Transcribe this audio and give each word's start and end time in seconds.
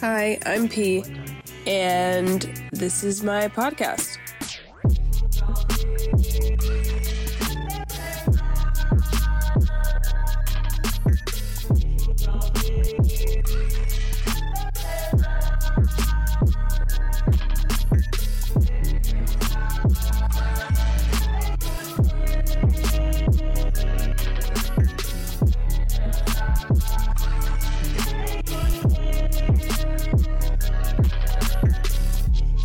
Hi, 0.00 0.38
I'm 0.44 0.68
P, 0.68 1.04
and 1.66 2.42
this 2.72 3.02
is 3.02 3.22
my 3.22 3.48
podcast. 3.48 4.18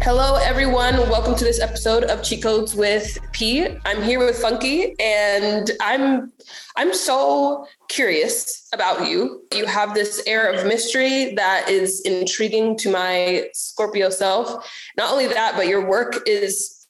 Hello, 0.03 0.33
everyone. 0.37 0.95
Welcome 1.11 1.35
to 1.35 1.43
this 1.43 1.59
episode 1.59 2.05
of 2.05 2.23
Cheat 2.23 2.41
Codes 2.41 2.73
with 2.73 3.19
P. 3.33 3.67
I'm 3.85 4.01
here 4.01 4.17
with 4.17 4.35
Fung 4.41 4.57
Kii, 4.57 4.95
and 4.99 5.69
I'm 5.79 6.33
I'm 6.75 6.91
so 6.91 7.67
curious 7.87 8.67
about 8.73 9.07
you. 9.07 9.43
You 9.53 9.67
have 9.67 9.93
this 9.93 10.23
air 10.25 10.51
of 10.51 10.65
mystery 10.65 11.35
that 11.35 11.69
is 11.69 12.01
intriguing 12.01 12.79
to 12.79 12.91
my 12.91 13.49
Scorpio 13.53 14.09
self. 14.09 14.67
Not 14.97 15.11
only 15.11 15.27
that, 15.27 15.53
but 15.55 15.67
your 15.67 15.87
work 15.87 16.23
is 16.25 16.87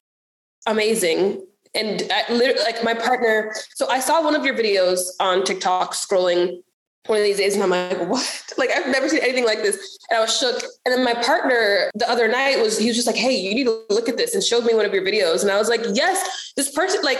amazing. 0.65 1.45
And 1.75 2.09
I, 2.09 2.33
like 2.63 2.81
my 2.81 2.93
partner, 2.93 3.53
so 3.75 3.89
I 3.89 3.99
saw 3.99 4.23
one 4.23 4.35
of 4.35 4.45
your 4.45 4.55
videos 4.55 4.99
on 5.19 5.43
TikTok 5.43 5.95
scrolling 5.95 6.61
one 7.07 7.17
of 7.17 7.23
these 7.23 7.37
days 7.37 7.55
and 7.55 7.63
I'm 7.63 7.69
like, 7.69 8.09
what? 8.09 8.53
Like 8.57 8.69
I've 8.71 8.87
never 8.87 9.09
seen 9.09 9.21
anything 9.23 9.45
like 9.45 9.63
this. 9.63 9.97
And 10.09 10.17
I 10.17 10.21
was 10.21 10.37
shook. 10.37 10.61
And 10.85 10.93
then 10.93 11.03
my 11.03 11.15
partner 11.15 11.89
the 11.95 12.09
other 12.09 12.27
night 12.27 12.59
was, 12.61 12.77
he 12.77 12.87
was 12.87 12.95
just 12.95 13.07
like, 13.07 13.15
hey, 13.15 13.35
you 13.35 13.55
need 13.55 13.65
to 13.65 13.83
look 13.89 14.07
at 14.07 14.17
this 14.17 14.35
and 14.35 14.43
showed 14.43 14.65
me 14.65 14.73
one 14.73 14.85
of 14.85 14.93
your 14.93 15.03
videos. 15.03 15.41
And 15.41 15.51
I 15.51 15.57
was 15.57 15.69
like, 15.69 15.81
yes, 15.93 16.53
this 16.55 16.71
person, 16.71 17.01
like, 17.03 17.19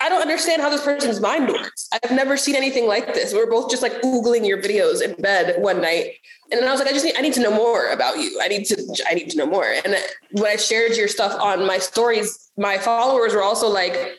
I 0.00 0.08
don't 0.08 0.20
understand 0.20 0.60
how 0.60 0.68
this 0.68 0.84
person's 0.84 1.20
mind 1.20 1.48
works. 1.48 1.88
I've 1.92 2.10
never 2.10 2.36
seen 2.36 2.56
anything 2.56 2.86
like 2.86 3.14
this. 3.14 3.32
We 3.32 3.40
are 3.40 3.46
both 3.46 3.70
just 3.70 3.82
like 3.82 4.02
Googling 4.02 4.46
your 4.46 4.60
videos 4.60 5.00
in 5.00 5.14
bed 5.14 5.60
one 5.62 5.80
night. 5.80 6.12
And 6.50 6.60
then 6.60 6.68
I 6.68 6.72
was 6.72 6.80
like, 6.80 6.90
I 6.90 6.92
just 6.92 7.04
need, 7.04 7.16
I 7.16 7.22
need 7.22 7.32
to 7.34 7.40
know 7.40 7.54
more 7.54 7.90
about 7.90 8.18
you. 8.18 8.38
I 8.42 8.48
need 8.48 8.64
to, 8.66 9.04
I 9.08 9.14
need 9.14 9.30
to 9.30 9.38
know 9.38 9.46
more. 9.46 9.64
And 9.64 9.96
when 10.32 10.46
I 10.46 10.56
shared 10.56 10.96
your 10.96 11.08
stuff 11.08 11.40
on 11.40 11.66
my 11.66 11.78
stories, 11.78 12.50
my 12.58 12.76
followers 12.76 13.32
were 13.32 13.42
also 13.42 13.68
like, 13.68 14.18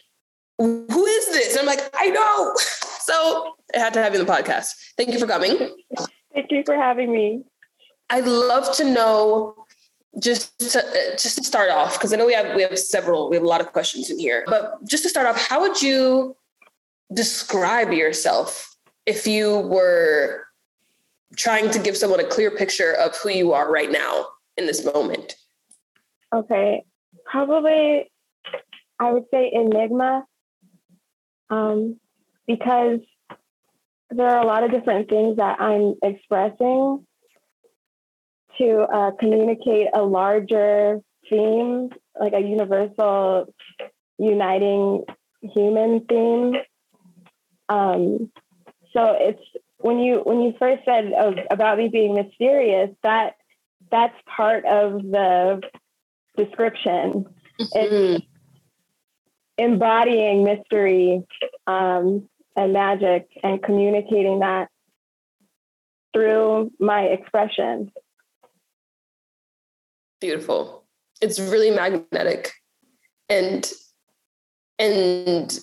who 0.58 1.06
is 1.06 1.26
this? 1.28 1.52
And 1.52 1.60
I'm 1.60 1.66
like, 1.66 1.90
I 1.94 2.08
know. 2.08 2.56
So 3.06 3.54
I 3.76 3.80
had 3.80 3.94
to 3.94 4.02
have 4.02 4.14
you 4.14 4.20
on 4.20 4.26
the 4.26 4.32
podcast. 4.32 4.68
Thank 4.98 5.12
you 5.12 5.20
for 5.20 5.28
coming. 5.28 5.58
Thank 6.34 6.52
you 6.52 6.64
for 6.66 6.76
having 6.76 7.12
me. 7.12 7.44
I'd 8.10 8.26
love 8.26 8.74
to 8.78 8.86
know 8.86 9.66
just 10.20 10.58
to, 10.60 10.84
just 11.14 11.38
to 11.38 11.44
start 11.44 11.70
off 11.70 11.98
because 11.98 12.14
I 12.14 12.16
know 12.16 12.26
we 12.26 12.34
have 12.34 12.56
we 12.56 12.62
have 12.62 12.78
several 12.80 13.30
we 13.30 13.36
have 13.36 13.44
a 13.44 13.48
lot 13.48 13.62
of 13.62 13.72
questions 13.74 14.10
in 14.10 14.20
here. 14.20 14.44
But 14.48 14.86
just 14.88 15.04
to 15.04 15.10
start 15.10 15.28
off, 15.28 15.38
how 15.38 15.62
would 15.62 15.82
you 15.82 16.36
describe 17.14 17.92
yourself 17.92 18.76
if 19.06 19.28
you 19.28 19.60
were 19.60 20.46
trying 21.36 21.70
to 21.72 21.80
give 21.80 21.98
someone 21.98 22.20
a 22.20 22.26
clear 22.28 22.52
picture 22.52 22.94
of 22.94 23.16
who 23.18 23.30
you 23.30 23.54
are 23.54 23.72
right 23.72 23.92
now 23.92 24.28
in 24.58 24.66
this 24.66 24.86
moment? 24.86 25.36
Okay, 26.34 26.84
probably 27.26 28.12
I 29.00 29.12
would 29.12 29.26
say 29.32 29.52
enigma. 29.54 30.26
Um, 31.50 32.00
because 32.48 33.00
there 34.10 34.28
are 34.28 34.42
a 34.42 34.46
lot 34.46 34.64
of 34.64 34.72
different 34.72 35.10
things 35.10 35.38
that 35.38 35.60
I'm 35.60 35.96
expressing 36.04 37.06
to 38.58 38.80
uh, 38.82 39.12
communicate 39.20 39.88
a 39.94 40.02
larger 40.02 41.02
theme, 41.30 41.90
like 42.20 42.34
a 42.34 42.40
universal, 42.40 43.54
uniting 44.18 45.04
human 45.42 46.06
theme. 46.06 46.56
Um, 47.68 48.32
so 48.94 49.16
it's 49.20 49.42
when 49.78 50.00
you 50.00 50.22
when 50.24 50.42
you 50.42 50.54
first 50.58 50.84
said 50.86 51.12
of, 51.12 51.36
about 51.52 51.78
me 51.78 51.90
being 51.90 52.16
mysterious, 52.16 52.92
that 53.04 53.36
that's 53.92 54.16
part 54.26 54.66
of 54.66 55.02
the 55.02 55.62
description. 56.38 57.26
Mm-hmm. 57.60 58.16
It's 58.16 58.26
embodying 59.58 60.44
mystery 60.44 61.24
um, 61.68 62.28
and 62.56 62.74
magic 62.74 63.28
and 63.44 63.62
communicating 63.62 64.40
that 64.40 64.70
through 66.14 66.72
my 66.80 67.02
expression. 67.02 67.92
Beautiful. 70.22 70.86
It's 71.22 71.40
really 71.40 71.72
magnetic 71.72 72.52
and 73.30 73.72
and 74.80 75.60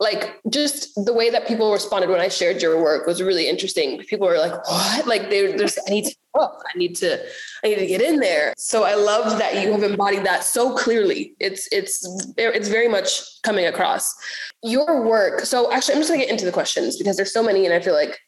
like 0.00 0.40
just 0.50 0.92
the 0.96 1.12
way 1.12 1.30
that 1.30 1.46
people 1.46 1.72
responded 1.72 2.10
when 2.10 2.20
I 2.20 2.28
shared 2.28 2.60
your 2.60 2.82
work 2.82 3.06
was 3.06 3.22
really 3.22 3.48
interesting. 3.48 3.98
People 4.00 4.26
were 4.26 4.38
like, 4.38 4.52
"What?" 4.68 5.06
Like 5.06 5.30
there's, 5.30 5.78
I 5.86 5.90
need 5.90 6.06
to, 6.06 6.16
oh, 6.34 6.58
I 6.66 6.78
need 6.78 6.96
to, 6.96 7.22
I 7.64 7.68
need 7.68 7.78
to 7.78 7.86
get 7.86 8.00
in 8.00 8.20
there. 8.20 8.54
So 8.56 8.84
I 8.84 8.94
love 8.94 9.38
that 9.38 9.62
you 9.62 9.72
have 9.72 9.82
embodied 9.82 10.24
that 10.24 10.44
so 10.44 10.74
clearly. 10.74 11.34
It's, 11.40 11.68
it's, 11.72 12.06
it's 12.36 12.68
very 12.68 12.88
much 12.88 13.42
coming 13.42 13.66
across 13.66 14.14
your 14.62 15.02
work. 15.02 15.40
So 15.40 15.72
actually, 15.72 15.94
I'm 15.94 16.00
just 16.00 16.10
gonna 16.10 16.20
get 16.20 16.30
into 16.30 16.44
the 16.44 16.52
questions 16.52 16.96
because 16.96 17.16
there's 17.16 17.32
so 17.32 17.42
many, 17.42 17.64
and 17.66 17.74
I 17.74 17.80
feel 17.80 17.94
like, 17.94 18.18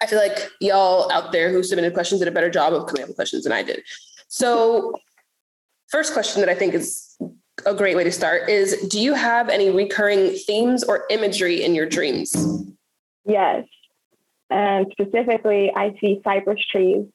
I 0.00 0.06
feel 0.06 0.18
like 0.18 0.50
y'all 0.60 1.10
out 1.10 1.32
there 1.32 1.50
who 1.50 1.62
submitted 1.62 1.94
questions 1.94 2.20
did 2.20 2.28
a 2.28 2.32
better 2.32 2.50
job 2.50 2.74
of 2.74 2.86
coming 2.86 3.02
up 3.02 3.08
with 3.08 3.16
questions 3.16 3.44
than 3.44 3.52
I 3.52 3.62
did. 3.62 3.82
So, 4.28 4.94
first 5.88 6.12
question 6.12 6.40
that 6.40 6.50
I 6.50 6.54
think 6.54 6.74
is 6.74 7.16
a 7.64 7.74
great 7.74 7.96
way 7.96 8.04
to 8.04 8.12
start 8.12 8.48
is 8.50 8.76
do 8.88 9.00
you 9.00 9.14
have 9.14 9.48
any 9.48 9.70
recurring 9.70 10.34
themes 10.34 10.84
or 10.84 11.04
imagery 11.08 11.64
in 11.64 11.74
your 11.74 11.86
dreams? 11.86 12.34
Yes. 13.24 13.64
And 14.50 14.86
specifically, 14.92 15.72
I 15.74 15.96
see 16.00 16.20
cypress 16.22 16.60
trees 16.70 17.06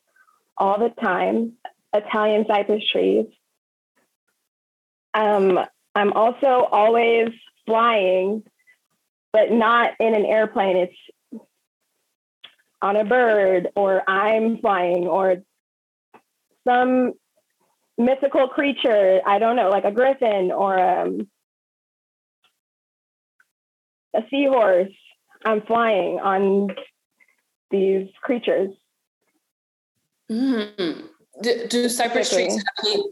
all 0.62 0.78
the 0.78 0.90
time, 1.02 1.54
Italian 1.92 2.46
cypress 2.48 2.84
trees. 2.92 3.26
Um, 5.16 5.60
I'm 5.96 6.14
also 6.14 6.68
always 6.72 7.30
flying, 7.66 8.44
but 9.34 9.52
not 9.52 9.94
in 10.00 10.14
an 10.14 10.24
airplane. 10.24 10.78
It's 10.78 11.44
on 12.80 12.96
a 12.96 13.04
bird, 13.04 13.70
or 13.76 14.08
I'm 14.08 14.60
flying, 14.60 15.08
or 15.08 15.38
some 16.68 17.14
mythical 17.98 18.48
creature. 18.48 19.20
I 19.26 19.40
don't 19.40 19.56
know, 19.56 19.70
like 19.70 19.86
a 19.86 19.92
griffin 19.92 20.52
or 20.52 20.78
um, 20.80 21.28
a 24.16 24.22
seahorse. 24.30 24.94
I'm 25.44 25.64
flying 25.64 26.20
on 26.20 26.68
these 27.72 28.10
creatures. 28.22 28.70
Mm. 30.32 31.10
Do, 31.42 31.68
do 31.68 31.90
cypress 31.90 32.34
trees 32.34 32.56
have 32.56 32.86
any, 32.86 33.04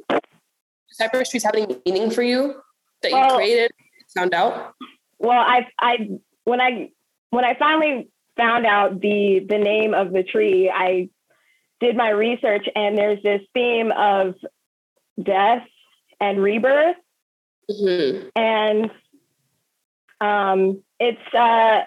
cypress 0.91 1.29
trees 1.29 1.43
have 1.43 1.55
any 1.55 1.81
meaning 1.85 2.11
for 2.11 2.23
you 2.23 2.61
that 3.01 3.11
well, 3.11 3.31
you 3.31 3.35
created, 3.35 3.71
found 4.15 4.33
out? 4.33 4.75
Well, 5.17 5.39
I, 5.39 5.67
I, 5.79 6.09
when 6.45 6.61
I, 6.61 6.91
when 7.31 7.43
I 7.43 7.55
finally 7.57 8.09
found 8.37 8.65
out 8.65 9.01
the 9.01 9.45
the 9.47 9.57
name 9.57 9.93
of 9.93 10.13
the 10.13 10.23
tree, 10.23 10.71
I 10.73 11.09
did 11.79 11.95
my 11.95 12.09
research, 12.09 12.67
and 12.75 12.97
there's 12.97 13.21
this 13.21 13.41
theme 13.53 13.91
of 13.91 14.35
death 15.21 15.65
and 16.19 16.41
rebirth. 16.41 16.95
Mm-hmm. 17.69 18.27
And 18.35 18.91
um, 20.21 20.83
it's, 20.99 21.33
uh, 21.33 21.81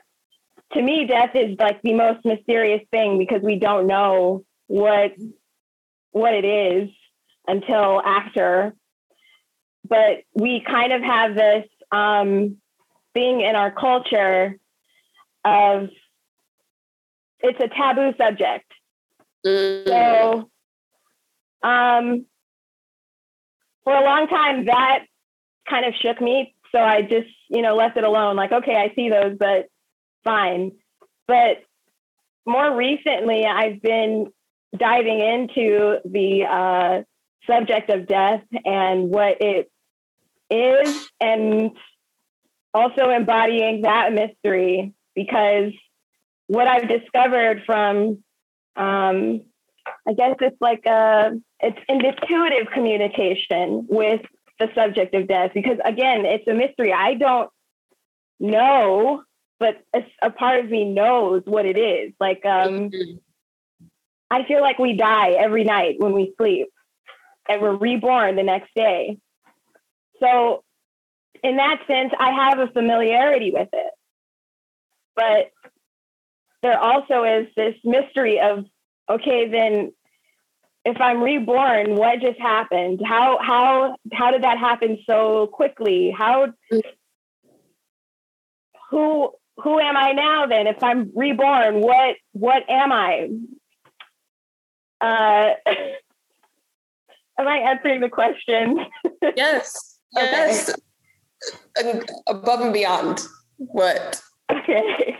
to 0.74 0.82
me, 0.82 1.06
death 1.06 1.30
is 1.34 1.56
like 1.58 1.82
the 1.82 1.94
most 1.94 2.24
mysterious 2.24 2.82
thing 2.90 3.18
because 3.18 3.42
we 3.42 3.58
don't 3.58 3.86
know 3.86 4.44
what 4.72 5.12
what 6.12 6.32
it 6.32 6.46
is 6.46 6.88
until 7.46 8.00
after. 8.00 8.74
But 9.86 10.22
we 10.34 10.64
kind 10.66 10.94
of 10.94 11.02
have 11.02 11.34
this 11.34 11.66
um, 11.90 12.56
thing 13.12 13.42
in 13.42 13.54
our 13.54 13.70
culture 13.70 14.58
of 15.44 15.90
it's 17.40 17.60
a 17.60 17.68
taboo 17.68 18.14
subject. 18.16 18.72
Mm. 19.44 19.86
So 19.88 20.50
um, 21.62 22.24
for 23.84 23.94
a 23.94 24.04
long 24.04 24.26
time, 24.28 24.64
that 24.66 25.00
kind 25.68 25.84
of 25.84 25.92
shook 26.00 26.18
me. 26.18 26.54
So 26.70 26.78
I 26.78 27.02
just, 27.02 27.28
you 27.50 27.60
know, 27.60 27.76
left 27.76 27.98
it 27.98 28.04
alone. 28.04 28.36
Like, 28.36 28.52
okay, 28.52 28.76
I 28.76 28.94
see 28.94 29.10
those, 29.10 29.36
but 29.38 29.66
fine. 30.24 30.72
But 31.26 31.58
more 32.46 32.74
recently, 32.74 33.44
I've 33.44 33.82
been 33.82 34.32
diving 34.76 35.20
into 35.20 35.98
the 36.04 36.44
uh, 36.44 37.02
subject 37.46 37.90
of 37.90 38.06
death 38.06 38.42
and 38.64 39.08
what 39.10 39.38
it 39.40 39.70
is, 40.50 41.10
and 41.20 41.72
also 42.74 43.10
embodying 43.10 43.82
that 43.82 44.12
mystery 44.12 44.94
because 45.14 45.72
what 46.46 46.66
I've 46.66 46.88
discovered 46.88 47.62
from 47.66 48.22
um, 48.76 49.42
I 50.06 50.12
guess 50.14 50.36
it's 50.40 50.60
like 50.60 50.84
a 50.86 51.32
it's 51.60 51.78
intuitive 51.88 52.72
communication 52.72 53.86
with 53.88 54.22
the 54.58 54.68
subject 54.74 55.14
of 55.14 55.28
death 55.28 55.52
because 55.54 55.78
again, 55.84 56.24
it's 56.24 56.46
a 56.46 56.54
mystery. 56.54 56.92
I 56.92 57.14
don't 57.14 57.50
know, 58.40 59.22
but 59.58 59.82
a, 59.94 60.04
a 60.22 60.30
part 60.30 60.64
of 60.64 60.70
me 60.70 60.84
knows 60.84 61.42
what 61.44 61.66
it 61.66 61.78
is. 61.78 62.12
Like 62.20 62.44
um 62.44 62.90
mm-hmm. 62.90 63.16
I 64.32 64.46
feel 64.46 64.62
like 64.62 64.78
we 64.78 64.94
die 64.94 65.32
every 65.32 65.62
night 65.62 65.96
when 65.98 66.14
we 66.14 66.32
sleep 66.38 66.68
and 67.46 67.60
we're 67.60 67.76
reborn 67.76 68.34
the 68.34 68.42
next 68.42 68.70
day. 68.74 69.18
So 70.20 70.64
in 71.44 71.56
that 71.56 71.80
sense, 71.86 72.12
I 72.18 72.30
have 72.30 72.58
a 72.58 72.72
familiarity 72.72 73.50
with 73.50 73.68
it. 73.74 73.92
But 75.14 75.50
there 76.62 76.80
also 76.80 77.24
is 77.24 77.48
this 77.56 77.74
mystery 77.84 78.40
of 78.40 78.64
okay, 79.10 79.48
then 79.50 79.92
if 80.86 80.98
I'm 80.98 81.22
reborn, 81.22 81.94
what 81.96 82.22
just 82.22 82.40
happened? 82.40 83.02
How 83.04 83.38
how 83.38 83.96
how 84.14 84.30
did 84.30 84.44
that 84.44 84.56
happen 84.56 84.98
so 85.06 85.46
quickly? 85.48 86.10
How 86.16 86.46
who 88.90 89.30
who 89.58 89.78
am 89.78 89.98
I 89.98 90.12
now 90.12 90.46
then? 90.46 90.66
If 90.66 90.82
I'm 90.82 91.12
reborn, 91.14 91.82
what 91.82 92.16
what 92.32 92.62
am 92.70 92.92
I? 92.92 93.28
Uh, 95.02 95.50
am 97.38 97.48
I 97.48 97.58
answering 97.58 98.00
the 98.00 98.08
question? 98.08 98.86
Yes. 99.36 99.88
Yes. 100.14 100.70
And 101.78 102.06
above 102.26 102.60
and 102.60 102.70
beyond 102.70 103.22
what? 103.56 104.20
Okay 104.50 105.16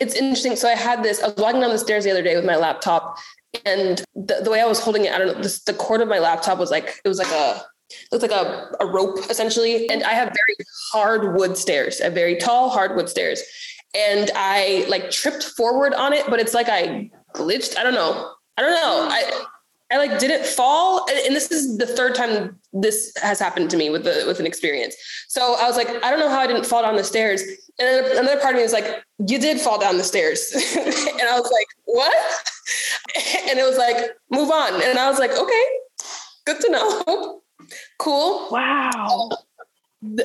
it's 0.00 0.14
interesting. 0.14 0.56
So 0.56 0.68
I 0.68 0.74
had 0.74 1.02
this, 1.02 1.22
I 1.22 1.28
was 1.28 1.36
walking 1.36 1.60
down 1.60 1.70
the 1.70 1.78
stairs 1.78 2.04
the 2.04 2.10
other 2.10 2.22
day 2.22 2.36
with 2.36 2.44
my 2.44 2.56
laptop 2.56 3.16
and 3.64 4.02
the, 4.14 4.40
the 4.42 4.50
way 4.50 4.60
I 4.60 4.66
was 4.66 4.80
holding 4.80 5.04
it, 5.04 5.12
I 5.12 5.18
don't 5.18 5.28
know, 5.28 5.42
this, 5.42 5.62
the 5.64 5.74
cord 5.74 6.00
of 6.00 6.08
my 6.08 6.18
laptop 6.18 6.58
was 6.58 6.70
like, 6.70 7.00
it 7.04 7.08
was 7.08 7.18
like 7.18 7.30
a, 7.30 7.62
it 7.90 8.08
looked 8.10 8.22
like 8.22 8.30
a, 8.30 8.70
a 8.80 8.86
rope 8.86 9.18
essentially. 9.28 9.88
And 9.90 10.02
I 10.02 10.12
have 10.12 10.28
very 10.28 10.66
hard 10.92 11.36
wood 11.36 11.56
stairs, 11.56 12.00
a 12.00 12.10
very 12.10 12.36
tall 12.36 12.70
hardwood 12.70 13.08
stairs. 13.08 13.42
And 13.94 14.30
I 14.34 14.86
like 14.88 15.10
tripped 15.10 15.44
forward 15.44 15.92
on 15.92 16.12
it, 16.12 16.24
but 16.28 16.40
it's 16.40 16.54
like 16.54 16.68
I 16.68 17.10
glitched. 17.34 17.76
I 17.76 17.82
don't 17.82 17.94
know. 17.94 18.32
I 18.56 18.62
don't 18.62 18.74
know. 18.74 19.08
I, 19.10 19.44
I 19.92 19.98
like 19.98 20.18
didn't 20.18 20.46
fall. 20.46 21.06
And, 21.08 21.18
and, 21.26 21.36
this 21.36 21.50
is 21.50 21.76
the 21.76 21.86
third 21.86 22.14
time 22.14 22.58
this 22.72 23.12
has 23.22 23.38
happened 23.38 23.70
to 23.70 23.76
me 23.76 23.90
with 23.90 24.04
the 24.04 24.24
with 24.26 24.40
an 24.40 24.46
experience. 24.46 24.96
So 25.28 25.56
I 25.58 25.66
was 25.66 25.76
like, 25.76 25.88
I 25.88 26.10
don't 26.10 26.18
know 26.18 26.30
how 26.30 26.40
I 26.40 26.46
didn't 26.46 26.64
fall 26.64 26.82
down 26.82 26.96
the 26.96 27.04
stairs. 27.04 27.42
And 27.78 28.06
another 28.06 28.40
part 28.40 28.54
of 28.54 28.56
me 28.56 28.62
was 28.62 28.72
like, 28.72 29.02
you 29.26 29.38
did 29.38 29.60
fall 29.60 29.78
down 29.78 29.98
the 29.98 30.04
stairs. 30.04 30.52
and 30.76 31.22
I 31.28 31.38
was 31.38 31.50
like, 31.50 31.66
what? 31.84 32.14
and 33.50 33.58
it 33.58 33.64
was 33.64 33.76
like, 33.76 34.12
move 34.30 34.50
on. 34.50 34.82
And 34.82 34.98
I 34.98 35.08
was 35.08 35.18
like, 35.18 35.32
okay, 35.32 35.64
good 36.46 36.60
to 36.60 36.70
know. 36.70 37.42
cool. 37.98 38.48
Wow. 38.50 39.30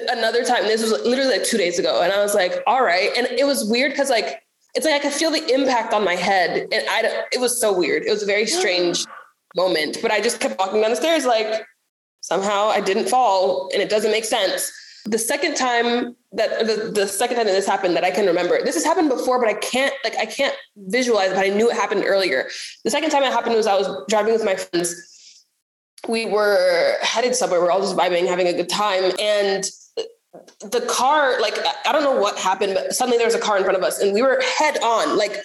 Another 0.10 0.44
time, 0.44 0.64
this 0.64 0.82
was 0.82 0.92
literally 1.06 1.38
like 1.38 1.44
two 1.44 1.58
days 1.58 1.78
ago. 1.78 2.02
And 2.02 2.12
I 2.12 2.22
was 2.22 2.34
like, 2.34 2.64
all 2.66 2.84
right. 2.84 3.12
And 3.16 3.28
it 3.28 3.46
was 3.46 3.70
weird 3.70 3.92
because 3.92 4.10
like, 4.10 4.42
it's 4.76 4.86
like 4.86 4.96
I 4.96 5.00
could 5.00 5.14
feel 5.14 5.32
the 5.32 5.54
impact 5.54 5.94
on 5.94 6.04
my 6.04 6.16
head. 6.16 6.68
And 6.72 6.86
I, 6.90 7.24
it 7.32 7.40
was 7.40 7.60
so 7.60 7.76
weird. 7.76 8.04
It 8.04 8.12
was 8.12 8.24
a 8.24 8.28
very 8.28 8.46
strange 8.60 9.06
moment, 9.56 9.98
but 10.02 10.12
I 10.12 10.22
just 10.22 10.40
kept 10.40 10.60
walking 10.60 10.82
down 10.82 10.92
the 10.92 10.96
stairs 10.96 11.26
like 11.26 11.66
somehow 12.22 12.68
I 12.68 12.82
didn't 12.82 13.10
fall 13.10 13.70
and 13.74 13.82
it 13.82 13.90
doesn't 13.90 14.12
make 14.12 14.26
sense. 14.26 14.72
The 15.06 15.18
second 15.18 15.56
time 15.56 16.16
that 16.34 16.68
the, 16.68 16.92
the 16.94 17.08
second 17.08 17.38
time 17.38 17.46
that 17.46 17.54
this 17.54 17.66
happened 17.66 17.96
that 17.96 18.04
I 18.04 18.12
can 18.12 18.26
remember, 18.26 18.62
this 18.64 18.76
has 18.76 18.84
happened 18.84 19.10
before, 19.10 19.40
but 19.40 19.48
I 19.48 19.54
can't 19.54 19.94
like 20.04 20.18
I 20.18 20.26
can't 20.26 20.54
visualize, 20.76 21.30
but 21.30 21.46
I 21.46 21.48
knew 21.48 21.70
it 21.70 21.76
happened 21.76 22.04
earlier. 22.06 22.50
The 22.84 22.92
second 22.92 23.10
time 23.10 23.24
it 23.24 23.32
happened 23.32 23.56
was 23.56 23.68
I 23.68 23.76
was 23.76 23.88
driving 24.10 24.34
with 24.34 24.44
my 24.44 24.56
friends. 24.56 25.46
We 26.10 26.26
were 26.26 26.98
headed 27.02 27.36
somewhere. 27.36 27.62
We 27.62 27.68
we're 27.68 27.72
all 27.72 27.82
just 27.82 27.96
vibing, 27.96 28.28
having 28.28 28.48
a 28.48 28.54
good 28.54 28.70
time, 28.70 29.14
and 29.18 29.64
the 30.62 30.86
car 30.90 31.40
like 31.42 31.58
i 31.86 31.92
don't 31.92 32.04
know 32.04 32.20
what 32.20 32.38
happened 32.38 32.74
but 32.74 32.94
suddenly 32.94 33.18
there 33.18 33.28
was 33.28 33.36
a 33.36 33.40
car 33.40 33.58
in 33.58 33.64
front 33.64 33.78
of 33.78 33.84
us 33.84 34.00
and 34.00 34.14
we 34.14 34.22
were 34.22 34.42
head 34.58 34.78
on 34.84 35.18
like 35.18 35.38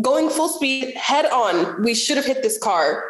going 0.00 0.30
full 0.30 0.48
speed 0.48 0.94
head 0.94 1.26
on 1.26 1.82
we 1.82 1.94
should 1.94 2.16
have 2.16 2.24
hit 2.24 2.42
this 2.42 2.58
car 2.58 3.04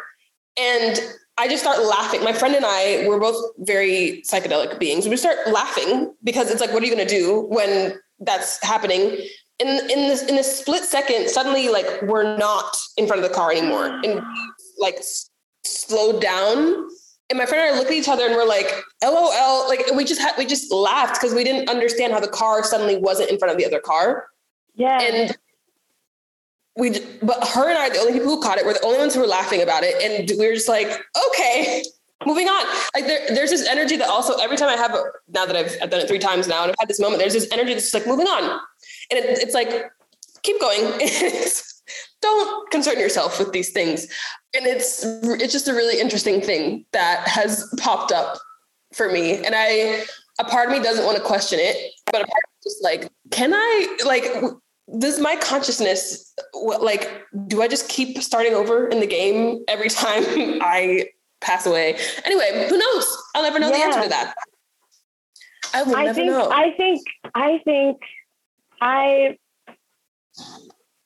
and 0.59 0.99
I 1.37 1.47
just 1.47 1.63
start 1.63 1.83
laughing. 1.83 2.23
My 2.23 2.33
friend 2.33 2.53
and 2.53 2.65
I 2.67 3.07
were 3.07 3.19
both 3.19 3.43
very 3.59 4.21
psychedelic 4.29 4.79
beings. 4.79 5.07
We 5.07 5.17
start 5.17 5.37
laughing 5.47 6.13
because 6.23 6.51
it's 6.51 6.61
like, 6.61 6.71
what 6.71 6.83
are 6.83 6.85
you 6.85 6.93
going 6.93 7.07
to 7.07 7.11
do 7.11 7.47
when 7.49 7.99
that's 8.19 8.63
happening? 8.63 9.17
In 9.57 9.67
in 9.67 10.07
this 10.07 10.23
in 10.23 10.37
a 10.37 10.43
split 10.43 10.83
second, 10.83 11.29
suddenly 11.29 11.69
like 11.69 12.01
we're 12.03 12.37
not 12.37 12.77
in 12.97 13.07
front 13.07 13.23
of 13.23 13.29
the 13.29 13.33
car 13.33 13.51
anymore, 13.51 13.85
and 14.03 14.21
like 14.79 14.99
slowed 15.63 16.21
down. 16.21 16.87
And 17.31 17.37
my 17.37 17.45
friend 17.45 17.65
and 17.65 17.73
I 17.73 17.79
looked 17.79 17.89
at 17.89 17.95
each 17.95 18.09
other 18.09 18.25
and 18.25 18.35
we're 18.35 18.45
like, 18.45 18.69
"LOL!" 19.01 19.69
Like 19.69 19.85
we 19.95 20.03
just 20.03 20.19
had 20.19 20.33
we 20.37 20.45
just 20.45 20.69
laughed 20.69 21.13
because 21.13 21.33
we 21.33 21.45
didn't 21.45 21.69
understand 21.69 22.11
how 22.11 22.19
the 22.19 22.27
car 22.27 22.61
suddenly 22.61 22.97
wasn't 22.97 23.29
in 23.29 23.39
front 23.39 23.53
of 23.53 23.57
the 23.57 23.65
other 23.65 23.79
car. 23.79 24.27
Yeah, 24.75 24.99
and 24.99 25.37
we 26.75 26.99
but 27.23 27.47
her 27.47 27.69
and 27.69 27.77
I 27.77 27.87
are 27.87 27.89
the 27.89 27.99
only 27.99 28.11
people 28.11 28.27
who 28.27 28.41
caught 28.41 28.57
it. 28.57 28.65
We're 28.65 28.73
the 28.73 28.83
only 28.83 28.99
ones 28.99 29.13
who 29.13 29.21
were 29.21 29.27
laughing 29.27 29.61
about 29.61 29.83
it, 29.85 29.95
and 30.03 30.29
we 30.37 30.45
were 30.45 30.53
just 30.53 30.67
like, 30.67 30.87
okay, 31.29 31.83
moving 32.25 32.49
on. 32.49 32.65
Like 32.93 33.07
there, 33.07 33.25
there's 33.29 33.49
this 33.49 33.65
energy 33.65 33.95
that 33.95 34.09
also 34.09 34.35
every 34.35 34.57
time 34.57 34.67
I 34.67 34.75
have 34.75 34.93
a, 34.93 35.01
now 35.29 35.45
that 35.45 35.55
I've, 35.55 35.73
I've 35.81 35.89
done 35.89 36.01
it 36.01 36.09
three 36.09 36.19
times 36.19 36.49
now, 36.49 36.63
and 36.63 36.71
I've 36.71 36.79
had 36.79 36.89
this 36.89 36.99
moment, 36.99 37.21
there's 37.21 37.33
this 37.33 37.47
energy 37.53 37.75
that's 37.75 37.93
like 37.93 38.05
moving 38.05 38.27
on, 38.27 38.59
and 39.09 39.19
it, 39.19 39.39
it's 39.39 39.53
like 39.53 39.89
keep 40.43 40.59
going. 40.59 40.83
don't 42.21 42.71
concern 42.71 42.99
yourself 42.99 43.39
with 43.39 43.51
these 43.51 43.71
things, 43.71 44.03
and 44.55 44.65
it's 44.65 45.03
it's 45.03 45.53
just 45.53 45.67
a 45.67 45.73
really 45.73 45.99
interesting 45.99 46.41
thing 46.41 46.85
that 46.93 47.27
has 47.27 47.71
popped 47.79 48.11
up 48.11 48.37
for 48.93 49.09
me, 49.09 49.43
and 49.43 49.55
I 49.55 50.03
a 50.39 50.43
part 50.43 50.67
of 50.67 50.71
me 50.73 50.83
doesn't 50.83 51.05
want 51.05 51.17
to 51.17 51.23
question 51.23 51.59
it, 51.59 51.93
but 52.05 52.21
a 52.21 52.25
part 52.25 52.43
of 52.43 52.63
just 52.63 52.83
like, 52.83 53.09
can 53.31 53.53
I 53.53 53.97
like 54.05 54.25
does 54.97 55.19
my 55.19 55.37
consciousness 55.37 56.33
like 56.81 57.23
do 57.47 57.61
i 57.61 57.67
just 57.67 57.87
keep 57.87 58.21
starting 58.21 58.53
over 58.53 58.87
in 58.89 58.99
the 58.99 59.07
game 59.07 59.63
every 59.69 59.89
time 59.89 60.23
i 60.61 61.07
pass 61.39 61.65
away? 61.65 61.97
Anyway 62.25 62.67
who 62.69 62.77
knows? 62.77 63.17
I'll 63.35 63.43
never 63.43 63.59
know 63.59 63.69
yeah. 63.69 63.77
the 63.77 63.83
answer 63.83 64.03
to 64.03 64.09
that. 64.09 64.33
I 65.73 65.83
will 65.83 65.95
I 65.95 66.03
never 66.05 66.15
think, 66.15 66.31
know. 66.31 66.51
I 66.51 66.71
think 66.71 67.01
i 67.35 67.61
think 67.63 68.01
i 68.81 69.37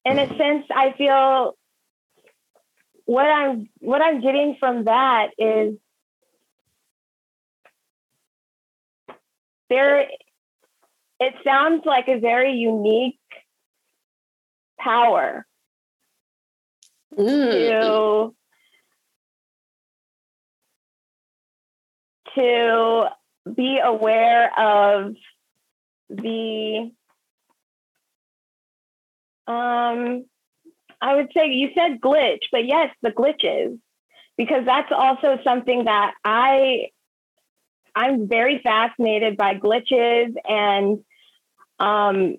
in 0.05 0.19
a 0.19 0.27
sense 0.37 0.65
i 0.73 0.93
feel 0.97 1.57
what 3.05 3.25
i'm 3.25 3.69
what 3.79 4.01
i'm 4.01 4.21
getting 4.21 4.55
from 4.59 4.85
that 4.85 5.31
is 5.37 5.75
there 9.69 10.07
it 11.19 11.33
sounds 11.43 11.83
like 11.85 12.07
a 12.07 12.19
very 12.19 12.53
unique 12.53 13.19
power 14.79 15.45
mm. 17.17 17.51
to 17.51 18.35
to 22.35 23.05
be 23.55 23.79
aware 23.83 24.51
of 24.59 25.15
the 26.09 26.91
um 29.47 30.25
I 31.01 31.15
would 31.15 31.31
say 31.35 31.47
you 31.47 31.69
said 31.75 32.01
glitch, 32.01 32.43
but 32.51 32.65
yes, 32.65 32.89
the 33.01 33.11
glitches 33.11 33.79
because 34.37 34.65
that's 34.65 34.91
also 34.91 35.39
something 35.43 35.85
that 35.85 36.13
I 36.23 36.89
I'm 37.95 38.27
very 38.27 38.59
fascinated 38.61 39.37
by 39.37 39.55
glitches 39.55 40.35
and 40.47 41.03
um, 41.79 42.37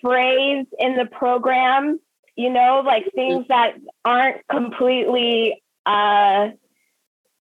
phrase 0.00 0.66
in 0.78 0.96
the 0.96 1.06
program, 1.06 2.00
you 2.36 2.50
know, 2.50 2.82
like 2.84 3.12
things 3.14 3.46
that 3.48 3.74
aren't 4.04 4.46
completely 4.48 5.62
uh, 5.84 6.50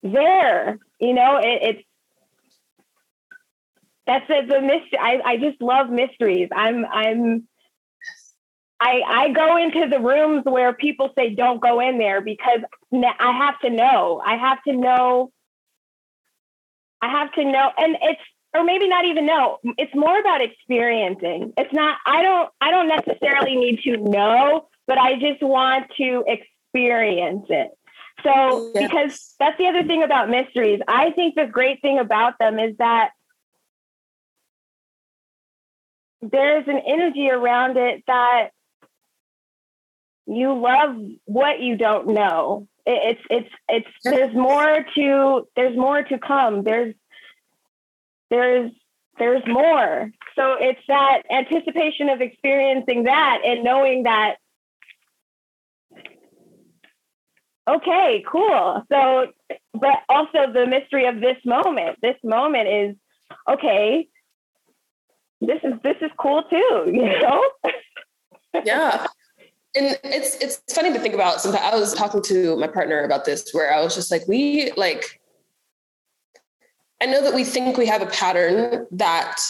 there. 0.02 0.78
You 0.98 1.14
know, 1.14 1.38
it, 1.38 1.58
it's 1.62 1.82
that's 4.06 4.28
the, 4.28 4.42
the 4.46 4.60
mystery. 4.60 4.98
I, 5.00 5.20
I 5.24 5.36
just 5.38 5.62
love 5.62 5.88
mysteries. 5.88 6.48
I'm 6.54 6.84
I'm 6.84 7.48
I 8.80 9.02
I 9.06 9.28
go 9.32 9.56
into 9.56 9.88
the 9.88 10.00
rooms 10.00 10.44
where 10.44 10.72
people 10.72 11.10
say 11.16 11.34
don't 11.34 11.60
go 11.60 11.80
in 11.80 11.98
there 11.98 12.20
because 12.20 12.60
I 12.92 13.32
have 13.32 13.60
to 13.60 13.70
know. 13.70 14.22
I 14.24 14.36
have 14.36 14.62
to 14.64 14.72
know. 14.72 15.32
I 17.02 17.08
have 17.08 17.32
to 17.34 17.44
know, 17.44 17.70
and 17.78 17.96
it's 18.02 18.20
or 18.54 18.64
maybe 18.64 18.88
not 18.88 19.04
even 19.04 19.26
know 19.26 19.58
it's 19.78 19.94
more 19.94 20.18
about 20.18 20.40
experiencing 20.42 21.52
it's 21.56 21.72
not 21.72 21.98
i 22.06 22.22
don't 22.22 22.50
i 22.60 22.70
don't 22.70 22.88
necessarily 22.88 23.56
need 23.56 23.80
to 23.80 23.96
know 23.96 24.68
but 24.86 24.98
i 24.98 25.14
just 25.18 25.42
want 25.42 25.86
to 25.96 26.24
experience 26.26 27.46
it 27.48 27.70
so 28.22 28.72
yes. 28.74 28.88
because 28.88 29.34
that's 29.38 29.58
the 29.58 29.66
other 29.66 29.84
thing 29.84 30.02
about 30.02 30.28
mysteries 30.28 30.80
i 30.88 31.10
think 31.12 31.34
the 31.34 31.46
great 31.46 31.80
thing 31.80 31.98
about 31.98 32.34
them 32.38 32.58
is 32.58 32.76
that 32.78 33.10
there's 36.22 36.66
an 36.68 36.82
energy 36.86 37.30
around 37.30 37.76
it 37.76 38.02
that 38.06 38.50
you 40.30 40.54
love 40.54 40.96
what 41.24 41.60
you 41.60 41.76
don't 41.76 42.08
know. 42.08 42.68
It's 42.86 43.20
it's 43.28 43.48
it's 43.68 43.88
there's 44.04 44.34
more 44.34 44.86
to 44.94 45.48
there's 45.56 45.76
more 45.76 46.02
to 46.02 46.18
come. 46.18 46.62
There's 46.62 46.94
there's 48.30 48.70
there's 49.18 49.42
more. 49.46 50.10
So 50.36 50.54
it's 50.58 50.80
that 50.86 51.22
anticipation 51.30 52.08
of 52.08 52.20
experiencing 52.20 53.04
that 53.04 53.40
and 53.44 53.64
knowing 53.64 54.04
that 54.04 54.36
okay, 57.68 58.24
cool. 58.30 58.84
So 58.90 59.26
but 59.74 59.98
also 60.08 60.52
the 60.52 60.66
mystery 60.66 61.06
of 61.06 61.20
this 61.20 61.38
moment. 61.44 61.98
This 62.02 62.16
moment 62.22 62.68
is 62.68 62.96
okay. 63.48 64.08
This 65.40 65.58
is 65.64 65.72
this 65.82 65.96
is 66.00 66.10
cool 66.18 66.44
too, 66.44 66.84
you 66.86 67.20
know? 67.20 67.44
yeah 68.64 69.06
and 69.76 69.98
it's 70.04 70.36
it's 70.36 70.60
funny 70.74 70.92
to 70.92 70.98
think 70.98 71.14
about 71.14 71.40
sometimes 71.40 71.64
i 71.64 71.76
was 71.76 71.94
talking 71.94 72.22
to 72.22 72.56
my 72.56 72.66
partner 72.66 73.02
about 73.04 73.24
this 73.24 73.50
where 73.52 73.72
i 73.72 73.80
was 73.80 73.94
just 73.94 74.10
like 74.10 74.26
we 74.26 74.72
like 74.76 75.20
i 77.00 77.06
know 77.06 77.22
that 77.22 77.34
we 77.34 77.44
think 77.44 77.76
we 77.76 77.86
have 77.86 78.02
a 78.02 78.06
pattern 78.06 78.86
that 78.90 79.40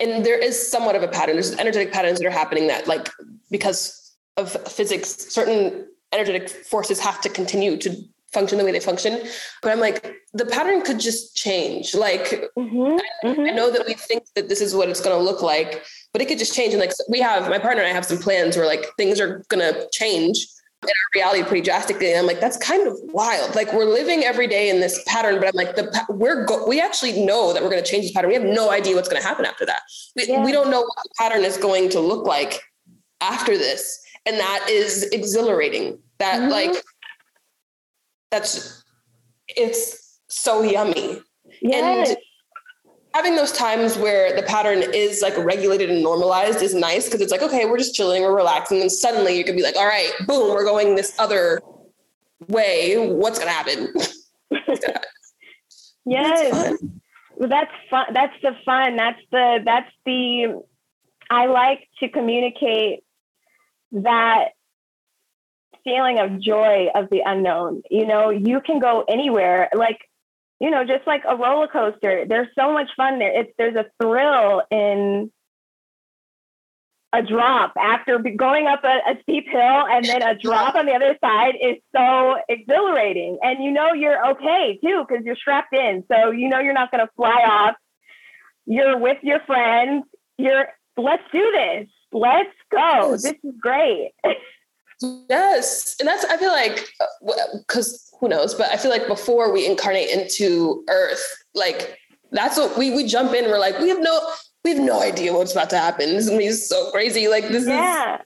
and 0.00 0.24
there 0.24 0.38
is 0.38 0.70
somewhat 0.70 0.94
of 0.94 1.02
a 1.02 1.08
pattern. 1.08 1.36
There's 1.36 1.54
energetic 1.56 1.92
patterns 1.92 2.18
that 2.18 2.26
are 2.26 2.30
happening 2.30 2.66
that 2.68 2.86
like 2.86 3.08
because 3.50 4.16
of 4.36 4.52
physics 4.70 5.08
certain 5.32 5.86
energetic 6.12 6.48
forces 6.48 7.00
have 7.00 7.20
to 7.22 7.28
continue 7.28 7.76
to 7.78 7.96
function 8.34 8.58
the 8.58 8.64
way 8.64 8.72
they 8.72 8.80
function 8.80 9.20
but 9.62 9.72
i'm 9.72 9.80
like 9.80 10.16
the 10.34 10.46
pattern 10.46 10.82
could 10.82 11.00
just 11.00 11.36
change 11.36 11.94
like 11.94 12.50
mm-hmm, 12.58 12.98
I, 13.26 13.26
mm-hmm. 13.26 13.40
I 13.40 13.50
know 13.50 13.70
that 13.70 13.86
we 13.86 13.94
think 13.94 14.24
that 14.34 14.48
this 14.48 14.60
is 14.60 14.74
what 14.74 14.88
it's 14.88 15.00
going 15.00 15.16
to 15.16 15.22
look 15.22 15.40
like 15.40 15.84
but 16.14 16.22
it 16.22 16.28
could 16.28 16.38
just 16.38 16.54
change. 16.54 16.72
And 16.72 16.80
like 16.80 16.92
we 17.08 17.20
have 17.20 17.50
my 17.50 17.58
partner 17.58 17.82
and 17.82 17.90
I 17.90 17.92
have 17.92 18.06
some 18.06 18.18
plans 18.18 18.56
where 18.56 18.66
like 18.66 18.86
things 18.96 19.20
are 19.20 19.44
gonna 19.48 19.86
change 19.90 20.46
in 20.82 20.88
our 20.88 21.10
reality 21.14 21.42
pretty 21.42 21.62
drastically. 21.62 22.10
And 22.10 22.20
I'm 22.20 22.26
like, 22.26 22.40
that's 22.40 22.56
kind 22.56 22.86
of 22.86 22.96
wild. 23.02 23.56
Like 23.56 23.72
we're 23.72 23.84
living 23.84 24.22
every 24.22 24.46
day 24.46 24.70
in 24.70 24.80
this 24.80 25.02
pattern, 25.06 25.40
but 25.40 25.48
I'm 25.48 25.54
like, 25.54 25.74
the 25.74 25.90
we're 26.08 26.44
go- 26.44 26.66
we 26.68 26.80
actually 26.80 27.24
know 27.24 27.52
that 27.52 27.62
we're 27.62 27.70
going 27.70 27.82
to 27.82 27.90
change 27.90 28.04
this 28.04 28.12
pattern. 28.12 28.28
We 28.28 28.34
have 28.34 28.44
no 28.44 28.70
idea 28.70 28.94
what's 28.94 29.08
going 29.08 29.20
to 29.20 29.26
happen 29.26 29.44
after 29.44 29.66
that. 29.66 29.82
We, 30.14 30.28
yeah. 30.28 30.44
we 30.44 30.52
don't 30.52 30.70
know 30.70 30.82
what 30.82 30.96
the 31.02 31.10
pattern 31.18 31.42
is 31.44 31.56
going 31.56 31.88
to 31.90 32.00
look 32.00 32.26
like 32.26 32.60
after 33.20 33.58
this, 33.58 33.98
and 34.24 34.38
that 34.38 34.66
is 34.70 35.04
exhilarating. 35.04 35.98
That 36.18 36.42
mm-hmm. 36.42 36.50
like 36.50 36.76
that's 38.34 38.84
it's 39.48 40.20
so 40.28 40.62
yummy. 40.62 41.20
Yes. 41.62 42.08
And 42.08 42.16
having 43.14 43.36
those 43.36 43.52
times 43.52 43.96
where 43.96 44.34
the 44.34 44.42
pattern 44.42 44.82
is 44.92 45.22
like 45.22 45.36
regulated 45.38 45.90
and 45.90 46.02
normalized 46.02 46.62
is 46.62 46.74
nice 46.74 47.04
because 47.06 47.20
it's 47.20 47.30
like, 47.30 47.42
okay, 47.42 47.64
we're 47.64 47.78
just 47.78 47.94
chilling, 47.94 48.22
we're 48.22 48.34
relaxing. 48.34 48.80
And 48.80 48.90
suddenly 48.90 49.38
you 49.38 49.44
could 49.44 49.56
be 49.56 49.62
like, 49.62 49.76
all 49.76 49.86
right, 49.86 50.10
boom, 50.26 50.52
we're 50.52 50.64
going 50.64 50.96
this 50.96 51.14
other 51.18 51.62
way. 52.48 52.96
What's 52.96 53.38
going 53.38 53.48
to 53.48 53.54
happen? 53.54 53.94
yes. 56.04 56.82
Well, 57.36 57.48
that's 57.48 57.70
fun. 57.88 58.06
That's 58.12 58.34
the 58.42 58.56
fun. 58.64 58.96
That's 58.96 59.20
the, 59.30 59.60
that's 59.64 59.90
the, 60.04 60.62
I 61.30 61.46
like 61.46 61.88
to 62.00 62.08
communicate 62.08 63.04
that 63.92 64.53
feeling 65.84 66.18
of 66.18 66.40
joy 66.40 66.88
of 66.94 67.08
the 67.10 67.20
unknown. 67.24 67.82
You 67.90 68.06
know, 68.06 68.30
you 68.30 68.60
can 68.60 68.78
go 68.78 69.04
anywhere. 69.08 69.68
Like 69.74 69.98
you 70.60 70.70
know, 70.70 70.84
just 70.84 71.06
like 71.06 71.22
a 71.28 71.36
roller 71.36 71.68
coaster. 71.68 72.24
There's 72.26 72.48
so 72.58 72.72
much 72.72 72.88
fun 72.96 73.18
there. 73.18 73.40
It's 73.40 73.52
there's 73.58 73.76
a 73.76 73.86
thrill 74.00 74.62
in 74.70 75.30
a 77.12 77.22
drop 77.22 77.74
after 77.78 78.18
going 78.18 78.66
up 78.66 78.82
a, 78.82 78.98
a, 79.10 79.22
steep 79.22 79.46
hill 79.48 79.60
and 79.60 80.04
then 80.04 80.20
a 80.22 80.36
drop 80.36 80.74
on 80.74 80.86
the 80.86 80.92
other 80.92 81.16
side 81.22 81.54
is 81.62 81.76
so 81.94 82.36
exhilarating. 82.48 83.38
And 83.40 83.62
you 83.62 83.70
know 83.70 83.92
you're 83.92 84.30
okay 84.32 84.78
too 84.82 85.04
because 85.06 85.24
you're 85.24 85.36
strapped 85.36 85.74
in. 85.74 86.04
So 86.10 86.30
you 86.30 86.48
know 86.48 86.58
you're 86.58 86.74
not 86.74 86.90
going 86.90 87.06
to 87.06 87.12
fly 87.14 87.42
off. 87.46 87.76
You're 88.66 88.98
with 88.98 89.18
your 89.22 89.40
friends. 89.40 90.04
You're 90.38 90.68
let's 90.96 91.22
do 91.32 91.52
this. 91.52 91.88
Let's 92.12 92.54
go. 92.70 93.12
This 93.12 93.34
is 93.44 93.54
great. 93.60 94.12
yes. 95.00 95.96
And 95.98 96.08
that's 96.08 96.24
I 96.24 96.36
feel 96.36 96.52
like 96.52 96.88
because 97.58 98.10
uh, 98.12 98.16
who 98.18 98.28
knows? 98.28 98.54
But 98.54 98.70
I 98.70 98.76
feel 98.76 98.90
like 98.90 99.06
before 99.06 99.52
we 99.52 99.66
incarnate 99.66 100.08
into 100.10 100.84
Earth, 100.88 101.24
like 101.54 101.98
that's 102.32 102.56
what 102.56 102.76
we 102.76 102.90
we 102.94 103.06
jump 103.06 103.32
in. 103.34 103.44
We're 103.46 103.58
like, 103.58 103.78
we 103.78 103.88
have 103.88 104.00
no 104.00 104.20
we 104.64 104.70
have 104.70 104.82
no 104.82 105.00
idea 105.00 105.32
what's 105.32 105.52
about 105.52 105.70
to 105.70 105.78
happen. 105.78 106.10
This 106.10 106.24
is 106.24 106.30
gonna 106.30 106.38
be 106.38 106.50
so 106.52 106.90
crazy. 106.90 107.28
Like 107.28 107.48
this 107.48 107.66
yeah. 107.66 108.16
is. 108.16 108.20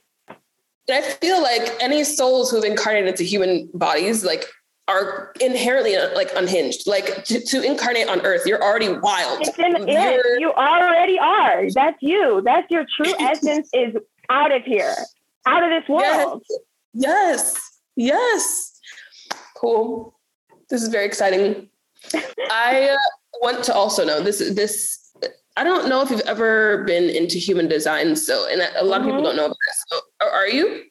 And 0.89 1.05
I 1.05 1.07
feel 1.07 1.41
like 1.41 1.71
any 1.79 2.03
souls 2.03 2.49
who've 2.49 2.63
incarnated 2.63 3.09
into 3.09 3.23
human 3.23 3.69
bodies, 3.75 4.25
like 4.25 4.45
are 4.89 5.31
inherently 5.39 5.95
uh, 5.95 6.13
like 6.15 6.31
unhinged. 6.35 6.87
Like 6.87 7.23
to, 7.25 7.39
to, 7.39 7.61
incarnate 7.61 8.09
on 8.09 8.21
Earth, 8.21 8.41
you're 8.45 8.61
already 8.61 8.89
wild. 8.89 9.47
In 9.59 9.87
it. 9.87 10.39
You 10.39 10.51
already 10.53 11.19
are. 11.19 11.69
That's 11.71 11.97
you. 12.01 12.41
That's 12.43 12.69
your 12.71 12.85
true 12.97 13.13
essence. 13.19 13.69
Is 13.71 13.95
out 14.29 14.51
of 14.51 14.63
here, 14.63 14.95
out 15.45 15.63
of 15.63 15.69
this 15.69 15.87
world. 15.89 16.43
Yes. 16.93 17.59
Yes. 17.95 18.79
yes. 19.31 19.39
Cool. 19.55 20.17
This 20.69 20.81
is 20.81 20.89
very 20.89 21.05
exciting. 21.05 21.69
I 22.51 22.89
uh, 22.91 22.97
want 23.41 23.63
to 23.65 23.73
also 23.73 24.05
know 24.05 24.21
this. 24.21 24.39
This 24.39 25.11
I 25.57 25.63
don't 25.63 25.89
know 25.89 26.01
if 26.01 26.09
you've 26.09 26.21
ever 26.21 26.83
been 26.85 27.09
into 27.09 27.37
human 27.37 27.67
design. 27.67 28.15
So, 28.15 28.47
and 28.49 28.61
a 28.77 28.83
lot 28.83 29.01
of 29.01 29.07
mm-hmm. 29.07 29.17
people 29.17 29.23
don't 29.23 29.35
know 29.35 29.45
about 29.45 29.57
this. 29.67 29.83
So, 29.89 29.99
are 30.25 30.47
you? 30.47 30.83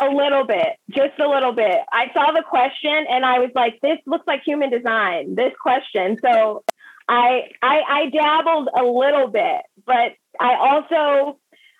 A 0.00 0.06
little 0.06 0.44
bit, 0.44 0.76
just 0.90 1.18
a 1.20 1.28
little 1.28 1.52
bit. 1.52 1.78
I 1.92 2.10
saw 2.12 2.32
the 2.32 2.42
question 2.42 3.06
and 3.08 3.24
I 3.24 3.38
was 3.38 3.50
like, 3.54 3.78
"This 3.82 3.98
looks 4.06 4.26
like 4.26 4.42
human 4.44 4.70
design." 4.70 5.36
This 5.36 5.52
question. 5.62 6.18
So, 6.20 6.64
I 7.08 7.50
I, 7.62 7.82
I 7.88 8.10
dabbled 8.10 8.70
a 8.76 8.82
little 8.82 9.28
bit, 9.28 9.62
but 9.86 10.12
I 10.40 10.54
also 10.56 11.38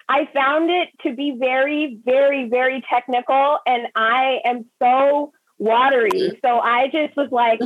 I 0.08 0.28
found 0.34 0.70
it 0.70 0.88
to 1.06 1.14
be 1.14 1.36
very, 1.38 1.98
very, 2.04 2.48
very 2.48 2.84
technical, 2.88 3.58
and 3.66 3.86
I 3.94 4.38
am 4.44 4.66
so 4.80 5.32
watery. 5.58 6.38
So 6.44 6.58
I 6.58 6.88
just 6.88 7.16
was 7.16 7.28
like, 7.30 7.60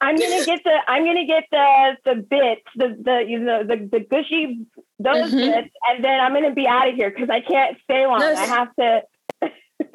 I'm 0.00 0.16
gonna 0.16 0.44
get 0.46 0.60
the 0.64 0.78
I'm 0.88 1.04
gonna 1.04 1.26
get 1.26 1.44
the 1.50 1.96
the 2.04 2.14
bits, 2.16 2.62
the 2.76 2.96
the 3.02 3.24
you 3.28 3.38
know 3.40 3.64
the 3.64 3.88
the 3.90 4.00
gushy 4.00 4.66
those 4.98 5.30
mm-hmm. 5.30 5.36
bits, 5.36 5.70
and 5.88 6.04
then 6.04 6.20
I'm 6.20 6.32
gonna 6.32 6.54
be 6.54 6.66
out 6.66 6.88
of 6.88 6.94
here 6.94 7.10
because 7.10 7.30
I 7.30 7.40
can't 7.40 7.76
stay 7.84 8.06
long. 8.06 8.20
Yes. 8.20 8.38
I 8.38 8.44
have 8.46 8.74
to. 8.76 9.02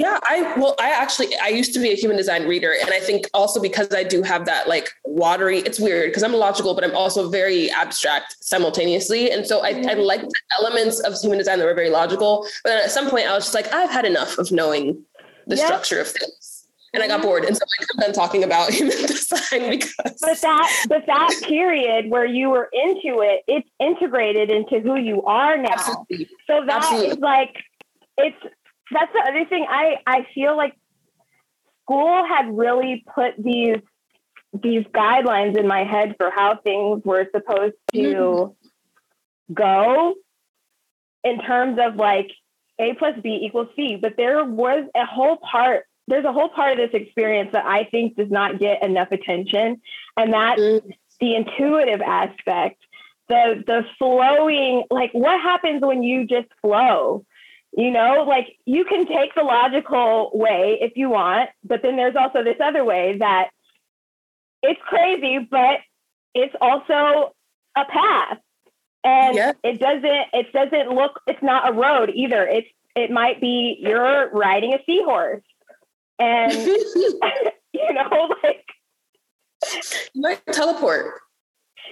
yeah, 0.00 0.18
I 0.22 0.54
well, 0.56 0.74
I 0.78 0.90
actually 0.90 1.28
I 1.42 1.48
used 1.48 1.72
to 1.74 1.80
be 1.80 1.90
a 1.90 1.94
human 1.94 2.16
design 2.16 2.46
reader, 2.46 2.74
and 2.80 2.90
I 2.90 3.00
think 3.00 3.26
also 3.32 3.60
because 3.60 3.92
I 3.94 4.04
do 4.04 4.22
have 4.22 4.44
that 4.46 4.68
like 4.68 4.90
watery. 5.04 5.58
It's 5.60 5.80
weird 5.80 6.10
because 6.10 6.22
I'm 6.22 6.34
logical, 6.34 6.74
but 6.74 6.84
I'm 6.84 6.94
also 6.94 7.30
very 7.30 7.70
abstract 7.70 8.36
simultaneously, 8.40 9.30
and 9.30 9.46
so 9.46 9.60
I. 9.60 9.82
I 9.84 9.94
like 9.94 10.22
the 10.22 10.40
elements 10.58 11.00
of 11.00 11.14
human 11.20 11.38
design 11.38 11.58
that 11.58 11.64
were 11.64 11.74
very 11.74 11.90
logical. 11.90 12.46
But 12.62 12.70
then 12.70 12.84
at 12.84 12.90
some 12.90 13.08
point, 13.08 13.26
I 13.26 13.34
was 13.34 13.44
just 13.44 13.54
like, 13.54 13.72
I've 13.72 13.90
had 13.90 14.04
enough 14.04 14.38
of 14.38 14.50
knowing 14.50 15.04
the 15.46 15.56
yep. 15.56 15.66
structure 15.66 16.00
of 16.00 16.08
things 16.08 16.54
and 16.94 17.02
I 17.02 17.08
got 17.08 17.20
bored. 17.22 17.44
And 17.44 17.56
so 17.56 17.62
I'm 17.90 18.00
done 18.00 18.12
talking 18.12 18.44
about 18.44 18.70
human 18.72 18.96
design 19.02 19.68
because 19.70 19.94
But 20.20 20.40
that 20.40 20.84
but 20.88 21.06
that 21.06 21.34
period 21.42 22.08
where 22.08 22.24
you 22.24 22.48
were 22.48 22.70
into 22.72 23.20
it, 23.20 23.42
it's 23.46 23.68
integrated 23.80 24.50
into 24.50 24.80
who 24.80 24.96
you 24.96 25.22
are 25.24 25.58
now. 25.58 25.72
Absolutely. 25.72 26.28
So 26.46 26.64
that 26.66 26.76
Absolutely. 26.76 27.08
is 27.10 27.18
like 27.18 27.56
it's 28.16 28.54
that's 28.90 29.12
the 29.12 29.20
other 29.20 29.44
thing. 29.46 29.66
I 29.68 29.96
I 30.06 30.26
feel 30.34 30.56
like 30.56 30.74
school 31.82 32.24
had 32.26 32.56
really 32.56 33.04
put 33.14 33.34
these 33.38 33.78
these 34.62 34.84
guidelines 34.94 35.58
in 35.58 35.66
my 35.66 35.84
head 35.84 36.14
for 36.16 36.30
how 36.30 36.56
things 36.62 37.02
were 37.04 37.26
supposed 37.32 37.74
to 37.92 37.98
mm-hmm. 37.98 39.52
go 39.52 40.14
in 41.24 41.40
terms 41.40 41.78
of 41.80 41.96
like 41.96 42.30
A 42.78 42.94
plus 42.94 43.14
B 43.22 43.40
equals 43.42 43.68
C. 43.74 43.96
But 44.00 44.16
there 44.16 44.44
was 44.44 44.84
a 44.94 45.06
whole 45.06 45.38
part 45.38 45.84
there's 46.06 46.24
a 46.24 46.32
whole 46.32 46.50
part 46.50 46.72
of 46.72 46.78
this 46.78 47.00
experience 47.00 47.50
that 47.52 47.64
I 47.64 47.84
think 47.84 48.16
does 48.16 48.30
not 48.30 48.58
get 48.58 48.82
enough 48.82 49.10
attention, 49.10 49.80
and 50.16 50.32
that's 50.32 50.60
mm. 50.60 50.92
the 51.18 51.34
intuitive 51.34 52.02
aspect, 52.02 52.82
the 53.28 53.64
the 53.66 53.84
flowing. 53.98 54.84
Like, 54.90 55.12
what 55.12 55.40
happens 55.40 55.80
when 55.82 56.02
you 56.02 56.26
just 56.26 56.48
flow? 56.60 57.24
You 57.76 57.90
know, 57.90 58.24
like 58.26 58.56
you 58.66 58.84
can 58.84 59.04
take 59.06 59.34
the 59.34 59.42
logical 59.42 60.30
way 60.32 60.78
if 60.80 60.92
you 60.96 61.10
want, 61.10 61.50
but 61.64 61.82
then 61.82 61.96
there's 61.96 62.14
also 62.14 62.44
this 62.44 62.58
other 62.62 62.84
way 62.84 63.18
that 63.18 63.48
it's 64.62 64.80
crazy, 64.86 65.38
but 65.50 65.80
it's 66.34 66.54
also 66.60 67.34
a 67.76 67.84
path. 67.84 68.38
And 69.02 69.36
yeah. 69.36 69.52
it 69.62 69.80
doesn't 69.80 70.26
it 70.32 70.52
doesn't 70.52 70.94
look 70.94 71.20
it's 71.26 71.42
not 71.42 71.68
a 71.68 71.72
road 71.72 72.10
either. 72.14 72.46
It's 72.46 72.68
it 72.94 73.10
might 73.10 73.40
be 73.40 73.76
you're 73.80 74.30
riding 74.30 74.72
a 74.72 74.78
seahorse 74.86 75.42
and 76.18 76.52
you 77.72 77.92
know, 77.92 78.34
like 78.42 78.64
you 80.14 80.22
might 80.22 80.40
teleport. 80.46 81.20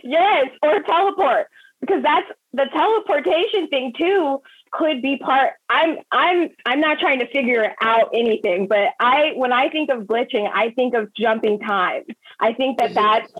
Yes, 0.05 0.47
or 0.63 0.81
teleport 0.83 1.49
because 1.81 2.03
that's 2.03 2.29
the 2.53 2.67
teleportation 2.73 3.69
thing 3.69 3.93
too. 3.99 4.41
Could 4.73 5.03
be 5.03 5.19
part 5.19 5.53
i'm 5.69 5.99
i'm 6.11 6.49
i'm 6.65 6.81
not 6.81 6.99
trying 6.99 7.19
to 7.19 7.27
figure 7.31 7.75
out 7.81 8.11
anything 8.15 8.67
but 8.67 8.89
i 8.99 9.33
when 9.37 9.53
i 9.53 9.69
think 9.69 9.91
of 9.91 10.05
glitching 10.05 10.51
i 10.53 10.71
think 10.71 10.95
of 10.95 11.13
jumping 11.15 11.59
time. 11.59 12.03
I 12.43 12.53
think 12.53 12.79
that 12.79 12.91
mm-hmm. 12.91 13.01
that's 13.01 13.33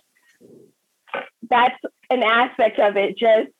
that's 1.51 1.95
an 2.09 2.23
aspect 2.23 2.79
of 2.79 2.97
it 2.97 3.19
just 3.19 3.51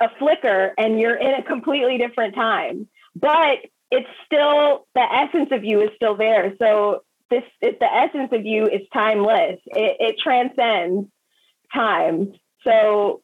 a 0.00 0.08
flicker 0.18 0.72
and 0.78 0.98
you're 0.98 1.16
in 1.16 1.34
a 1.34 1.42
completely 1.42 1.98
different 1.98 2.34
time. 2.34 2.88
But 3.14 3.58
it's 3.90 4.08
still 4.24 4.86
the 4.94 5.02
essence 5.02 5.50
of 5.52 5.64
you 5.64 5.80
is 5.82 5.90
still 5.96 6.16
there. 6.16 6.54
So 6.58 7.02
this 7.28 7.42
it, 7.60 7.80
the 7.80 7.92
essence 7.92 8.30
of 8.32 8.46
you 8.46 8.66
is 8.66 8.82
timeless. 8.92 9.58
It, 9.66 9.96
it 10.00 10.16
transcends 10.22 11.08
time. 11.74 12.34
So 12.62 13.22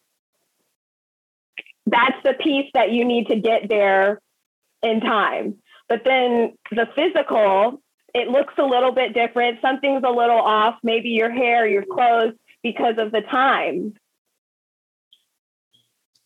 that's 1.87 2.23
the 2.25 2.35
piece 2.35 2.71
that 2.75 2.93
you 2.93 3.05
need 3.05 3.29
to 3.29 3.37
get 3.37 3.69
there 3.69 4.21
in 4.83 5.01
time. 5.01 5.57
But 5.89 6.03
then 6.05 6.55
the 6.71 6.89
physical, 6.95 7.83
it 8.15 8.29
looks 8.29 8.55
a 8.59 8.65
little 8.65 8.93
bit 8.93 9.15
different. 9.15 9.61
Something's 9.61 10.05
a 10.05 10.11
little 10.11 10.41
off, 10.41 10.77
maybe 10.83 11.11
your 11.11 11.31
hair, 11.31 11.67
your 11.67 11.85
clothes, 11.85 12.35
because 12.63 12.95
of 12.99 13.13
the 13.13 13.23
time. 13.23 13.95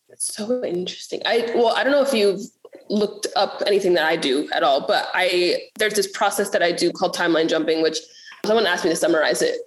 That's 0.09 0.33
so 0.33 0.63
interesting. 0.63 1.21
I 1.25 1.51
well, 1.55 1.75
I 1.75 1.83
don't 1.83 1.91
know 1.91 2.01
if 2.01 2.13
you've 2.13 2.41
looked 2.89 3.27
up 3.35 3.61
anything 3.67 3.93
that 3.95 4.05
I 4.05 4.15
do 4.15 4.49
at 4.53 4.63
all, 4.63 4.87
but 4.87 5.09
I 5.13 5.61
there's 5.77 5.95
this 5.95 6.07
process 6.07 6.49
that 6.51 6.63
I 6.63 6.71
do 6.71 6.91
called 6.91 7.15
timeline 7.15 7.49
jumping, 7.49 7.81
which 7.81 7.97
someone 8.45 8.65
asked 8.65 8.83
me 8.83 8.89
to 8.91 8.95
summarize 8.95 9.41
it 9.41 9.59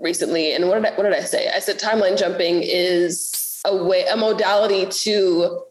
recently. 0.00 0.52
And 0.52 0.68
what 0.68 0.82
did 0.82 0.86
I, 0.92 0.96
what 0.96 1.04
did 1.04 1.14
I 1.14 1.20
say? 1.20 1.50
I 1.54 1.60
said 1.60 1.78
timeline 1.78 2.18
jumping 2.18 2.62
is 2.62 3.30
a 3.64 3.76
way, 3.76 4.04
a 4.06 4.16
modality 4.16 4.86
to 4.86 5.62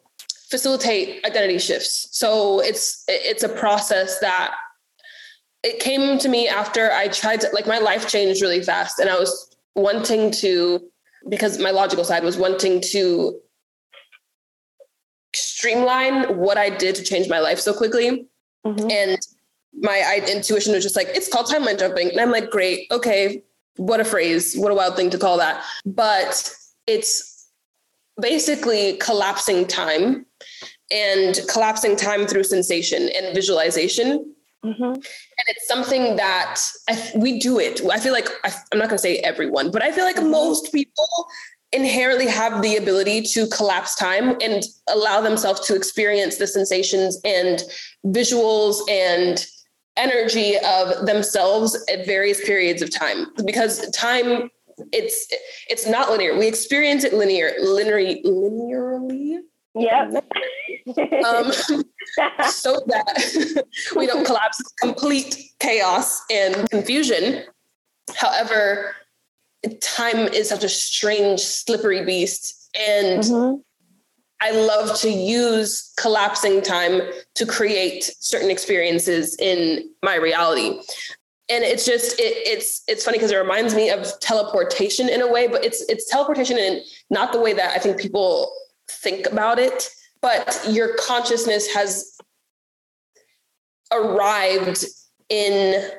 facilitate 0.50 1.26
identity 1.26 1.58
shifts. 1.58 2.08
So 2.12 2.60
it's 2.60 3.04
it's 3.08 3.44
a 3.44 3.50
process 3.50 4.20
that 4.20 4.56
it 5.64 5.80
came 5.80 6.18
to 6.20 6.30
me 6.30 6.48
after 6.48 6.92
I 6.92 7.08
tried 7.08 7.42
to 7.42 7.50
like 7.54 7.68
my 7.68 7.80
life 7.80 8.08
changed 8.08 8.42
really 8.42 8.62
fast 8.62 9.00
and 9.00 9.10
I 9.10 9.18
was 9.18 9.56
wanting 9.76 10.32
to 10.32 10.82
because 11.30 11.58
my 11.60 11.72
logical 11.72 12.04
side 12.04 12.24
was 12.24 12.38
wanting 12.38 12.82
to 12.92 13.40
streamline 15.34 16.38
what 16.38 16.58
I 16.58 16.70
did 16.70 16.96
to 16.96 17.04
change 17.04 17.30
my 17.30 17.40
life 17.40 17.60
so 17.60 17.74
quickly. 17.74 18.28
Mm-hmm. 18.66 18.92
And 18.92 19.18
my 19.74 20.22
intuition 20.28 20.74
was 20.74 20.84
just 20.84 20.96
like, 20.96 21.08
it's 21.10 21.28
called 21.28 21.48
timeline 21.48 21.80
jumping. 21.80 22.10
And 22.10 22.20
I'm 22.20 22.32
like, 22.32 22.50
great, 22.50 22.88
okay, 22.92 23.44
what 23.78 24.00
a 24.00 24.06
phrase, 24.06 24.56
what 24.56 24.72
a 24.72 24.76
wild 24.76 24.96
thing 24.96 25.10
to 25.12 25.18
call 25.18 25.38
that. 25.38 25.64
But 25.86 26.54
it's 26.86 27.33
basically 28.20 28.98
collapsing 28.98 29.68
time 29.68 30.26
and 30.92 31.40
collapsing 31.50 31.96
time 31.96 32.28
through 32.28 32.44
sensation 32.44 33.10
and 33.16 33.34
visualization. 33.34 34.34
Mm-hmm. 34.64 34.84
And 34.84 35.48
it's 35.48 35.68
something 35.68 36.16
that 36.16 36.62
I, 36.90 37.12
we 37.16 37.40
do 37.40 37.60
it. 37.60 37.82
I 37.92 38.00
feel 38.00 38.14
like 38.14 38.30
I, 38.44 38.54
am 38.72 38.80
not 38.80 38.90
going 38.90 38.98
to 38.98 39.00
say 39.00 39.18
everyone, 39.18 39.72
but 39.72 39.84
I 39.84 39.92
feel 39.92 40.06
like 40.06 40.16
mm-hmm. 40.16 40.32
most 40.32 40.72
people 40.72 41.08
inherently 41.74 42.28
have 42.28 42.62
the 42.62 42.78
ability 42.78 43.24
to 43.24 43.48
collapse 43.48 43.96
time 43.96 44.38
and 44.42 44.64
allow 44.88 45.20
themselves 45.20 45.60
to 45.68 45.76
experience 45.76 46.38
the 46.38 46.48
sensations 46.48 47.20
and 47.26 47.64
visuals 48.06 48.80
and 48.90 49.46
energy 49.98 50.56
of 50.66 51.06
themselves 51.06 51.78
at 51.92 52.06
various 52.06 52.44
periods 52.46 52.82
of 52.82 52.90
time 52.92 53.28
because 53.46 53.90
time 53.92 54.50
it's 54.92 55.28
it's 55.70 55.88
not 55.88 56.10
linear. 56.10 56.38
We 56.38 56.48
experience 56.48 57.04
it 57.04 57.14
linear, 57.14 57.54
linear, 57.62 58.20
linearly. 58.24 59.40
Yeah. 59.76 60.10
um, 61.26 61.52
so 62.50 62.82
that 62.88 63.66
we 63.96 64.06
don't 64.06 64.26
collapse 64.26 64.62
complete 64.80 65.38
chaos 65.60 66.22
and 66.30 66.70
confusion. 66.70 67.44
However, 68.16 68.96
time 69.82 70.28
is 70.28 70.50
such 70.50 70.64
a 70.64 70.70
strange, 70.70 71.40
slippery 71.40 72.06
beast. 72.06 72.70
And 72.76 73.24
mm-hmm. 73.24 73.62
I 74.42 74.52
love 74.52 75.00
to 75.00 75.10
use 75.10 75.94
collapsing 75.98 76.62
time 76.62 77.02
to 77.36 77.46
create 77.46 78.04
certain 78.20 78.52
experiences 78.52 79.38
in 79.40 79.90
my 80.04 80.16
reality 80.16 80.82
and 81.50 81.64
it's 81.64 81.86
just 81.86 82.20
it, 82.20 82.34
it's 82.46 82.84
it's 82.88 83.04
funny 83.04 83.18
because 83.18 83.32
it 83.32 83.38
reminds 83.38 83.76
me 83.76 83.90
of 83.90 84.08
teleportation 84.20 85.10
in 85.10 85.22
a 85.22 85.32
way 85.32 85.48
but 85.48 85.64
it's 85.64 85.82
it's 85.90 86.10
teleportation 86.10 86.58
and 86.58 86.82
not 87.10 87.32
the 87.34 87.40
way 87.40 87.54
that 87.54 87.76
i 87.76 87.80
think 87.80 88.00
people 88.00 88.54
think 88.90 89.28
about 89.28 89.60
it 89.60 89.90
but 90.22 90.66
your 90.70 90.96
consciousness 90.96 91.68
has 91.74 92.18
arrived 93.92 94.86
in 95.30 95.90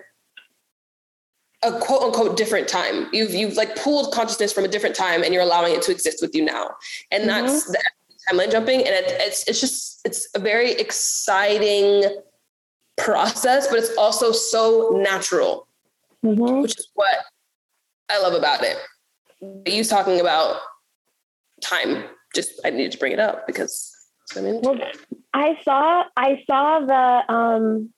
a 1.62 1.78
quote 1.80 2.02
unquote 2.02 2.36
different 2.36 2.68
time. 2.68 3.08
You've 3.12 3.34
you've 3.34 3.56
like 3.56 3.76
pulled 3.76 4.12
consciousness 4.12 4.52
from 4.52 4.64
a 4.64 4.68
different 4.68 4.94
time 4.94 5.22
and 5.22 5.32
you're 5.32 5.42
allowing 5.42 5.74
it 5.74 5.82
to 5.82 5.92
exist 5.92 6.18
with 6.20 6.34
you 6.34 6.44
now. 6.44 6.70
And 7.10 7.24
mm-hmm. 7.24 7.46
that's 7.46 7.64
the 7.66 7.82
timeline 8.30 8.50
jumping. 8.50 8.80
And 8.80 8.88
it, 8.88 9.04
it's 9.06 9.48
it's 9.48 9.60
just 9.60 10.00
it's 10.04 10.28
a 10.34 10.38
very 10.38 10.72
exciting 10.72 12.04
process, 12.96 13.66
but 13.68 13.78
it's 13.78 13.96
also 13.96 14.32
so 14.32 14.90
natural, 14.94 15.66
mm-hmm. 16.24 16.62
which 16.62 16.78
is 16.78 16.88
what 16.94 17.16
I 18.10 18.20
love 18.20 18.34
about 18.34 18.62
it. 18.62 18.76
You 19.66 19.84
talking 19.84 20.20
about 20.20 20.60
time, 21.60 22.04
just 22.34 22.60
I 22.64 22.70
need 22.70 22.92
to 22.92 22.98
bring 22.98 23.12
it 23.12 23.20
up 23.20 23.46
because 23.46 23.92
I 24.36 24.40
mean. 24.40 24.60
Well, 24.62 24.78
I 25.32 25.58
saw 25.64 26.04
I 26.16 26.42
saw 26.46 26.80
the 26.80 27.32
um 27.32 27.90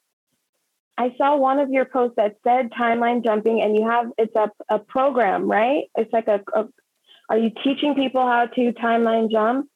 I 0.98 1.14
saw 1.18 1.36
one 1.36 1.58
of 1.58 1.70
your 1.70 1.84
posts 1.84 2.16
that 2.16 2.36
said 2.42 2.70
timeline 2.70 3.22
jumping, 3.22 3.60
and 3.60 3.76
you 3.76 3.88
have 3.88 4.06
it's 4.18 4.34
a, 4.34 4.50
a 4.68 4.78
program, 4.78 5.50
right? 5.50 5.84
It's 5.96 6.12
like 6.12 6.28
a, 6.28 6.40
a 6.54 6.66
are 7.28 7.38
you 7.38 7.50
teaching 7.62 7.94
people 7.94 8.22
how 8.22 8.46
to 8.46 8.72
timeline 8.72 9.30
jump? 9.30 9.68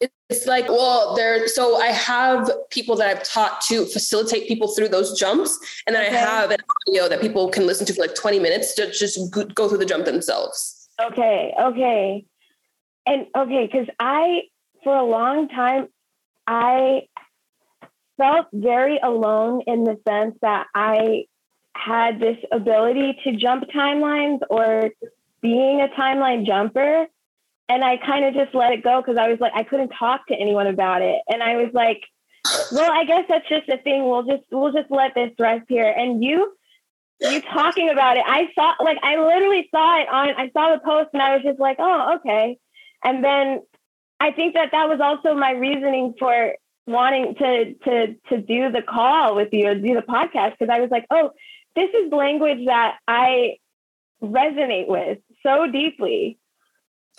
It's 0.00 0.46
like, 0.46 0.68
well, 0.68 1.14
there. 1.14 1.46
So 1.48 1.76
I 1.76 1.88
have 1.88 2.50
people 2.70 2.96
that 2.96 3.08
I've 3.08 3.22
taught 3.22 3.60
to 3.62 3.84
facilitate 3.86 4.48
people 4.48 4.68
through 4.68 4.88
those 4.88 5.18
jumps, 5.18 5.58
and 5.86 5.94
then 5.94 6.06
okay. 6.06 6.16
I 6.16 6.20
have 6.20 6.50
an 6.50 6.60
audio 6.88 7.08
that 7.08 7.20
people 7.20 7.48
can 7.50 7.66
listen 7.66 7.84
to 7.86 7.92
for 7.92 8.00
like 8.00 8.14
20 8.14 8.38
minutes 8.38 8.74
to 8.74 8.90
just 8.90 9.18
go 9.32 9.68
through 9.68 9.78
the 9.78 9.86
jump 9.86 10.04
themselves. 10.04 10.88
Okay, 11.02 11.52
okay, 11.60 12.24
and 13.06 13.26
okay, 13.36 13.68
because 13.70 13.88
I 13.98 14.42
for 14.84 14.96
a 14.96 15.04
long 15.04 15.48
time 15.48 15.88
I 16.46 17.08
felt 18.16 18.46
very 18.52 18.98
alone 19.02 19.62
in 19.66 19.84
the 19.84 19.98
sense 20.06 20.36
that 20.42 20.66
I 20.74 21.26
had 21.74 22.20
this 22.20 22.36
ability 22.52 23.18
to 23.24 23.36
jump 23.36 23.64
timelines 23.74 24.40
or 24.50 24.90
being 25.40 25.80
a 25.80 25.88
timeline 25.88 26.46
jumper 26.46 27.06
and 27.70 27.84
I 27.84 27.98
kind 27.98 28.24
of 28.24 28.34
just 28.34 28.52
let 28.52 28.72
it 28.72 28.82
go 28.82 29.00
because 29.00 29.16
I 29.16 29.28
was 29.28 29.38
like 29.38 29.52
I 29.54 29.62
couldn't 29.62 29.90
talk 29.90 30.26
to 30.26 30.34
anyone 30.34 30.66
about 30.66 31.02
it, 31.02 31.20
and 31.28 31.40
I 31.40 31.54
was 31.56 31.70
like, 31.72 32.02
well, 32.72 32.90
I 32.90 33.04
guess 33.04 33.24
that's 33.28 33.48
just 33.48 33.68
a 33.68 33.78
thing. 33.78 34.08
We'll 34.08 34.24
just 34.24 34.42
we'll 34.50 34.72
just 34.72 34.90
let 34.90 35.14
this 35.14 35.30
rest 35.38 35.66
here. 35.68 35.88
And 35.96 36.22
you 36.22 36.52
you 37.20 37.40
talking 37.42 37.88
about 37.88 38.16
it, 38.16 38.24
I 38.26 38.48
saw 38.56 38.74
like 38.82 38.98
I 39.04 39.24
literally 39.24 39.68
saw 39.70 40.00
it 40.00 40.08
on 40.08 40.30
I 40.36 40.50
saw 40.50 40.74
the 40.74 40.80
post 40.84 41.10
and 41.12 41.22
I 41.22 41.36
was 41.36 41.44
just 41.44 41.60
like, 41.60 41.76
oh 41.78 42.16
okay, 42.16 42.58
and 43.04 43.22
then 43.22 43.60
I 44.18 44.32
think 44.32 44.54
that 44.54 44.72
that 44.72 44.88
was 44.88 45.00
also 45.00 45.36
my 45.36 45.52
reasoning 45.52 46.14
for 46.18 46.54
wanting 46.88 47.36
to 47.36 47.74
to 47.74 48.14
to 48.30 48.38
do 48.38 48.72
the 48.72 48.82
call 48.82 49.36
with 49.36 49.50
you, 49.52 49.68
and 49.68 49.86
do 49.86 49.94
the 49.94 50.02
podcast 50.02 50.58
because 50.58 50.74
I 50.74 50.80
was 50.80 50.90
like, 50.90 51.06
oh, 51.08 51.30
this 51.76 51.90
is 51.94 52.12
language 52.12 52.66
that 52.66 52.98
I 53.06 53.58
resonate 54.20 54.88
with 54.88 55.18
so 55.44 55.70
deeply 55.70 56.36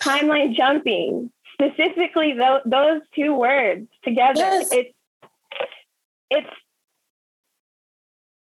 timeline 0.02 0.54
jumping, 0.54 1.30
specifically 1.54 2.34
th- 2.34 2.62
those 2.66 3.02
two 3.14 3.34
words 3.34 3.88
together. 4.04 4.40
Yes. 4.40 4.68
It's 4.72 4.94
it's 6.30 6.50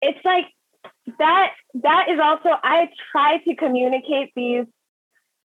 it's 0.03 0.25
like 0.25 0.45
that 1.19 1.53
that 1.75 2.07
is 2.11 2.21
also 2.23 2.51
I 2.63 2.89
try 3.13 3.39
to 3.39 3.55
communicate 3.57 4.33
these 4.37 4.67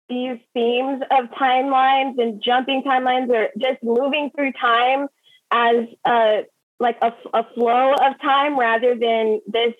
these 0.09 0.39
themes 0.55 1.03
of 1.11 1.27
timelines 1.31 2.21
and 2.23 2.43
jumping 2.43 2.83
timelines 2.83 3.29
or 3.29 3.49
just 3.59 3.83
moving 3.83 4.31
through 4.35 4.53
time 4.53 5.09
as 5.51 5.87
a 6.07 6.43
like 6.79 6.99
a, 7.03 7.13
a 7.33 7.45
flow 7.55 7.93
of 7.95 8.21
time 8.21 8.59
rather 8.59 8.95
than 8.95 9.41
this 9.47 9.75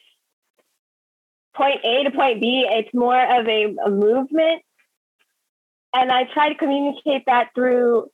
point 1.55 1.81
A 1.85 2.05
to 2.05 2.11
point 2.11 2.41
B. 2.41 2.67
It's 2.69 2.93
more 2.95 3.21
of 3.21 3.47
a, 3.47 3.75
a 3.85 3.91
movement 3.91 4.63
and 6.01 6.13
I 6.13 6.25
try 6.25 6.49
to 6.49 6.55
communicate 6.55 7.25
that 7.27 7.51
through 7.55 8.11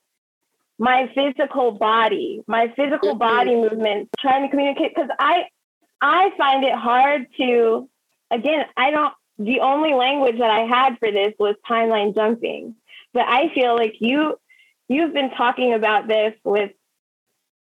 my 0.78 1.10
physical 1.14 1.72
body, 1.72 2.42
my 2.46 2.72
physical 2.76 3.10
mm-hmm. 3.10 3.18
body 3.18 3.54
movement, 3.56 4.08
trying 4.18 4.42
to 4.42 4.48
communicate 4.48 4.94
because 4.94 5.10
I 5.18 5.44
I 6.00 6.30
find 6.36 6.64
it 6.64 6.74
hard 6.74 7.26
to 7.38 7.88
again, 8.30 8.64
I 8.76 8.90
don't 8.90 9.14
the 9.38 9.60
only 9.60 9.94
language 9.94 10.38
that 10.38 10.50
I 10.50 10.60
had 10.60 10.98
for 10.98 11.10
this 11.10 11.34
was 11.38 11.56
timeline 11.68 12.14
jumping. 12.14 12.74
But 13.12 13.24
I 13.28 13.52
feel 13.54 13.74
like 13.76 13.94
you 14.00 14.38
you've 14.88 15.12
been 15.12 15.30
talking 15.30 15.74
about 15.74 16.08
this 16.08 16.34
with 16.44 16.72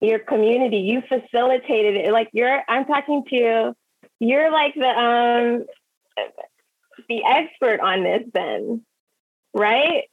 your 0.02 0.20
community. 0.20 0.78
You 0.78 1.02
facilitated 1.02 1.96
it. 1.96 2.12
Like 2.12 2.30
you're, 2.34 2.62
I'm 2.68 2.86
talking 2.86 3.24
to, 3.30 3.76
you're 4.20 4.52
like 4.52 4.74
the 4.76 4.88
um 4.88 5.66
the 7.08 7.24
expert 7.26 7.80
on 7.80 8.04
this 8.04 8.24
then, 8.34 8.86
right? 9.54 10.04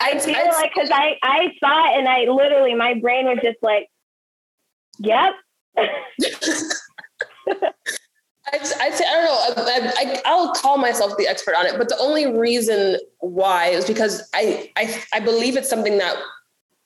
I 0.00 0.18
feel 0.18 0.36
I, 0.36 0.48
like 0.48 0.72
because 0.74 0.90
I 0.92 1.16
I 1.22 1.52
saw 1.60 1.92
it 1.92 1.98
and 1.98 2.08
I 2.08 2.24
literally 2.24 2.74
my 2.74 2.94
brain 2.94 3.26
was 3.26 3.38
just 3.42 3.58
like, 3.62 3.88
yep. 4.98 5.34
I'd, 8.54 8.60
I'd, 8.60 8.94
say 8.94 9.04
I 9.06 9.12
don't 9.12 9.56
know. 9.56 9.64
I, 9.64 10.20
I, 10.26 10.34
will 10.36 10.52
call 10.52 10.76
myself 10.76 11.16
the 11.16 11.26
expert 11.26 11.54
on 11.54 11.64
it, 11.64 11.78
but 11.78 11.88
the 11.88 11.96
only 11.98 12.26
reason 12.26 12.98
why 13.20 13.68
is 13.68 13.86
because 13.86 14.28
I, 14.34 14.70
I 14.76 15.02
I 15.14 15.20
believe 15.20 15.56
it's 15.56 15.70
something 15.70 15.96
that 15.98 16.16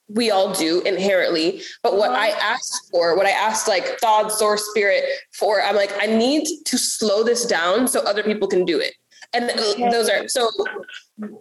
we 0.08 0.30
all 0.30 0.52
do 0.52 0.82
inherently. 0.82 1.62
But 1.82 1.96
what 1.96 2.10
I 2.10 2.30
uh-huh. 2.30 2.40
asked 2.42 2.88
for, 2.90 3.16
what 3.16 3.26
I 3.26 3.30
asked 3.30 3.66
like 3.66 3.98
thought, 3.98 4.30
source, 4.30 4.64
spirit 4.70 5.04
for, 5.32 5.60
I'm 5.62 5.74
like, 5.74 5.92
I 6.00 6.06
need 6.06 6.46
to 6.66 6.78
slow 6.78 7.24
this 7.24 7.44
down 7.44 7.88
so 7.88 8.00
other 8.00 8.22
people 8.22 8.46
can 8.48 8.64
do 8.64 8.78
it. 8.78 8.94
And 9.32 9.50
okay. 9.50 9.90
those 9.90 10.08
are 10.08 10.28
so 10.28 10.50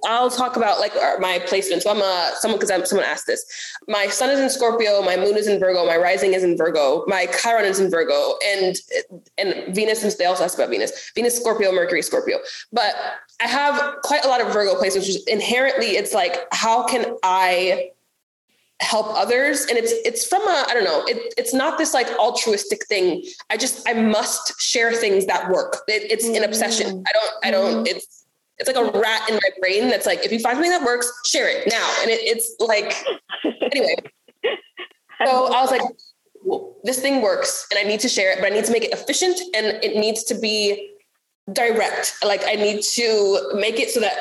I'll 0.05 0.29
talk 0.29 0.55
about 0.55 0.79
like 0.79 0.93
my 1.19 1.39
placement. 1.47 1.81
So 1.81 1.91
I'm 1.91 2.01
a 2.01 2.31
someone 2.39 2.59
because 2.59 2.71
I'm 2.71 2.85
someone 2.85 3.05
asked 3.05 3.27
this. 3.27 3.43
My 3.87 4.07
sun 4.07 4.29
is 4.29 4.39
in 4.39 4.49
Scorpio, 4.49 5.01
my 5.01 5.17
moon 5.17 5.35
is 5.35 5.47
in 5.47 5.59
Virgo, 5.59 5.85
my 5.85 5.97
rising 5.97 6.33
is 6.33 6.43
in 6.43 6.57
Virgo, 6.57 7.03
my 7.07 7.27
Chiron 7.41 7.65
is 7.65 7.79
in 7.79 7.91
Virgo, 7.91 8.35
and 8.45 8.77
and 9.37 9.75
Venus. 9.75 9.99
Since 9.99 10.15
they 10.15 10.25
also 10.25 10.45
asked 10.45 10.55
about 10.55 10.69
Venus, 10.69 11.11
Venus, 11.13 11.37
Scorpio, 11.37 11.71
Mercury, 11.73 12.01
Scorpio. 12.01 12.37
But 12.71 12.95
I 13.41 13.47
have 13.47 14.01
quite 14.03 14.23
a 14.23 14.29
lot 14.29 14.39
of 14.39 14.53
Virgo 14.53 14.75
placements, 14.75 14.99
which 14.99 15.09
is 15.09 15.27
inherently 15.27 15.97
it's 15.97 16.13
like 16.13 16.47
how 16.51 16.85
can 16.85 17.17
I 17.23 17.91
help 18.81 19.07
others 19.17 19.65
and 19.69 19.77
it's 19.77 19.93
it's 20.03 20.27
from 20.27 20.41
a 20.41 20.65
i 20.67 20.73
don't 20.73 20.83
know 20.83 21.01
it, 21.07 21.33
it's 21.37 21.53
not 21.53 21.77
this 21.77 21.93
like 21.93 22.07
altruistic 22.19 22.85
thing 22.87 23.23
i 23.49 23.55
just 23.55 23.87
i 23.87 23.93
must 23.93 24.59
share 24.59 24.91
things 24.91 25.25
that 25.27 25.49
work 25.49 25.77
it, 25.87 26.11
it's 26.11 26.25
mm-hmm. 26.25 26.35
an 26.35 26.43
obsession 26.43 26.87
i 27.07 27.11
don't 27.13 27.33
i 27.45 27.51
don't 27.51 27.85
mm-hmm. 27.85 27.95
it's 27.95 28.24
it's 28.57 28.67
like 28.67 28.77
a 28.77 28.99
rat 28.99 29.29
in 29.29 29.35
my 29.35 29.49
brain 29.59 29.89
that's 29.89 30.05
like 30.05 30.23
if 30.25 30.31
you 30.31 30.39
find 30.39 30.55
something 30.55 30.71
that 30.71 30.83
works 30.83 31.11
share 31.25 31.47
it 31.49 31.67
now 31.67 31.93
and 32.01 32.09
it, 32.09 32.19
it's 32.23 32.55
like 32.59 32.93
anyway 33.71 33.95
so 35.25 35.53
i 35.53 35.61
was 35.61 35.71
like 35.71 35.81
well, 36.43 36.75
this 36.83 36.99
thing 36.99 37.21
works 37.21 37.67
and 37.71 37.79
i 37.79 37.87
need 37.87 37.99
to 37.99 38.09
share 38.09 38.31
it 38.31 38.39
but 38.39 38.51
i 38.51 38.55
need 38.55 38.65
to 38.65 38.71
make 38.71 38.83
it 38.83 38.91
efficient 38.91 39.39
and 39.55 39.65
it 39.83 39.97
needs 39.97 40.23
to 40.23 40.35
be 40.35 40.91
direct 41.53 42.15
like 42.23 42.41
i 42.47 42.53
need 42.53 42.81
to 42.81 43.51
make 43.55 43.79
it 43.79 43.89
so 43.89 43.99
that 43.99 44.13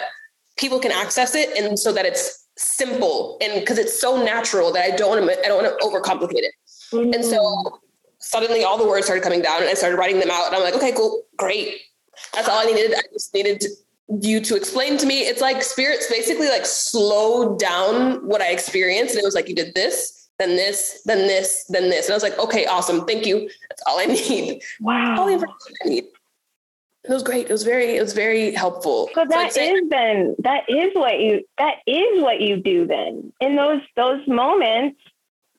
people 0.56 0.78
can 0.78 0.92
access 0.92 1.34
it 1.34 1.56
and 1.56 1.78
so 1.78 1.92
that 1.92 2.04
it's 2.04 2.44
simple 2.56 3.36
and 3.40 3.60
because 3.60 3.78
it's 3.78 4.00
so 4.00 4.22
natural 4.22 4.72
that 4.72 4.84
I 4.84 4.96
don't 4.96 5.08
want 5.10 5.32
to 5.32 5.44
I 5.44 5.48
don't 5.48 5.62
want 5.62 5.78
to 5.78 5.86
overcomplicate 5.86 6.42
it. 6.42 6.54
Mm-hmm. 6.92 7.12
And 7.12 7.24
so 7.24 7.38
mm. 7.38 7.78
suddenly 8.18 8.64
all 8.64 8.78
the 8.78 8.86
words 8.86 9.06
started 9.06 9.24
coming 9.24 9.42
down 9.42 9.62
and 9.62 9.70
I 9.70 9.74
started 9.74 9.96
writing 9.96 10.20
them 10.20 10.30
out 10.30 10.46
and 10.46 10.56
I'm 10.56 10.62
like, 10.62 10.74
okay, 10.74 10.92
cool, 10.92 11.24
great. 11.36 11.80
That's 12.32 12.48
all 12.48 12.60
I 12.60 12.64
needed. 12.64 12.94
I 12.94 13.02
just 13.12 13.34
needed 13.34 13.64
you 14.08 14.40
to 14.40 14.56
explain 14.56 14.98
to 14.98 15.06
me. 15.06 15.20
It's 15.20 15.40
like 15.40 15.62
spirits 15.62 16.06
basically 16.10 16.48
like 16.48 16.66
slowed 16.66 17.58
down 17.58 18.26
what 18.26 18.40
I 18.40 18.50
experienced. 18.50 19.14
And 19.14 19.22
it 19.22 19.24
was 19.24 19.34
like, 19.34 19.48
you 19.48 19.54
did 19.54 19.74
this, 19.74 20.28
then 20.38 20.56
this, 20.56 21.02
then 21.04 21.26
this, 21.26 21.64
then 21.68 21.88
this. 21.90 22.06
And 22.06 22.12
I 22.12 22.16
was 22.16 22.22
like, 22.22 22.38
okay, 22.38 22.66
awesome. 22.66 23.06
Thank 23.06 23.26
you. 23.26 23.48
That's 23.68 23.82
all 23.86 23.98
I 23.98 24.06
need. 24.28 24.62
Wow. 24.80 25.16
All 25.18 25.26
the 25.26 25.34
information 25.34 25.74
I 25.84 25.88
need 25.88 26.04
it 27.04 27.12
was 27.12 27.22
great. 27.22 27.48
It 27.50 27.52
was 27.52 27.64
very, 27.64 27.96
it 27.96 28.00
was 28.00 28.14
very 28.14 28.52
helpful. 28.52 29.10
So 29.14 29.26
that 29.28 29.52
so 29.52 29.60
is 29.60 29.82
then 29.90 30.34
that 30.38 30.64
is 30.68 30.94
what 30.94 31.20
you 31.20 31.44
that 31.58 31.76
is 31.86 32.22
what 32.22 32.40
you 32.40 32.56
do 32.56 32.86
then. 32.86 33.32
In 33.40 33.56
those 33.56 33.82
those 33.94 34.26
moments, 34.26 34.98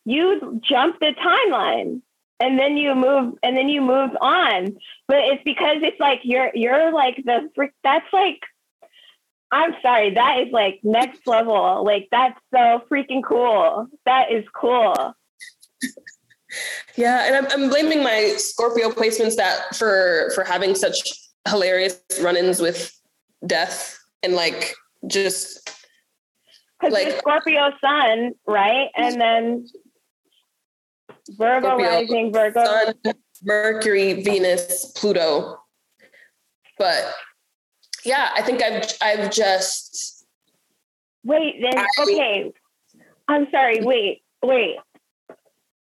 you 0.06 0.60
jump 0.68 1.00
the 1.00 1.14
timeline 1.24 2.02
and 2.40 2.60
then 2.60 2.78
you 2.78 2.96
move 2.96 3.36
and 3.44 3.56
then 3.56 3.70
you 3.70 3.82
move 3.82 4.12
on. 4.22 4.78
But 5.08 5.20
it's 5.20 5.44
because 5.44 5.78
it's 5.82 6.00
like 6.00 6.22
you're 6.24 6.52
you're 6.54 6.92
like 6.92 7.22
the 7.26 7.50
that's 7.84 8.12
like 8.12 8.42
I'm 9.52 9.74
sorry, 9.82 10.14
that 10.14 10.40
is 10.40 10.52
like 10.52 10.80
next 10.84 11.26
level. 11.28 11.84
Like 11.86 12.08
that's 12.12 12.40
so 12.54 12.84
freaking 12.92 13.24
cool. 13.24 13.88
That 14.06 14.32
is 14.32 14.44
cool. 14.54 15.14
yeah, 16.96 17.28
and 17.28 17.36
I'm, 17.36 17.52
I'm 17.52 17.70
blaming 17.70 18.04
my 18.04 18.34
Scorpio 18.38 18.90
placements 18.90 19.36
that 19.36 19.76
for 19.76 20.32
for 20.36 20.44
having 20.44 20.76
such 20.76 21.02
hilarious 21.48 22.02
run-ins 22.22 22.60
with 22.60 22.92
death 23.46 24.00
and 24.24 24.34
like 24.34 24.74
just 25.08 25.70
because 26.80 26.94
like, 26.94 27.18
Scorpio 27.20 27.72
sun, 27.80 28.34
right? 28.48 28.90
And 28.98 29.22
then 29.22 29.68
Virgo 31.30 31.68
Scorpio, 31.68 31.88
rising, 31.88 32.34
Virgo 32.34 32.64
sun, 32.64 32.94
Mercury, 33.44 34.22
Venus, 34.22 34.92
Pluto. 34.96 35.58
But 36.78 37.14
yeah, 38.04 38.30
I 38.36 38.42
think 38.42 38.62
I've 38.62 38.86
I've 39.02 39.32
just 39.32 40.26
wait. 41.24 41.56
Then 41.62 41.78
I, 41.78 41.88
okay, 42.02 42.54
I'm 43.28 43.48
sorry. 43.52 43.82
Wait, 43.82 44.24
wait. 44.44 44.78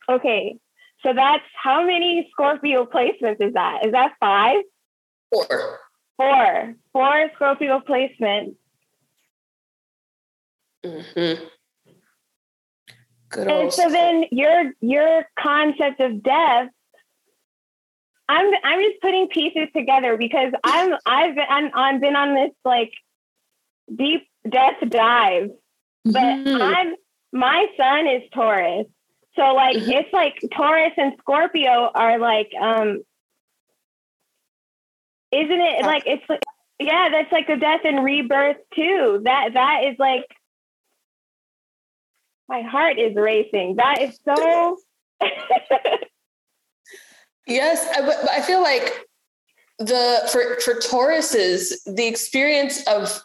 Okay, 0.08 0.58
so 1.02 1.12
that's 1.12 1.44
how 1.62 1.84
many 1.84 2.28
Scorpio 2.32 2.86
placements 2.86 3.40
is 3.40 3.54
that? 3.54 3.84
Is 3.84 3.92
that 3.92 4.14
five? 4.18 4.62
Four. 5.30 5.78
Four. 6.16 6.74
Four 6.92 7.30
Scorpio 7.34 7.80
placements. 7.80 8.56
Mm-hmm. 10.84 11.44
Good 13.30 13.48
and 13.48 13.72
so 13.72 13.90
then 13.90 14.24
your 14.30 14.72
your 14.80 15.26
concept 15.38 16.00
of 16.00 16.22
death 16.22 16.68
I'm 18.28 18.50
I'm 18.62 18.80
just 18.80 19.00
putting 19.00 19.28
pieces 19.28 19.68
together 19.74 20.16
because 20.16 20.52
I'm 20.62 20.92
I've 21.06 21.34
been 21.34 21.46
I'm, 21.48 21.70
I've 21.74 22.00
been 22.00 22.16
on 22.16 22.34
this 22.34 22.50
like 22.64 22.92
deep 23.94 24.28
death 24.48 24.76
dive, 24.86 25.50
but 26.04 26.14
mm-hmm. 26.14 26.60
I'm 26.60 26.94
my 27.32 27.66
sun 27.76 28.06
is 28.06 28.22
Taurus, 28.34 28.86
so 29.34 29.42
like 29.54 29.76
mm-hmm. 29.76 29.90
it's 29.92 30.12
like 30.12 30.38
Taurus 30.54 30.92
and 30.98 31.14
Scorpio 31.20 31.90
are 31.94 32.18
like 32.18 32.50
um 32.60 33.02
isn't 35.32 35.60
it 35.60 35.82
like 35.84 36.02
it's 36.06 36.24
like 36.28 36.42
yeah, 36.78 37.08
that's 37.10 37.32
like 37.32 37.46
the 37.46 37.56
death 37.56 37.80
and 37.84 38.04
rebirth 38.04 38.58
too. 38.74 39.22
That 39.24 39.54
that 39.54 39.84
is 39.84 39.96
like 39.98 40.26
my 42.48 42.62
heart 42.62 42.98
is 42.98 43.14
racing. 43.14 43.76
That 43.76 44.00
is 44.00 44.18
so 44.24 44.78
Yes, 47.46 47.86
I, 47.96 48.38
I 48.38 48.42
feel 48.42 48.62
like 48.62 49.06
the 49.78 50.28
for 50.30 50.60
for 50.60 50.74
Tauruses, 50.80 51.72
the 51.86 52.06
experience 52.06 52.86
of 52.86 53.22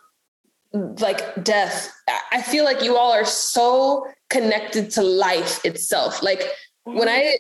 like 0.74 1.44
death, 1.44 1.92
I 2.32 2.42
feel 2.42 2.64
like 2.64 2.82
you 2.82 2.98
all 2.98 3.12
are 3.12 3.26
so 3.26 4.08
connected 4.30 4.90
to 4.92 5.02
life 5.04 5.64
itself. 5.66 6.24
Like 6.24 6.44
when 6.84 7.08
mm-hmm. 7.08 7.10
I 7.10 7.38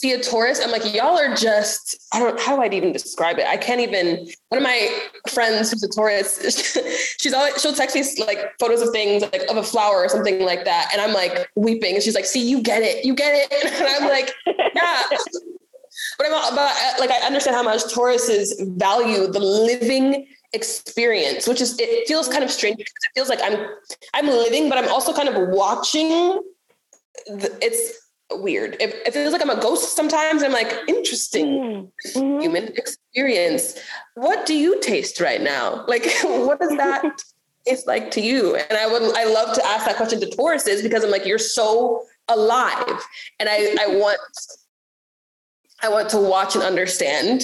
see 0.00 0.12
a 0.12 0.22
Taurus, 0.22 0.60
I'm 0.64 0.70
like, 0.70 0.94
y'all 0.94 1.18
are 1.18 1.34
just, 1.34 1.94
I 2.12 2.20
don't, 2.20 2.40
how 2.40 2.56
do 2.56 2.62
I 2.62 2.74
even 2.74 2.90
describe 2.90 3.38
it? 3.38 3.46
I 3.46 3.58
can't 3.58 3.80
even, 3.80 4.26
one 4.48 4.56
of 4.56 4.62
my 4.62 4.88
friends 5.28 5.70
who's 5.70 5.82
a 5.82 5.88
Taurus, 5.88 6.40
she's 7.20 7.34
always, 7.34 7.60
she'll 7.60 7.74
text 7.74 7.94
me 7.94 8.02
like 8.24 8.38
photos 8.58 8.80
of 8.80 8.90
things 8.90 9.22
like 9.22 9.42
of 9.50 9.58
a 9.58 9.62
flower 9.62 9.96
or 9.96 10.08
something 10.08 10.40
like 10.40 10.64
that. 10.64 10.88
And 10.92 11.02
I'm 11.02 11.12
like 11.12 11.50
weeping 11.54 11.94
and 11.94 12.02
she's 12.02 12.14
like, 12.14 12.24
see, 12.24 12.48
you 12.48 12.62
get 12.62 12.82
it, 12.82 13.04
you 13.04 13.14
get 13.14 13.32
it. 13.34 13.50
And 13.80 13.88
I'm 13.88 14.08
like, 14.08 14.32
yeah. 14.46 15.02
but 16.18 16.26
I'm 16.26 16.54
but 16.54 16.58
uh, 16.58 16.92
like, 16.98 17.10
I 17.10 17.26
understand 17.26 17.56
how 17.56 17.62
much 17.62 17.82
Tauruses 17.84 18.52
value 18.78 19.26
the 19.26 19.38
living 19.38 20.26
experience, 20.54 21.46
which 21.46 21.60
is, 21.60 21.78
it 21.78 22.08
feels 22.08 22.26
kind 22.28 22.42
of 22.42 22.50
strange 22.50 22.78
because 22.78 22.92
it 22.92 23.12
feels 23.14 23.28
like 23.28 23.40
I'm, 23.42 23.66
I'm 24.14 24.26
living, 24.26 24.68
but 24.70 24.78
I'm 24.78 24.88
also 24.88 25.12
kind 25.12 25.28
of 25.28 25.48
watching 25.48 26.08
the, 27.26 27.56
it's 27.60 28.09
weird. 28.32 28.76
It, 28.80 28.94
it, 29.06 29.12
feels 29.12 29.32
like 29.32 29.42
I'm 29.42 29.50
a 29.50 29.60
ghost 29.60 29.96
sometimes. 29.96 30.42
I'm 30.42 30.52
like, 30.52 30.72
interesting 30.88 31.90
mm-hmm. 32.06 32.40
human 32.40 32.68
experience. 32.76 33.78
What 34.14 34.46
do 34.46 34.54
you 34.54 34.80
taste 34.80 35.20
right 35.20 35.40
now? 35.40 35.84
Like, 35.86 36.06
what 36.22 36.60
does 36.60 36.76
that 36.76 37.22
taste 37.66 37.86
like 37.86 38.10
to 38.12 38.20
you? 38.20 38.56
And 38.56 38.78
I 38.78 38.86
would, 38.86 39.16
I 39.16 39.24
love 39.24 39.54
to 39.56 39.66
ask 39.66 39.86
that 39.86 39.96
question 39.96 40.20
to 40.20 40.26
Tauruses 40.26 40.82
because 40.82 41.04
I'm 41.04 41.10
like, 41.10 41.26
you're 41.26 41.38
so 41.38 42.04
alive, 42.28 43.02
and 43.40 43.48
I, 43.48 43.76
I 43.80 43.86
want, 43.88 44.20
I 45.82 45.88
want 45.88 46.08
to 46.10 46.18
watch 46.18 46.54
and 46.54 46.62
understand. 46.62 47.42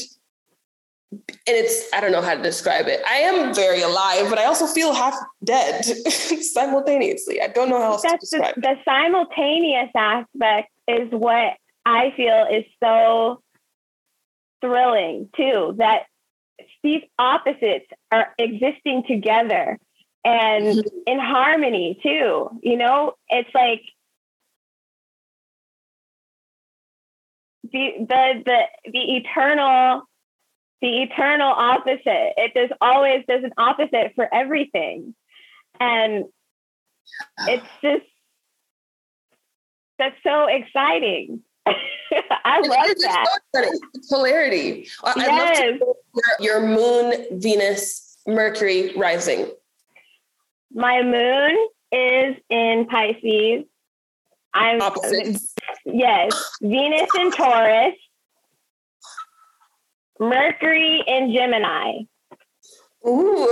And 1.12 1.22
it's, 1.46 1.92
I 1.92 2.00
don't 2.00 2.10
know 2.10 2.20
how 2.20 2.34
to 2.34 2.42
describe 2.42 2.88
it. 2.88 3.00
I 3.08 3.18
am 3.18 3.54
very 3.54 3.80
alive, 3.80 4.28
but 4.28 4.38
I 4.38 4.44
also 4.46 4.66
feel 4.66 4.92
half 4.92 5.14
dead 5.44 5.84
simultaneously. 6.14 7.40
I 7.40 7.48
don't 7.48 7.68
know 7.68 7.80
how 7.80 7.92
else 7.92 8.02
That's 8.02 8.30
to 8.30 8.38
describe 8.38 8.54
the, 8.56 8.60
the 8.62 8.74
simultaneous 8.84 9.90
aspect 9.96 10.70
is 10.88 11.08
what 11.10 11.54
I 11.84 12.12
feel 12.16 12.46
is 12.50 12.64
so 12.82 13.40
thrilling 14.60 15.28
too 15.36 15.76
that 15.78 16.06
these 16.82 17.02
opposites 17.18 17.86
are 18.10 18.34
existing 18.38 19.04
together 19.06 19.78
and 20.24 20.64
mm-hmm. 20.64 20.98
in 21.06 21.20
harmony 21.20 21.98
too. 22.02 22.50
You 22.62 22.76
know, 22.76 23.14
it's 23.28 23.50
like 23.54 23.82
the 27.72 27.92
the 28.08 28.42
the 28.44 28.60
the 28.92 29.16
eternal 29.16 30.02
the 30.82 31.02
eternal 31.02 31.50
opposite. 31.50 32.34
It 32.36 32.52
there's 32.54 32.70
always 32.80 33.24
there's 33.28 33.44
an 33.44 33.52
opposite 33.58 34.12
for 34.14 34.32
everything. 34.32 35.14
And 35.80 36.24
it's 37.40 37.66
just 37.82 38.04
that's 39.98 40.16
so 40.22 40.46
exciting. 40.46 41.42
I 41.66 42.60
love 42.60 42.86
It's 42.86 43.02
that. 43.02 43.26
Polarity. 44.10 44.88
I- 45.02 45.08
love 45.08 45.26
Yes. 45.26 45.58
to 45.80 45.94
your, 46.38 46.60
your 46.60 46.66
moon, 46.68 47.26
Venus, 47.40 48.18
Mercury 48.26 48.92
rising. 48.96 49.50
My 50.72 51.02
moon 51.02 51.68
is 51.92 52.36
in 52.50 52.86
Pisces. 52.90 53.64
I'm 54.54 54.80
Opposites. 54.80 55.54
yes, 55.84 56.32
Venus 56.62 57.08
in 57.18 57.30
Taurus, 57.32 57.94
Mercury 60.18 61.02
in 61.06 61.32
Gemini. 61.32 62.00
Ooh, 63.06 63.46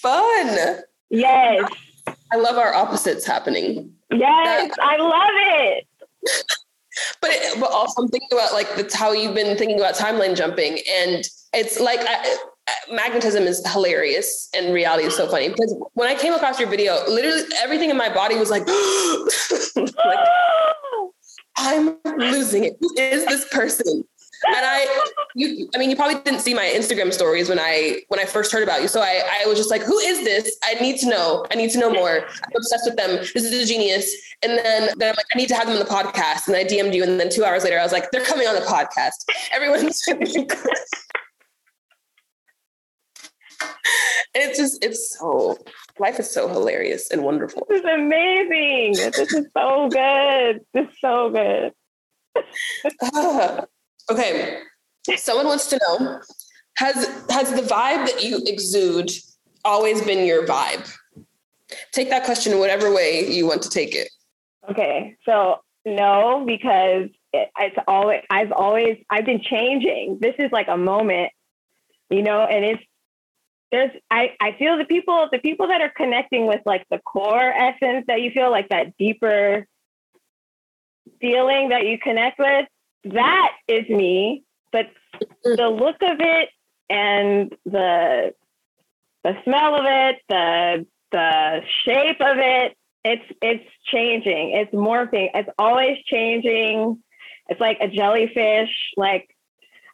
fun. 0.00 0.80
Yes, 1.10 1.64
I 2.32 2.36
love 2.36 2.56
our 2.56 2.74
opposites 2.74 3.26
happening. 3.26 3.92
yes, 4.10 4.72
I 4.80 4.96
love 4.96 5.30
it. 5.32 5.86
But 7.22 7.30
it, 7.30 7.60
but 7.60 7.70
also 7.70 8.02
I'm 8.02 8.08
thinking 8.08 8.28
about 8.32 8.52
like 8.52 8.74
that's 8.76 8.94
how 8.94 9.12
you've 9.12 9.34
been 9.34 9.56
thinking 9.56 9.78
about 9.78 9.94
timeline 9.94 10.36
jumping, 10.36 10.80
and 10.90 11.24
it's 11.54 11.78
like 11.78 12.00
I, 12.02 12.36
magnetism 12.90 13.44
is 13.44 13.62
hilarious, 13.72 14.48
and 14.54 14.74
reality 14.74 15.04
is 15.04 15.16
so 15.16 15.28
funny 15.28 15.48
because 15.48 15.74
when 15.94 16.08
I 16.08 16.14
came 16.14 16.32
across 16.34 16.58
your 16.58 16.68
video, 16.68 16.94
literally 17.08 17.42
everything 17.62 17.90
in 17.90 17.96
my 17.96 18.12
body 18.12 18.36
was 18.36 18.50
like, 18.50 18.66
like 20.04 20.18
I'm 21.56 21.96
losing 22.18 22.64
it. 22.64 22.76
Who 22.80 22.92
is 22.98 23.24
this 23.26 23.46
person? 23.50 24.04
And 24.46 24.56
I, 24.56 24.86
you, 25.34 25.68
I 25.74 25.78
mean, 25.78 25.90
you 25.90 25.96
probably 25.96 26.20
didn't 26.20 26.40
see 26.40 26.54
my 26.54 26.64
Instagram 26.64 27.12
stories 27.12 27.48
when 27.48 27.58
I 27.58 28.02
when 28.08 28.18
I 28.18 28.24
first 28.24 28.50
heard 28.52 28.62
about 28.62 28.80
you. 28.80 28.88
So 28.88 29.00
I, 29.00 29.22
I 29.42 29.46
was 29.46 29.58
just 29.58 29.70
like, 29.70 29.82
who 29.82 29.98
is 29.98 30.24
this? 30.24 30.56
I 30.64 30.74
need 30.74 30.98
to 31.00 31.08
know. 31.08 31.44
I 31.50 31.56
need 31.56 31.70
to 31.70 31.78
know 31.78 31.92
more. 31.92 32.20
I'm 32.20 32.56
obsessed 32.56 32.86
with 32.86 32.96
them. 32.96 33.16
This 33.16 33.44
is 33.44 33.64
a 33.64 33.66
genius. 33.66 34.10
And 34.42 34.58
then, 34.58 34.90
then 34.96 35.10
I'm 35.10 35.16
like, 35.16 35.26
I 35.34 35.38
need 35.38 35.48
to 35.48 35.54
have 35.54 35.66
them 35.66 35.76
on 35.76 35.84
the 35.84 35.90
podcast. 35.90 36.48
And 36.48 36.56
I 36.56 36.64
DM'd 36.64 36.94
you. 36.94 37.02
And 37.02 37.20
then 37.20 37.28
two 37.28 37.44
hours 37.44 37.64
later, 37.64 37.78
I 37.78 37.82
was 37.82 37.92
like, 37.92 38.10
they're 38.10 38.24
coming 38.24 38.46
on 38.46 38.54
the 38.54 38.62
podcast. 38.62 39.26
Everyone's. 39.52 40.02
it's 44.34 44.58
just, 44.58 44.82
it's 44.82 45.18
so, 45.18 45.58
life 45.98 46.18
is 46.18 46.30
so 46.30 46.48
hilarious 46.48 47.10
and 47.10 47.22
wonderful. 47.22 47.66
This 47.68 47.80
is 47.80 47.86
amazing. 47.86 48.94
This 48.94 49.18
is 49.18 49.46
so 49.56 49.88
good. 49.88 50.64
This 50.72 50.88
is 50.88 50.96
so 51.00 51.30
good. 51.30 51.72
Ah. 53.02 53.64
okay. 54.08 54.60
Someone 55.16 55.46
wants 55.46 55.66
to 55.68 55.80
know 55.88 56.20
has 56.76 56.96
has 57.30 57.50
the 57.50 57.62
vibe 57.62 58.06
that 58.06 58.22
you 58.22 58.40
exude 58.46 59.10
always 59.64 60.02
been 60.02 60.26
your 60.26 60.46
vibe? 60.46 60.90
Take 61.92 62.10
that 62.10 62.24
question 62.24 62.58
whatever 62.58 62.92
way 62.92 63.30
you 63.30 63.46
want 63.46 63.62
to 63.62 63.70
take 63.70 63.94
it. 63.94 64.08
Okay, 64.70 65.16
so 65.24 65.58
no, 65.84 66.44
because 66.46 67.08
it, 67.32 67.50
it's 67.58 67.76
always 67.86 68.22
I've 68.30 68.52
always 68.52 68.98
I've 69.10 69.24
been 69.26 69.42
changing. 69.42 70.18
This 70.20 70.34
is 70.38 70.50
like 70.52 70.68
a 70.68 70.76
moment, 70.76 71.32
you 72.08 72.22
know, 72.22 72.42
and 72.42 72.64
it's 72.64 72.82
there's 73.70 73.90
I 74.10 74.34
I 74.40 74.52
feel 74.58 74.76
the 74.76 74.84
people 74.84 75.28
the 75.30 75.38
people 75.38 75.68
that 75.68 75.80
are 75.80 75.92
connecting 75.94 76.46
with 76.46 76.60
like 76.66 76.86
the 76.90 76.98
core 76.98 77.52
essence 77.52 78.06
that 78.08 78.20
you 78.20 78.30
feel 78.30 78.50
like 78.50 78.68
that 78.70 78.96
deeper 78.96 79.66
feeling 81.20 81.68
that 81.68 81.86
you 81.86 81.98
connect 81.98 82.38
with 82.38 82.66
that 83.04 83.52
is 83.68 83.88
me, 83.88 84.44
but 84.72 84.86
the 85.44 85.68
look 85.68 85.96
of 86.02 86.18
it 86.20 86.48
and 86.88 87.54
the 87.64 88.34
the 89.22 89.36
smell 89.44 89.74
of 89.76 89.84
it, 89.86 90.16
the 90.28 90.86
the 91.12 91.60
shape 91.84 92.20
of 92.20 92.36
it, 92.38 92.76
it's 93.04 93.24
it's 93.42 93.64
changing. 93.86 94.52
It's 94.54 94.72
morphing. 94.72 95.30
It's 95.34 95.48
always 95.58 95.98
changing. 96.06 97.02
It's 97.48 97.60
like 97.60 97.78
a 97.80 97.88
jellyfish, 97.88 98.70
like 98.96 99.34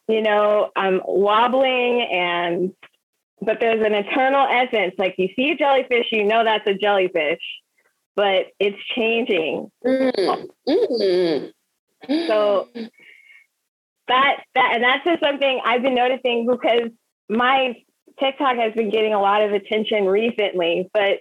you 0.07 0.21
know, 0.21 0.71
I'm 0.75 1.01
wobbling 1.05 2.01
and 2.11 2.73
but 3.41 3.59
there's 3.59 3.85
an 3.85 3.93
eternal 3.93 4.47
essence. 4.49 4.95
Like 4.97 5.15
you 5.17 5.29
see 5.35 5.51
a 5.51 5.55
jellyfish, 5.55 6.07
you 6.11 6.23
know 6.23 6.43
that's 6.43 6.67
a 6.67 6.73
jellyfish, 6.73 7.41
but 8.15 8.47
it's 8.59 8.77
changing. 8.95 9.71
Mm. 9.85 10.47
Mm. 10.67 11.51
So 12.07 12.69
that 14.07 14.43
that 14.55 14.71
and 14.73 14.83
that's 14.83 15.03
just 15.03 15.21
something 15.21 15.61
I've 15.63 15.81
been 15.81 15.95
noticing 15.95 16.47
because 16.49 16.89
my 17.29 17.75
TikTok 18.19 18.55
has 18.57 18.73
been 18.73 18.89
getting 18.89 19.13
a 19.13 19.21
lot 19.21 19.43
of 19.43 19.51
attention 19.51 20.05
recently, 20.05 20.89
but 20.93 21.19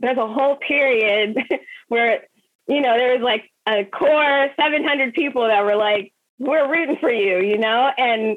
there's 0.00 0.18
a 0.18 0.26
whole 0.26 0.56
period 0.56 1.36
where 1.88 2.24
you 2.66 2.80
know 2.80 2.96
there 2.96 3.14
was 3.14 3.22
like 3.22 3.50
a 3.66 3.84
core 3.84 4.48
700 4.58 5.14
people 5.14 5.46
that 5.46 5.64
were 5.64 5.76
like 5.76 6.12
we're 6.38 6.70
rooting 6.70 6.96
for 7.00 7.10
you, 7.10 7.40
you 7.40 7.58
know, 7.58 7.90
and 7.96 8.36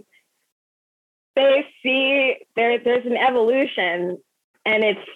they 1.36 1.66
see 1.84 2.36
there 2.56 2.80
there's 2.84 3.06
an 3.06 3.18
evolution 3.18 4.18
and 4.66 4.84
it's 4.84 5.10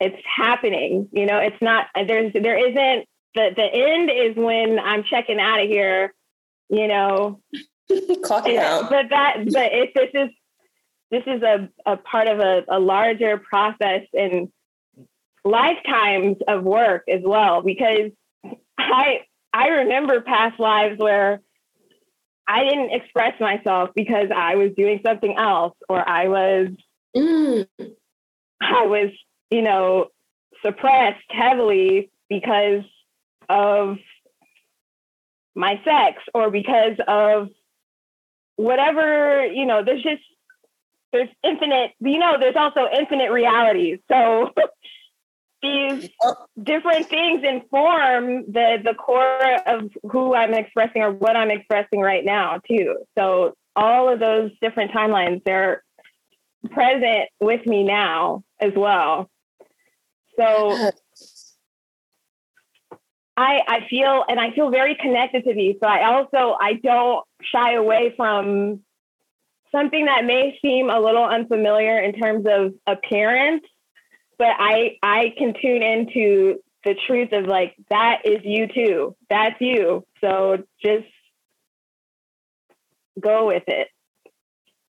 it's 0.00 0.22
happening, 0.36 1.08
you 1.12 1.26
know, 1.26 1.38
it's 1.38 1.60
not 1.62 1.86
there's 1.94 2.32
there 2.34 2.58
isn't 2.58 3.06
the 3.34 3.50
the 3.56 3.64
end 3.64 4.10
is 4.10 4.36
when 4.36 4.78
I'm 4.78 5.04
checking 5.04 5.38
out 5.40 5.60
of 5.60 5.68
here, 5.68 6.14
you 6.68 6.88
know, 6.88 7.40
Clocking 7.90 8.58
out. 8.58 8.88
but 8.90 9.06
that 9.10 9.36
but 9.52 9.70
if 9.72 9.94
this 9.94 10.10
is 10.14 10.30
this 11.10 11.22
is 11.26 11.42
a, 11.42 11.68
a 11.84 11.96
part 11.98 12.26
of 12.26 12.40
a, 12.40 12.64
a 12.68 12.78
larger 12.80 13.36
process 13.38 14.02
and 14.14 14.48
lifetimes 15.44 16.36
of 16.48 16.62
work 16.62 17.02
as 17.08 17.20
well 17.24 17.62
because 17.62 18.12
i 18.78 19.18
i 19.52 19.68
remember 19.68 20.20
past 20.20 20.58
lives 20.60 20.98
where 21.00 21.40
i 22.46 22.62
didn't 22.62 22.92
express 22.92 23.38
myself 23.40 23.90
because 23.96 24.28
i 24.34 24.54
was 24.54 24.70
doing 24.76 25.00
something 25.04 25.34
else 25.36 25.74
or 25.88 26.06
i 26.08 26.28
was 26.28 26.68
Mm. 27.14 27.66
i 28.62 28.86
was 28.86 29.10
you 29.50 29.60
know 29.62 30.06
suppressed 30.64 31.24
heavily 31.28 32.10
because 32.30 32.84
of 33.52 33.98
my 35.54 35.80
sex 35.84 36.22
or 36.34 36.50
because 36.50 36.96
of 37.06 37.48
whatever 38.56 39.46
you 39.46 39.66
know 39.66 39.84
there's 39.84 40.02
just 40.02 40.22
there's 41.12 41.28
infinite 41.44 41.92
you 42.00 42.18
know 42.18 42.36
there's 42.40 42.56
also 42.56 42.88
infinite 42.92 43.30
realities. 43.30 43.98
So 44.10 44.50
these 45.62 46.08
different 46.60 47.08
things 47.08 47.44
inform 47.44 48.50
the 48.50 48.78
the 48.84 48.94
core 48.94 49.60
of 49.66 49.90
who 50.10 50.34
i'm 50.34 50.54
expressing 50.54 51.02
or 51.02 51.12
what 51.12 51.36
i'm 51.36 51.50
expressing 51.50 52.00
right 52.00 52.24
now 52.24 52.60
too. 52.66 52.96
So 53.16 53.54
all 53.76 54.12
of 54.12 54.18
those 54.18 54.50
different 54.60 54.92
timelines 54.92 55.42
they're 55.44 55.84
present 56.70 57.28
with 57.40 57.64
me 57.66 57.84
now 57.84 58.44
as 58.60 58.72
well. 58.74 59.30
So 60.38 60.90
I, 63.36 63.62
I 63.66 63.86
feel 63.88 64.24
and 64.28 64.38
I 64.38 64.52
feel 64.52 64.70
very 64.70 64.94
connected 64.94 65.44
to 65.44 65.54
these. 65.54 65.76
So 65.82 65.88
I 65.88 66.04
also 66.04 66.56
I 66.60 66.74
don't 66.74 67.24
shy 67.42 67.74
away 67.74 68.12
from 68.16 68.80
something 69.70 70.04
that 70.04 70.24
may 70.24 70.58
seem 70.60 70.90
a 70.90 71.00
little 71.00 71.24
unfamiliar 71.24 71.98
in 71.98 72.12
terms 72.12 72.46
of 72.46 72.74
appearance, 72.86 73.64
but 74.38 74.50
I 74.58 74.98
I 75.02 75.34
can 75.38 75.54
tune 75.60 75.82
into 75.82 76.60
the 76.84 76.94
truth 77.06 77.32
of 77.32 77.46
like 77.46 77.74
that 77.88 78.26
is 78.26 78.40
you 78.44 78.66
too. 78.66 79.16
That's 79.30 79.60
you. 79.60 80.04
So 80.20 80.64
just 80.82 81.06
go 83.18 83.46
with 83.46 83.64
it. 83.66 83.88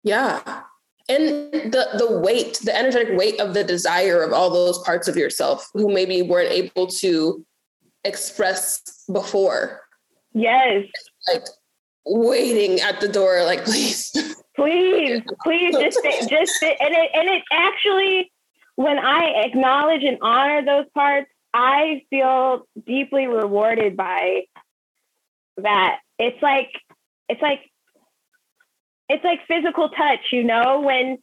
Yeah. 0.04 0.62
And 1.10 1.52
the 1.52 1.88
the 1.98 2.19
weight, 2.19 2.60
the 2.63 2.76
energetic 2.76 3.17
weight 3.17 3.39
of 3.39 3.54
the 3.54 3.63
desire 3.63 4.24
of 4.24 4.34
all 4.34 4.50
those 4.50 4.80
parts 4.80 5.08
of 5.08 5.17
yourself 5.17 5.69
who 5.74 5.93
maybe 5.93 6.22
weren't 6.22 6.52
able 6.52 6.88
to 6.88 7.46
express 8.04 8.82
before. 9.12 9.82
Yes. 10.34 10.86
Like 11.32 11.46
waiting 12.06 12.80
at 12.82 13.00
the 13.00 13.08
door, 13.08 13.44
like, 13.44 13.66
please. 13.66 14.12
please, 14.56 15.22
please 15.44 15.76
just 15.76 16.00
sit, 16.02 16.30
just 16.30 16.54
sit. 16.54 16.78
and 16.80 16.94
it 16.94 17.12
and 17.13 17.30
it 17.30 17.44
actually 17.52 18.32
when 18.76 18.98
I 18.98 19.44
acknowledge 19.46 20.04
and 20.04 20.18
honor 20.22 20.66
those 20.66 20.86
parts, 20.94 21.30
I 21.54 22.04
feel 22.10 22.68
deeply 22.86 23.28
rewarded 23.28 23.96
by 23.96 24.44
that. 25.58 26.00
It's 26.18 26.42
like 26.42 26.72
it's 27.30 27.42
like 27.42 27.62
it's 29.10 29.24
like 29.24 29.39
physical 29.48 29.89
touch, 29.89 30.32
you 30.32 30.44
know, 30.44 30.82
when 30.82 31.18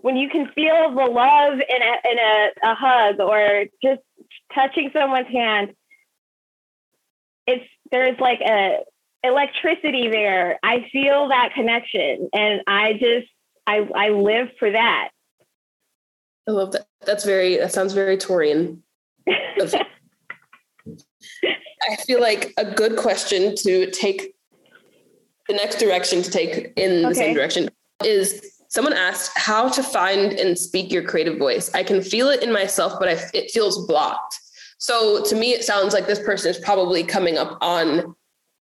when 0.00 0.16
you 0.16 0.30
can 0.30 0.48
feel 0.54 0.94
the 0.94 1.04
love 1.04 1.54
in 1.54 1.82
a 1.82 2.10
in 2.10 2.18
a, 2.18 2.50
a 2.70 2.74
hug 2.74 3.20
or 3.20 3.66
just 3.82 4.00
touching 4.54 4.90
someone's 4.92 5.28
hand. 5.28 5.74
It's 7.46 7.64
there's 7.90 8.18
like 8.20 8.40
a 8.40 8.78
electricity 9.22 10.08
there. 10.08 10.58
I 10.62 10.88
feel 10.92 11.28
that 11.28 11.50
connection, 11.54 12.28
and 12.32 12.62
I 12.66 12.94
just 12.94 13.28
I 13.66 13.88
I 13.94 14.08
live 14.10 14.48
for 14.58 14.70
that. 14.70 15.10
I 16.48 16.50
love 16.50 16.72
that. 16.72 16.86
That's 17.04 17.24
very. 17.24 17.56
That 17.56 17.72
sounds 17.72 17.92
very 17.92 18.16
Taurian. 18.16 18.78
I 21.88 21.96
feel 22.06 22.20
like 22.20 22.52
a 22.56 22.64
good 22.64 22.96
question 22.96 23.54
to 23.56 23.90
take 23.90 24.34
the 25.48 25.54
next 25.54 25.78
direction 25.78 26.22
to 26.22 26.30
take 26.30 26.72
in 26.76 27.02
the 27.02 27.08
okay. 27.08 27.14
same 27.14 27.34
direction 27.34 27.68
is 28.04 28.62
someone 28.68 28.92
asked 28.92 29.36
how 29.36 29.68
to 29.68 29.82
find 29.82 30.32
and 30.32 30.58
speak 30.58 30.90
your 30.90 31.02
creative 31.02 31.38
voice. 31.38 31.70
I 31.74 31.82
can 31.82 32.02
feel 32.02 32.28
it 32.28 32.42
in 32.42 32.52
myself, 32.52 32.94
but 32.98 33.08
I, 33.08 33.18
it 33.32 33.50
feels 33.50 33.86
blocked. 33.86 34.40
So 34.84 35.22
to 35.24 35.34
me, 35.34 35.54
it 35.54 35.64
sounds 35.64 35.94
like 35.94 36.06
this 36.06 36.18
person 36.18 36.50
is 36.50 36.58
probably 36.58 37.04
coming 37.04 37.38
up 37.38 37.56
on 37.62 38.14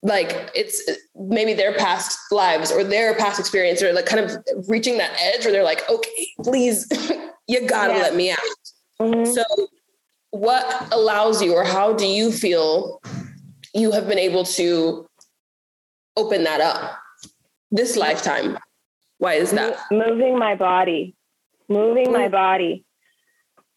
like 0.04 0.52
it's 0.54 0.80
maybe 1.16 1.56
their 1.56 1.74
past 1.74 2.16
lives 2.32 2.72
or 2.72 2.84
their 2.84 3.16
past 3.16 3.40
experience 3.40 3.82
or 3.82 3.92
like 3.92 4.06
kind 4.06 4.24
of 4.24 4.38
reaching 4.68 5.00
that 5.00 5.12
edge 5.20 5.44
where 5.46 5.52
they're 5.52 5.64
like, 5.64 5.82
okay, 5.90 6.28
please, 6.44 6.88
you 7.48 7.68
gotta 7.68 7.94
yeah. 7.94 8.00
let 8.04 8.16
me 8.16 8.30
out. 8.30 8.38
Mm-hmm. 9.00 9.32
So 9.32 9.44
what 10.30 10.94
allows 10.94 11.42
you 11.42 11.56
or 11.56 11.64
how 11.64 11.92
do 11.92 12.06
you 12.06 12.32
feel 12.32 13.02
you 13.74 13.92
have 13.92 14.08
been 14.08 14.20
able 14.20 14.46
to 14.46 15.10
open 16.18 16.44
that 16.44 16.62
up 16.62 17.00
this 17.72 17.98
lifetime? 17.98 18.60
Why 19.18 19.34
is 19.34 19.50
that? 19.54 19.76
Moving 19.90 20.38
my 20.38 20.54
body, 20.54 21.16
moving 21.68 22.12
my 22.12 22.28
body, 22.28 22.86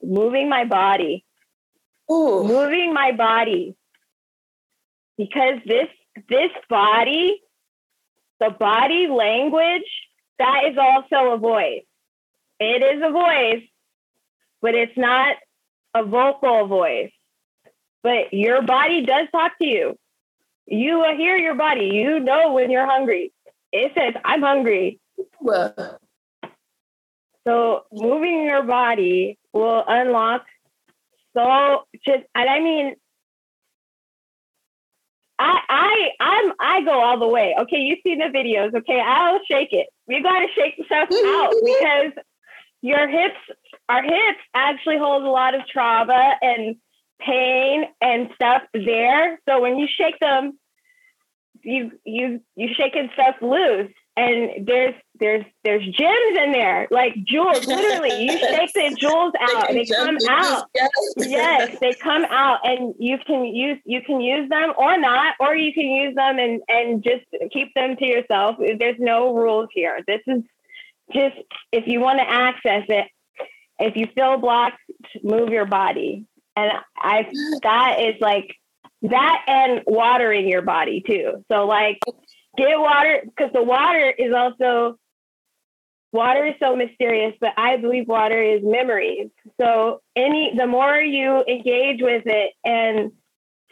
moving 0.03 0.51
my 0.51 0.67
body, 0.67 1.25
Ooh. 2.11 2.45
moving 2.45 2.93
my 2.93 3.13
body. 3.13 3.77
Because 5.17 5.61
this 5.65 5.89
this 6.29 6.51
body, 6.69 7.41
the 8.41 8.51
body 8.51 9.07
language, 9.09 9.89
that 10.39 10.63
is 10.71 10.77
also 10.79 11.33
a 11.33 11.39
voice. 11.39 11.85
It 12.61 12.83
is 12.83 13.03
a 13.05 13.11
voice, 13.11 13.63
but 14.61 14.75
it's 14.75 14.97
not 14.97 15.37
a 15.95 16.05
vocal 16.05 16.67
voice. 16.67 17.13
But 18.03 18.33
your 18.33 18.63
body 18.63 19.07
does 19.07 19.29
talk 19.33 19.53
to 19.61 19.67
you. 19.67 19.99
You 20.67 21.05
hear 21.17 21.37
your 21.37 21.55
body. 21.55 21.87
You 21.87 22.21
know 22.21 22.53
when 22.53 22.71
you're 22.71 22.87
hungry. 22.87 23.33
It 23.73 23.93
says, 23.97 24.15
I'm 24.25 24.43
hungry. 24.43 25.01
Well. 25.41 26.01
So 27.47 27.85
moving 27.93 28.45
your 28.45 28.63
body 28.63 29.39
will 29.53 29.85
unlock 29.87 30.47
so 31.37 31.85
just 32.07 32.25
and 32.35 32.49
I 32.49 32.61
mean 32.61 32.95
I 35.39 35.61
I 35.69 36.09
I'm 36.21 36.53
I 36.61 36.85
go 36.85 37.03
all 37.03 37.19
the 37.19 37.29
way. 37.29 37.55
Okay, 37.61 37.79
you 37.79 37.97
see 38.05 38.15
the 38.15 38.31
videos. 38.37 38.75
Okay, 38.75 39.01
I'll 39.01 39.41
shake 39.51 39.73
it. 39.73 39.89
You 40.07 40.23
gotta 40.23 40.47
shake 40.55 40.75
stuff 40.87 41.09
out 41.11 41.55
because 41.65 42.25
your 42.83 43.09
hips, 43.09 43.39
our 43.89 44.03
hips 44.03 44.41
actually 44.55 44.99
hold 44.99 45.25
a 45.25 45.31
lot 45.31 45.55
of 45.55 45.67
trauma 45.67 46.35
and 46.43 46.77
pain 47.21 47.85
and 48.01 48.29
stuff 48.35 48.63
there. 48.73 49.41
So 49.49 49.61
when 49.61 49.79
you 49.79 49.89
shake 49.89 50.21
them, 50.21 50.59
you 51.63 51.93
you 52.05 52.41
you 52.57 52.69
shaking 52.77 53.11
stuff 53.15 53.37
loose 53.41 53.91
and 54.17 54.67
there's 54.67 54.95
there's 55.19 55.45
there's 55.65 55.85
gems 55.85 56.39
in 56.45 56.53
there. 56.53 56.87
Like 56.91 57.15
jewels 57.25 57.67
literally 57.67 58.25
you 58.25 58.39
shake 58.39 58.73
the 58.73 58.97
jewels 58.99 59.33
out 59.41 59.69
and 59.69 59.79
they 59.79 59.87
come 59.87 60.17
out. 60.29 60.67
yes. 60.75 60.91
yes 61.17 61.79
they 61.81 61.95
come 61.95 62.25
out 62.31 62.61
and 62.65 62.95
you 62.99 63.19
can 63.27 63.45
use 63.45 63.79
you 63.85 64.03
can 64.03 64.21
use 64.21 64.49
them 64.49 64.73
or 64.79 64.99
not 64.99 65.35
or 65.41 65.57
you 65.57 65.73
can 65.73 65.87
use 65.87 66.15
them 66.15 66.39
and 66.39 66.61
and 66.69 67.03
just 67.03 67.25
keep 67.53 67.75
them 67.75 67.97
to 67.97 68.07
yourself. 68.07 68.57
There's 68.59 68.99
no 68.99 69.35
rules 69.35 69.69
here. 69.73 69.99
This 70.07 70.21
is 70.27 70.43
just 71.13 71.37
if 71.73 71.87
you 71.87 72.01
want 72.01 72.19
to 72.19 72.29
access 72.29 72.85
it 72.89 73.09
if 73.79 73.97
you 73.97 74.07
feel 74.15 74.39
blocked 74.39 74.79
move 75.23 75.49
your 75.49 75.67
body. 75.67 76.27
And 76.57 76.71
i 76.97 77.27
that 77.63 77.97
is 78.01 78.15
like 78.21 78.55
that 79.03 79.43
and 79.47 79.83
watering 79.87 80.49
your 80.49 80.63
body 80.63 81.03
too. 81.07 81.45
So 81.51 81.67
like 81.67 81.99
get 82.57 82.79
water 82.79 83.23
because 83.25 83.53
the 83.53 83.63
water 83.63 84.11
is 84.11 84.33
also 84.35 84.99
water 86.13 86.47
is 86.47 86.55
so 86.63 86.77
mysterious 86.77 87.35
but 87.41 87.53
i 87.57 87.77
believe 87.77 88.07
water 88.07 88.41
is 88.41 88.61
memories. 88.63 89.31
So 89.61 90.01
any 90.17 90.53
the 90.57 90.67
more 90.67 90.97
you 90.97 91.45
engage 91.49 92.01
with 92.01 92.23
it 92.27 92.53
and 92.65 93.13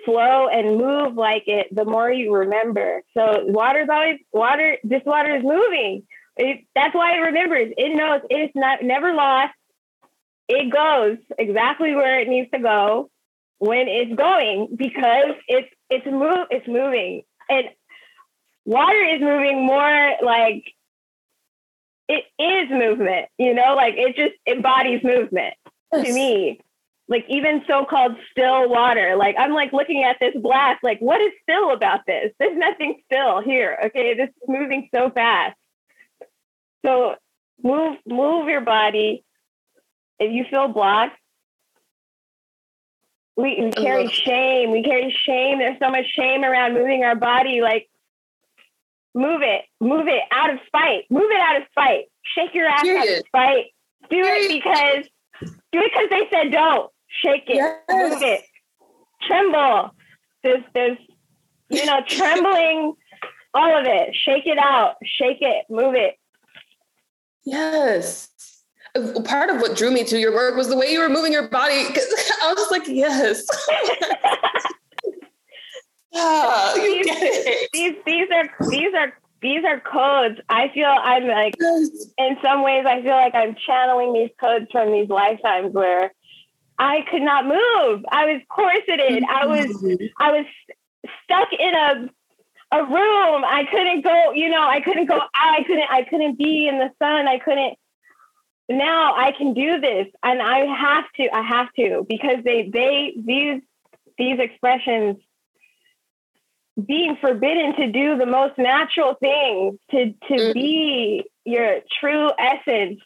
flow 0.05 0.49
and 0.49 0.79
move 0.79 1.15
like 1.15 1.45
it 1.47 1.69
the 1.73 1.85
more 1.85 2.11
you 2.11 2.35
remember. 2.35 3.03
So 3.17 3.45
water's 3.47 3.89
always 3.91 4.19
water 4.33 4.79
this 4.85 5.03
water 5.05 5.37
is 5.37 5.43
moving. 5.43 6.05
It, 6.37 6.65
that's 6.75 6.95
why 6.95 7.15
it 7.17 7.21
remembers. 7.21 7.73
It 7.77 7.95
knows 7.95 8.23
it's 8.31 8.55
not 8.55 8.83
never 8.83 9.13
lost. 9.13 9.53
It 10.49 10.73
goes 10.73 11.19
exactly 11.39 11.95
where 11.95 12.21
it 12.21 12.29
needs 12.29 12.51
to 12.53 12.59
go 12.59 13.11
when 13.59 13.87
it's 13.89 14.15
going 14.15 14.75
because 14.77 15.37
it's 15.47 15.69
it's 15.91 16.07
move 16.07 16.47
it's 16.51 16.67
moving. 16.67 17.23
And 17.49 17.67
water 18.65 19.03
is 19.03 19.21
moving 19.21 19.67
more 19.67 20.13
like 20.23 20.65
it 22.09 22.25
is 22.39 22.71
movement, 22.71 23.29
you 23.39 23.55
know, 23.55 23.75
like 23.75 23.95
it 23.97 24.17
just 24.17 24.35
embodies 24.47 25.03
movement 25.03 25.55
yes. 25.93 26.07
to 26.07 26.13
me. 26.13 26.61
Like 27.09 27.27
even 27.29 27.63
so-called 27.67 28.17
still 28.31 28.69
water, 28.71 29.17
like 29.17 29.37
I'm 29.39 29.53
like 29.53 29.73
looking 29.73 30.03
at 30.05 30.17
this 30.21 30.35
glass, 30.41 30.79
like 30.83 31.01
what 31.01 31.21
is 31.21 31.33
still 31.43 31.73
about 31.73 32.01
this? 32.07 32.33
There's 32.39 32.57
nothing 32.57 33.03
still 33.05 33.43
here. 33.43 33.79
Okay, 33.87 34.15
this 34.15 34.29
is 34.29 34.49
moving 34.49 34.89
so 34.95 35.11
fast. 35.11 35.57
So 36.87 37.17
move 37.63 37.99
move 38.07 38.49
your 38.49 38.63
body. 38.63 39.25
If 40.19 40.33
you 40.33 40.45
feel 40.49 40.69
blocked, 40.69 41.19
we, 43.37 43.61
we 43.61 43.73
carry 43.73 44.09
shame. 44.09 44.71
We 44.71 44.83
carry 44.83 45.15
shame. 45.27 45.59
There's 45.59 45.79
so 45.81 45.91
much 45.91 46.07
shame 46.15 46.45
around 46.45 46.75
moving 46.75 47.03
our 47.05 47.17
body. 47.17 47.61
Like 47.61 47.89
Move 49.15 49.43
it. 49.43 49.65
Move 49.81 50.09
it 50.09 50.23
out 50.33 50.51
of 50.51 50.59
spite. 50.67 51.05
Move 51.11 51.31
it 51.31 51.41
out 51.41 51.57
of 51.57 51.65
spite. 51.71 52.05
Shake 52.37 52.55
your 52.55 52.67
ass 52.67 52.83
Period. 52.83 53.01
out 53.03 53.19
of 53.19 53.27
spite. 53.27 53.65
Do 54.11 54.23
Period. 54.23 54.51
it 54.51 54.63
because 54.63 55.05
do 55.73 55.81
it 55.81 55.93
because 55.93 56.11
they 56.11 56.29
said 56.31 56.53
don't. 56.53 56.91
Shake 57.09 57.45
it. 57.49 57.57
Yes. 57.57 57.81
Move 57.91 58.23
it. 58.23 58.43
Tremble. 59.27 59.91
There's 60.43 60.65
there's 60.75 60.99
you 61.73 61.87
know, 61.87 62.01
trembling, 62.07 62.95
all 63.55 63.79
of 63.79 63.87
it. 63.87 64.15
Shake 64.15 64.47
it 64.47 64.59
out. 64.59 64.97
Shake 65.05 65.39
it. 65.41 65.65
Move 65.69 65.95
it. 65.95 66.15
Yes. 67.45 68.29
Uh, 68.95 69.21
part 69.23 69.51
of 69.51 69.61
what 69.61 69.77
drew 69.77 69.91
me 69.91 70.05
to 70.05 70.19
your 70.19 70.33
work 70.33 70.55
was 70.57 70.69
the 70.69 70.77
way 70.77 70.93
you 70.93 71.01
were 71.01 71.09
moving 71.09 71.33
your 71.33 71.49
body. 71.49 71.75
I 71.77 72.55
was 72.55 72.57
just 72.57 72.71
like, 72.71 72.87
yes. 72.87 73.45
Yeah, 76.13 76.73
these, 76.77 77.07
these 77.73 77.95
these 78.05 78.29
are 78.31 78.69
these 78.69 78.95
are 78.95 79.13
these 79.41 79.65
are 79.65 79.81
codes. 79.81 80.41
I 80.49 80.71
feel 80.75 80.87
I'm 80.87 81.27
like 81.27 81.57
in 81.61 82.37
some 82.43 82.63
ways 82.63 82.85
I 82.87 83.03
feel 83.03 83.13
like 83.13 83.35
I'm 83.35 83.57
channeling 83.67 84.13
these 84.13 84.31
codes 84.39 84.67
from 84.71 84.93
these 84.93 85.09
lifetimes 85.09 85.73
where 85.73 86.13
I 86.79 87.01
could 87.11 87.23
not 87.23 87.47
move. 87.47 88.05
I 88.11 88.27
was 88.27 88.43
corseted. 88.49 89.25
I 89.29 89.47
was. 89.47 90.01
I 90.19 90.33
was 90.33 90.47
stuck 91.25 91.49
in 91.59 91.75
a 91.75 92.11
a 92.73 92.85
room. 92.85 93.45
I 93.45 93.65
couldn't 93.71 94.03
go, 94.03 94.33
you 94.33 94.49
know, 94.49 94.63
I 94.67 94.81
couldn't 94.81 95.07
go 95.07 95.17
out. 95.17 95.29
I 95.35 95.63
couldn't 95.67 95.91
I 95.91 96.03
couldn't 96.05 96.39
be 96.39 96.69
in 96.69 96.79
the 96.79 96.91
sun. 96.99 97.29
I 97.29 97.39
couldn't 97.39 97.79
now 98.69 99.15
I 99.15 99.33
can 99.33 99.55
do 99.55 99.81
this 99.81 100.07
and 100.23 100.41
I 100.41 100.65
have 100.65 101.05
to 101.17 101.29
I 101.35 101.43
have 101.43 101.69
to 101.75 102.07
because 102.09 102.45
they 102.45 102.71
they 102.73 103.15
these 103.17 103.63
these 104.17 104.39
expressions 104.39 105.17
being 106.87 107.17
forbidden 107.21 107.77
to 107.77 107.93
do 107.93 108.17
the 108.17 108.27
most 108.27 108.57
natural 108.59 109.15
thing 109.15 109.79
to 109.91 110.13
to 110.29 110.35
mm. 110.35 110.55
be 110.55 111.25
your 111.45 111.81
true 112.01 112.31
essence 112.39 113.01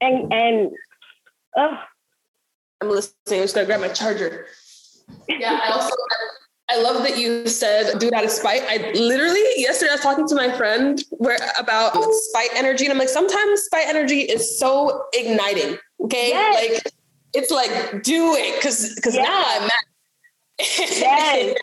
and 0.00 0.32
and 0.32 0.70
oh 1.56 1.78
i'm 2.80 2.88
listening 2.88 3.40
i'm 3.40 3.44
just 3.44 3.54
gonna 3.54 3.66
grab 3.66 3.80
my 3.80 3.88
charger 3.88 4.46
yeah 5.28 5.60
i 5.64 5.72
also 5.72 5.94
I 6.70 6.80
love 6.80 7.02
that 7.02 7.18
you 7.18 7.48
said 7.48 7.98
do 7.98 8.06
it 8.06 8.14
out 8.14 8.24
of 8.24 8.30
spite. 8.30 8.62
I 8.62 8.92
literally 8.92 9.42
yesterday 9.56 9.90
I 9.90 9.94
was 9.96 10.00
talking 10.00 10.26
to 10.28 10.34
my 10.34 10.50
friend 10.56 11.02
where 11.10 11.36
about 11.58 11.92
spite 12.14 12.48
energy, 12.54 12.86
and 12.86 12.92
I'm 12.92 12.98
like, 12.98 13.10
sometimes 13.10 13.60
spite 13.60 13.88
energy 13.88 14.20
is 14.20 14.58
so 14.58 15.04
igniting. 15.12 15.76
Okay, 16.00 16.30
yes. 16.30 16.72
like 16.72 16.94
it's 17.34 17.50
like 17.50 18.02
do 18.02 18.34
it 18.36 18.56
because 18.56 18.94
because 18.94 19.14
yeah. 19.14 19.24
now 19.24 19.44
I'm 19.46 19.62
mad 19.62 19.72
Yes. 20.58 21.56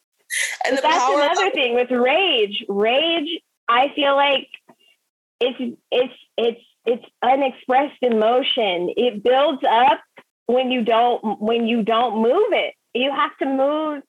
and 0.66 0.78
that's 0.78 1.12
another 1.12 1.48
of- 1.48 1.52
thing 1.52 1.74
with 1.74 1.90
rage. 1.90 2.64
Rage, 2.68 3.40
I 3.68 3.92
feel 3.94 4.14
like 4.14 4.48
it's 5.40 5.78
it's 5.90 6.14
it's 6.36 6.60
it's 6.86 7.04
unexpressed 7.22 8.02
emotion. 8.02 8.92
It 8.96 9.22
builds 9.22 9.62
up 9.68 10.00
when 10.46 10.70
you 10.70 10.84
don't 10.84 11.40
when 11.40 11.66
you 11.66 11.82
don't 11.82 12.22
move 12.22 12.52
it. 12.52 12.74
You 12.94 13.10
have 13.12 13.36
to 13.38 13.46
move 13.46 14.02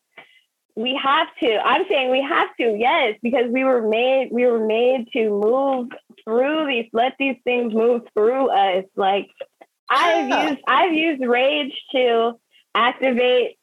we 0.76 1.00
have 1.02 1.28
to. 1.42 1.60
I'm 1.64 1.86
saying 1.88 2.12
we 2.12 2.22
have 2.22 2.50
to, 2.58 2.76
yes, 2.78 3.18
because 3.22 3.46
we 3.50 3.64
were 3.64 3.88
made 3.88 4.30
we 4.32 4.46
were 4.46 4.66
made 4.66 5.08
to 5.14 5.30
move 5.30 5.90
through 6.24 6.68
these, 6.68 6.90
let 6.94 7.14
these 7.20 7.38
things 7.44 7.74
move 7.74 8.02
through 8.14 8.50
us. 8.50 8.86
Like 8.96 9.28
I've 9.90 10.50
used 10.50 10.62
I've 10.68 10.94
used 10.94 11.24
rage 11.24 11.74
to 11.92 12.34
activate 12.74 13.58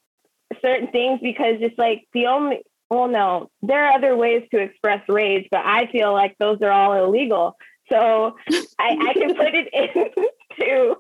certain 0.62 0.88
things 0.88 1.20
because 1.22 1.57
it's 1.61 1.78
like 1.78 2.07
the 2.12 2.26
only 2.26 2.62
well 2.88 3.09
no, 3.09 3.51
there 3.62 3.86
are 3.86 3.92
other 3.92 4.16
ways 4.16 4.46
to 4.51 4.59
express 4.59 5.03
rage, 5.09 5.46
but 5.51 5.64
I 5.64 5.86
feel 5.92 6.12
like 6.12 6.36
those 6.38 6.61
are 6.62 6.72
all 6.72 7.05
illegal. 7.05 7.57
So 7.88 8.36
I, 8.78 8.96
I 9.09 9.12
can 9.14 9.34
put 9.34 9.55
it 9.55 9.68
into 10.59 10.96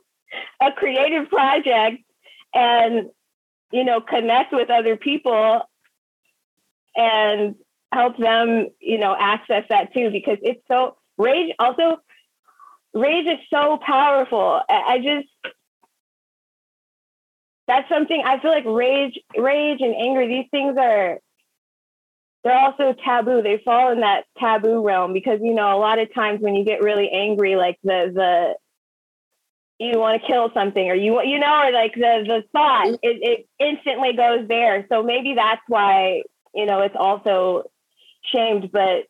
a 0.60 0.72
creative 0.72 1.28
project 1.28 2.02
and 2.54 3.10
you 3.72 3.84
know 3.84 4.00
connect 4.00 4.52
with 4.52 4.70
other 4.70 4.96
people 4.96 5.62
and 6.96 7.54
help 7.92 8.16
them, 8.18 8.68
you 8.80 8.98
know, 8.98 9.16
access 9.18 9.64
that 9.68 9.92
too, 9.92 10.10
because 10.10 10.38
it's 10.42 10.62
so 10.68 10.96
rage 11.18 11.54
also 11.58 11.98
rage 12.94 13.26
is 13.26 13.38
so 13.52 13.78
powerful. 13.84 14.60
I 14.68 14.98
just 14.98 15.54
that's 17.70 17.88
something 17.88 18.22
I 18.24 18.40
feel 18.40 18.50
like 18.50 18.64
rage, 18.66 19.18
rage 19.36 19.80
and 19.80 19.94
anger, 19.94 20.26
these 20.26 20.46
things 20.50 20.76
are 20.78 21.18
they're 22.42 22.58
also 22.58 22.94
taboo. 23.04 23.42
They 23.42 23.60
fall 23.64 23.92
in 23.92 24.00
that 24.00 24.24
taboo 24.38 24.84
realm 24.84 25.12
because 25.12 25.40
you 25.42 25.54
know 25.54 25.76
a 25.76 25.78
lot 25.78 25.98
of 25.98 26.12
times 26.14 26.40
when 26.40 26.54
you 26.54 26.64
get 26.64 26.82
really 26.82 27.10
angry, 27.10 27.54
like 27.56 27.78
the 27.84 28.10
the 28.14 28.54
you 29.78 29.98
want 29.98 30.20
to 30.20 30.26
kill 30.26 30.50
something 30.52 30.90
or 30.90 30.94
you 30.94 31.22
you 31.22 31.38
know 31.38 31.62
or 31.62 31.72
like 31.72 31.94
the 31.94 32.24
the 32.26 32.42
thought 32.52 32.88
it, 32.88 32.98
it 33.02 33.48
instantly 33.58 34.14
goes 34.14 34.48
there. 34.48 34.86
So 34.90 35.02
maybe 35.02 35.34
that's 35.34 35.62
why 35.68 36.22
you 36.54 36.66
know, 36.66 36.80
it's 36.80 36.96
also 36.98 37.70
shamed, 38.32 38.70
but 38.72 39.04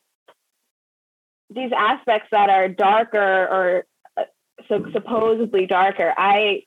these 1.49 1.71
aspects 1.75 2.29
that 2.31 2.49
are 2.49 2.69
darker 2.69 3.17
or 3.19 3.85
uh, 4.17 4.23
so 4.67 4.85
supposedly 4.93 5.65
darker, 5.65 6.13
I 6.15 6.63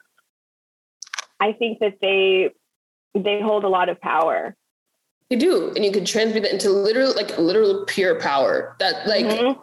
I 1.44 1.52
think 1.52 1.78
that 1.80 1.98
they 2.00 2.50
they 3.14 3.40
hold 3.40 3.64
a 3.64 3.68
lot 3.68 3.90
of 3.90 4.00
power. 4.00 4.56
They 5.28 5.36
do, 5.36 5.72
and 5.76 5.84
you 5.84 5.92
can 5.92 6.04
transmute 6.04 6.42
that 6.44 6.52
into 6.52 6.70
literal, 6.70 7.14
like 7.14 7.36
literal 7.36 7.84
pure 7.86 8.18
power. 8.18 8.76
That 8.80 9.06
like 9.06 9.26
mm-hmm. 9.26 9.60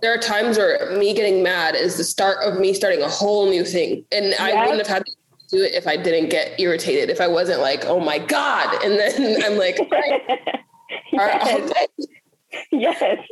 there 0.00 0.14
are 0.14 0.18
times 0.18 0.56
where 0.56 0.96
me 0.98 1.12
getting 1.12 1.42
mad 1.42 1.74
is 1.74 1.98
the 1.98 2.04
start 2.04 2.38
of 2.42 2.58
me 2.58 2.72
starting 2.72 3.02
a 3.02 3.08
whole 3.08 3.50
new 3.50 3.64
thing, 3.64 4.04
and 4.10 4.26
yes. 4.26 4.40
I 4.40 4.54
wouldn't 4.62 4.78
have 4.78 4.86
had 4.86 5.04
to 5.04 5.12
do 5.50 5.62
it 5.62 5.74
if 5.74 5.86
I 5.86 5.96
didn't 5.96 6.30
get 6.30 6.58
irritated, 6.58 7.10
if 7.10 7.20
I 7.20 7.26
wasn't 7.26 7.60
like, 7.60 7.84
oh 7.84 8.00
my 8.00 8.18
God. 8.18 8.82
And 8.82 8.98
then 8.98 9.42
I'm 9.44 9.58
like, 9.58 9.78
yes. 11.12 11.72
yes. 12.70 13.18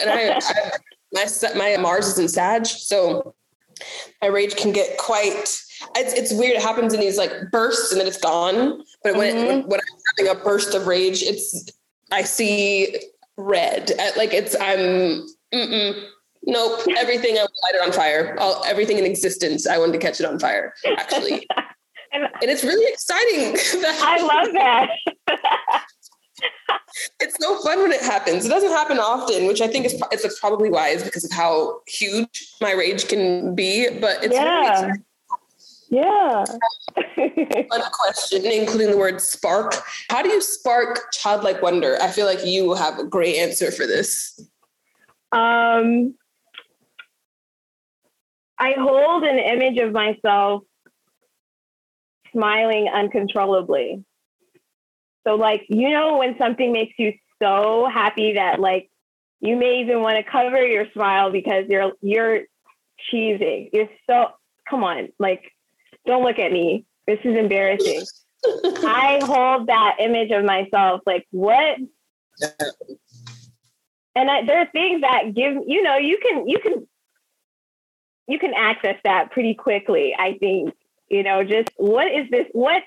And 0.00 0.08
I, 0.08 0.38
I, 0.38 0.70
my, 1.12 1.26
my 1.56 1.76
Mars 1.78 2.06
is 2.06 2.16
in 2.16 2.28
Sag. 2.28 2.64
So 2.64 3.34
my 4.22 4.28
rage 4.28 4.56
can 4.56 4.72
get 4.72 4.98
quite, 4.98 5.32
it's, 5.32 5.62
it's 5.96 6.32
weird. 6.32 6.56
It 6.56 6.62
happens 6.62 6.94
in 6.94 7.00
these 7.00 7.18
like 7.18 7.32
bursts 7.50 7.92
and 7.92 8.00
then 8.00 8.06
it's 8.06 8.18
gone. 8.18 8.82
But 9.02 9.16
when, 9.16 9.36
mm-hmm. 9.36 9.46
when, 9.46 9.62
when 9.62 9.80
I'm 9.80 10.26
having 10.26 10.40
a 10.40 10.44
burst 10.44 10.74
of 10.74 10.86
rage, 10.86 11.22
it's, 11.22 11.70
I 12.10 12.22
see 12.22 12.96
red. 13.36 13.92
Like 14.16 14.32
it's, 14.32 14.54
I'm, 14.60 15.26
mm-mm 15.54 16.08
nope, 16.48 16.80
everything 16.96 17.36
I 17.36 17.42
light 17.42 17.74
it 17.74 17.82
on 17.82 17.92
fire. 17.92 18.36
All, 18.40 18.64
everything 18.64 18.98
in 18.98 19.04
existence, 19.04 19.66
I 19.66 19.78
wanted 19.78 19.92
to 19.92 19.98
catch 19.98 20.18
it 20.18 20.26
on 20.26 20.38
fire, 20.38 20.74
actually. 20.96 21.46
and, 22.12 22.24
and, 22.24 22.50
it's 22.50 22.64
really 22.64 22.90
exciting. 22.90 23.56
I 24.02 24.20
love 24.22 24.52
that. 24.54 25.82
it's 27.20 27.36
so 27.40 27.58
fun 27.62 27.82
when 27.82 27.92
it 27.92 28.00
happens. 28.00 28.44
It 28.44 28.48
doesn't 28.48 28.70
happen 28.70 28.98
often, 28.98 29.46
which 29.46 29.60
I 29.60 29.68
think 29.68 29.86
is 29.86 30.02
it's 30.12 30.38
probably 30.38 30.70
wise 30.70 31.02
because 31.02 31.24
of 31.24 31.32
how 31.32 31.80
huge 31.86 32.54
my 32.60 32.72
rage 32.72 33.08
can 33.08 33.54
be. 33.54 33.88
But 34.00 34.24
it's 34.24 34.34
yeah. 34.34 34.86
Really 34.86 34.98
yeah. 35.90 36.44
One 37.68 37.82
question, 37.92 38.44
including 38.44 38.90
the 38.90 38.98
word 38.98 39.20
spark. 39.20 39.74
How 40.10 40.22
do 40.22 40.28
you 40.28 40.42
spark 40.42 41.10
childlike 41.12 41.62
wonder? 41.62 41.96
I 42.02 42.08
feel 42.08 42.26
like 42.26 42.44
you 42.44 42.74
have 42.74 42.98
a 42.98 43.04
great 43.04 43.36
answer 43.36 43.70
for 43.70 43.86
this. 43.86 44.38
Um, 45.32 46.14
I 48.58 48.72
hold 48.78 49.24
an 49.24 49.38
image 49.38 49.78
of 49.78 49.92
myself 49.92 50.64
smiling 52.32 52.88
uncontrollably. 52.88 54.04
So, 55.28 55.34
like, 55.34 55.66
you 55.68 55.90
know, 55.90 56.16
when 56.16 56.38
something 56.38 56.72
makes 56.72 56.94
you 56.98 57.12
so 57.42 57.86
happy 57.92 58.32
that, 58.34 58.58
like, 58.58 58.90
you 59.40 59.56
may 59.56 59.80
even 59.80 60.00
want 60.00 60.16
to 60.16 60.22
cover 60.22 60.66
your 60.66 60.86
smile 60.92 61.30
because 61.30 61.66
you're 61.68 61.92
you're 62.00 62.44
cheesy. 63.10 63.68
You're 63.74 63.90
so 64.08 64.28
come 64.68 64.84
on, 64.84 65.10
like, 65.18 65.52
don't 66.06 66.24
look 66.24 66.38
at 66.38 66.50
me. 66.50 66.86
This 67.06 67.18
is 67.24 67.36
embarrassing. 67.36 68.06
I 68.46 69.20
hold 69.22 69.66
that 69.66 69.96
image 70.00 70.30
of 70.30 70.46
myself, 70.46 71.02
like, 71.04 71.26
what? 71.30 71.76
And 74.16 74.30
I, 74.30 74.46
there 74.46 74.60
are 74.60 74.70
things 74.72 75.02
that 75.02 75.34
give 75.34 75.56
you 75.66 75.82
know 75.82 75.98
you 75.98 76.18
can 76.22 76.48
you 76.48 76.58
can 76.58 76.88
you 78.26 78.38
can 78.38 78.54
access 78.54 78.96
that 79.04 79.30
pretty 79.30 79.52
quickly. 79.52 80.16
I 80.18 80.38
think 80.38 80.72
you 81.10 81.22
know 81.22 81.44
just 81.44 81.68
what 81.76 82.10
is 82.10 82.30
this 82.30 82.46
what 82.52 82.82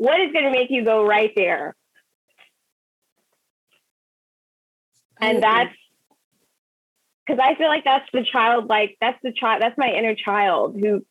what 0.00 0.18
is 0.18 0.32
going 0.32 0.46
to 0.46 0.50
make 0.50 0.70
you 0.70 0.82
go 0.82 1.06
right 1.06 1.30
there, 1.36 1.76
and 5.20 5.42
that's 5.42 5.74
because 7.26 7.38
I 7.38 7.54
feel 7.54 7.68
like 7.68 7.84
that's 7.84 8.08
the 8.10 8.24
child 8.24 8.66
like 8.70 8.96
that's 8.98 9.18
the 9.22 9.30
child 9.30 9.60
that's 9.60 9.76
my 9.76 9.90
inner 9.90 10.14
child 10.14 10.74
who 10.80 11.04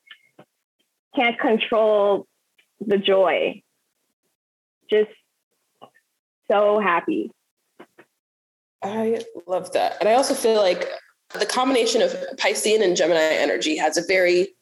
can't 1.15 1.37
control 1.37 2.25
the 2.81 2.97
joy. 2.97 3.61
Just 4.89 5.11
so 6.49 6.79
happy. 6.79 7.29
I 8.81 9.21
love 9.45 9.71
that. 9.73 9.97
And 9.99 10.09
I 10.09 10.13
also 10.13 10.33
feel 10.33 10.59
like 10.59 10.89
the 11.37 11.45
combination 11.45 12.01
of 12.01 12.09
Piscean 12.37 12.83
and 12.83 12.97
Gemini 12.97 13.19
energy 13.19 13.77
has 13.77 13.97
a 13.97 14.03
very 14.07 14.55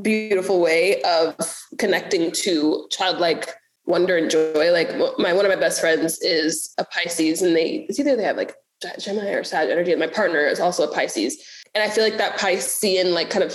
beautiful 0.00 0.58
way 0.58 1.02
of 1.02 1.36
connecting 1.78 2.32
to 2.32 2.88
childlike 2.90 3.50
wonder 3.86 4.16
and 4.16 4.30
joy. 4.30 4.70
Like 4.72 4.96
my 5.18 5.32
one 5.32 5.44
of 5.44 5.50
my 5.50 5.56
best 5.56 5.80
friends 5.80 6.20
is 6.20 6.74
a 6.78 6.84
Pisces, 6.84 7.42
and 7.42 7.54
they 7.56 7.86
it's 7.88 7.98
either 7.98 8.16
they 8.16 8.24
have 8.24 8.36
like 8.36 8.54
Gemini 8.98 9.32
or 9.32 9.44
Sag 9.44 9.70
energy, 9.70 9.92
and 9.92 10.00
my 10.00 10.06
partner 10.06 10.40
is 10.40 10.60
also 10.60 10.88
a 10.88 10.94
Pisces. 10.94 11.42
And 11.74 11.82
I 11.82 11.92
feel 11.92 12.04
like 12.04 12.18
that 12.18 12.38
Piscean, 12.38 13.12
like 13.12 13.30
kind 13.30 13.44
of 13.44 13.54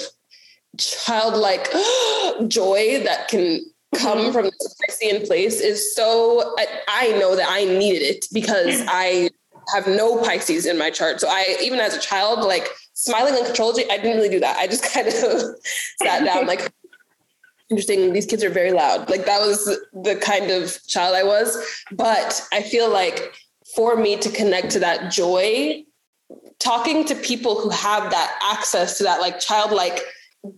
childlike 0.78 1.68
joy 2.48 3.02
that 3.04 3.28
can 3.30 3.62
come 3.96 4.20
mm-hmm. 4.20 4.32
from 4.32 4.46
this 4.46 4.76
Piscean 4.88 5.26
place 5.26 5.62
is 5.62 5.96
so 5.96 6.56
I, 6.58 6.68
I 6.88 7.08
know 7.20 7.36
that 7.36 7.48
I 7.50 7.66
needed 7.66 8.04
it 8.04 8.26
because 8.32 8.84
I 8.88 9.30
have 9.74 9.88
no 9.88 10.22
Pisces 10.24 10.66
in 10.66 10.78
my 10.78 10.90
chart. 10.90 11.20
So 11.20 11.28
I, 11.30 11.58
even 11.62 11.80
as 11.80 11.96
a 11.96 12.00
child, 12.00 12.40
like 12.40 12.68
smiling 12.94 13.34
uncontrollably, 13.36 13.90
I 13.90 13.98
didn't 13.98 14.18
really 14.18 14.30
do 14.30 14.40
that. 14.40 14.58
I 14.58 14.68
just 14.68 14.84
kind 14.94 15.08
of 15.08 15.14
sat 15.14 16.24
down, 16.26 16.48
like, 16.48 16.72
interesting. 17.70 18.14
These 18.14 18.26
kids 18.26 18.44
are 18.44 18.50
very 18.50 18.72
loud. 18.72 19.10
Like 19.10 19.26
that 19.26 19.40
was 19.40 19.66
the 19.94 20.16
kind 20.16 20.52
of 20.52 20.80
child 20.88 21.16
I 21.16 21.24
was. 21.24 21.58
But 21.92 22.46
I 22.52 22.62
feel 22.62 22.92
like 22.92 23.36
for 23.76 23.96
me 23.96 24.18
to 24.18 24.30
connect 24.30 24.72
to 24.72 24.80
that 24.80 25.12
joy, 25.12 25.84
talking 26.60 27.06
to 27.06 27.16
people 27.16 27.60
who 27.60 27.70
have 27.70 28.12
that 28.12 28.40
access 28.44 28.98
to 28.98 29.04
that 29.04 29.22
like 29.22 29.40
childlike 29.40 30.02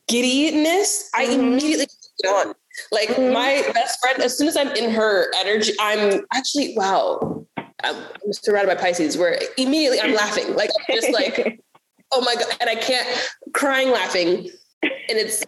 giddiness, 0.07 1.09
I 1.13 1.25
mm-hmm. 1.25 1.41
immediately 1.41 1.87
on. 2.27 2.53
Like 2.91 3.09
mm-hmm. 3.09 3.33
my 3.33 3.63
best 3.73 3.99
friend, 3.99 4.21
as 4.21 4.37
soon 4.37 4.47
as 4.47 4.55
I'm 4.55 4.69
in 4.75 4.91
her 4.91 5.31
energy, 5.37 5.73
I'm 5.79 6.25
actually 6.33 6.73
wow. 6.75 7.45
I'm 7.83 7.95
surrounded 8.31 8.75
by 8.75 8.81
Pisces 8.81 9.17
where 9.17 9.39
immediately 9.57 9.99
I'm 9.99 10.13
laughing. 10.13 10.55
Like 10.55 10.69
I'm 10.77 10.95
just 10.95 11.11
like, 11.11 11.59
oh 12.11 12.21
my 12.21 12.35
God. 12.35 12.45
And 12.59 12.69
I 12.69 12.75
can't 12.75 13.07
crying 13.53 13.91
laughing. 13.91 14.49
And 14.83 15.17
it's 15.17 15.43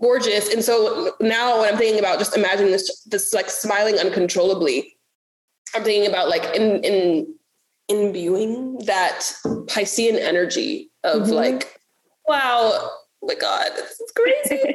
gorgeous. 0.00 0.52
And 0.52 0.64
so 0.64 1.14
now 1.20 1.60
when 1.60 1.72
I'm 1.72 1.78
thinking 1.78 1.98
about 1.98 2.18
just 2.18 2.36
imagining 2.36 2.72
this, 2.72 3.04
this 3.04 3.32
like 3.32 3.50
smiling 3.50 3.98
uncontrollably, 3.98 4.96
I'm 5.74 5.84
thinking 5.84 6.08
about 6.08 6.28
like 6.28 6.44
in 6.56 6.82
in 6.82 7.34
imbuing 7.88 8.78
that 8.86 9.20
Piscean 9.66 10.18
energy 10.18 10.90
of 11.04 11.22
mm-hmm. 11.22 11.32
like, 11.32 11.80
wow, 12.26 12.70
oh 12.74 12.98
my 13.22 13.34
God, 13.34 13.70
this 13.76 14.00
is 14.00 14.12
crazy. 14.12 14.74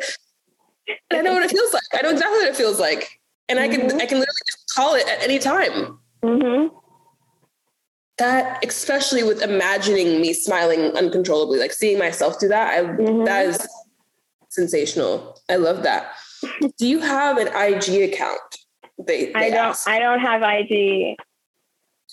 I 1.11 1.21
know 1.21 1.33
what 1.33 1.43
it 1.43 1.51
feels 1.51 1.73
like. 1.73 1.83
I 1.93 2.01
know 2.01 2.11
exactly 2.11 2.39
what 2.39 2.49
it 2.49 2.55
feels 2.55 2.79
like. 2.79 3.19
And 3.49 3.59
mm-hmm. 3.59 3.71
I 3.71 3.75
can 3.75 3.87
mm-hmm. 3.87 3.97
I 3.97 4.05
can 4.05 4.19
literally 4.19 4.45
just 4.49 4.73
call 4.75 4.95
it 4.95 5.07
at 5.07 5.23
any 5.23 5.39
time. 5.39 5.99
Mm-hmm. 6.23 6.75
That, 8.17 8.63
especially 8.65 9.23
with 9.23 9.41
imagining 9.41 10.21
me 10.21 10.33
smiling 10.33 10.95
uncontrollably, 10.95 11.59
like 11.59 11.73
seeing 11.73 11.99
myself 11.99 12.39
do 12.39 12.47
that, 12.47 12.77
I, 12.77 12.83
mm-hmm. 12.83 13.25
that 13.25 13.45
is 13.45 13.67
sensational. 14.55 15.39
I 15.49 15.57
love 15.57 15.83
that. 15.83 16.11
do 16.77 16.87
you 16.87 16.99
have 16.99 17.37
an 17.37 17.47
IG 17.47 18.13
account 18.13 18.39
They, 19.05 19.25
they 19.27 19.33
I 19.33 19.49
don't. 19.49 19.57
ask. 19.69 19.87
I 19.87 19.99
don't 19.99 20.19
have 20.19 20.41
IG. 20.41 21.15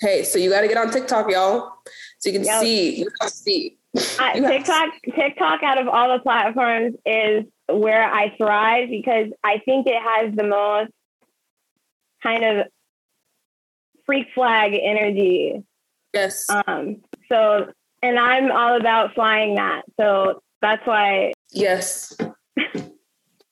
Hey, 0.00 0.24
so 0.24 0.38
you 0.38 0.50
got 0.50 0.62
to 0.62 0.68
get 0.68 0.76
on 0.76 0.90
TikTok, 0.90 1.30
y'all, 1.30 1.72
so 2.18 2.30
you 2.30 2.32
can 2.38 2.44
Yep. 2.44 2.60
see. 2.62 2.96
You 2.96 3.08
see. 3.28 3.78
Have- 4.18 4.34
TikTok. 4.36 4.88
TikTok 5.14 5.62
out 5.62 5.78
of 5.80 5.86
all 5.88 6.12
the 6.16 6.22
platforms 6.22 6.96
is 7.06 7.44
where 7.68 8.02
I 8.04 8.34
thrive 8.36 8.88
because 8.90 9.28
I 9.44 9.58
think 9.64 9.86
it 9.86 10.00
has 10.02 10.34
the 10.34 10.44
most 10.44 10.90
kind 12.22 12.42
of 12.44 12.66
freak 14.06 14.26
flag 14.34 14.74
energy. 14.80 15.62
Yes. 16.14 16.46
Um. 16.66 17.02
So, 17.30 17.70
and 18.02 18.18
I'm 18.18 18.50
all 18.50 18.76
about 18.76 19.14
flying 19.14 19.54
that. 19.56 19.82
So 20.00 20.42
that's 20.62 20.86
why. 20.86 21.32
Yes. 21.50 22.16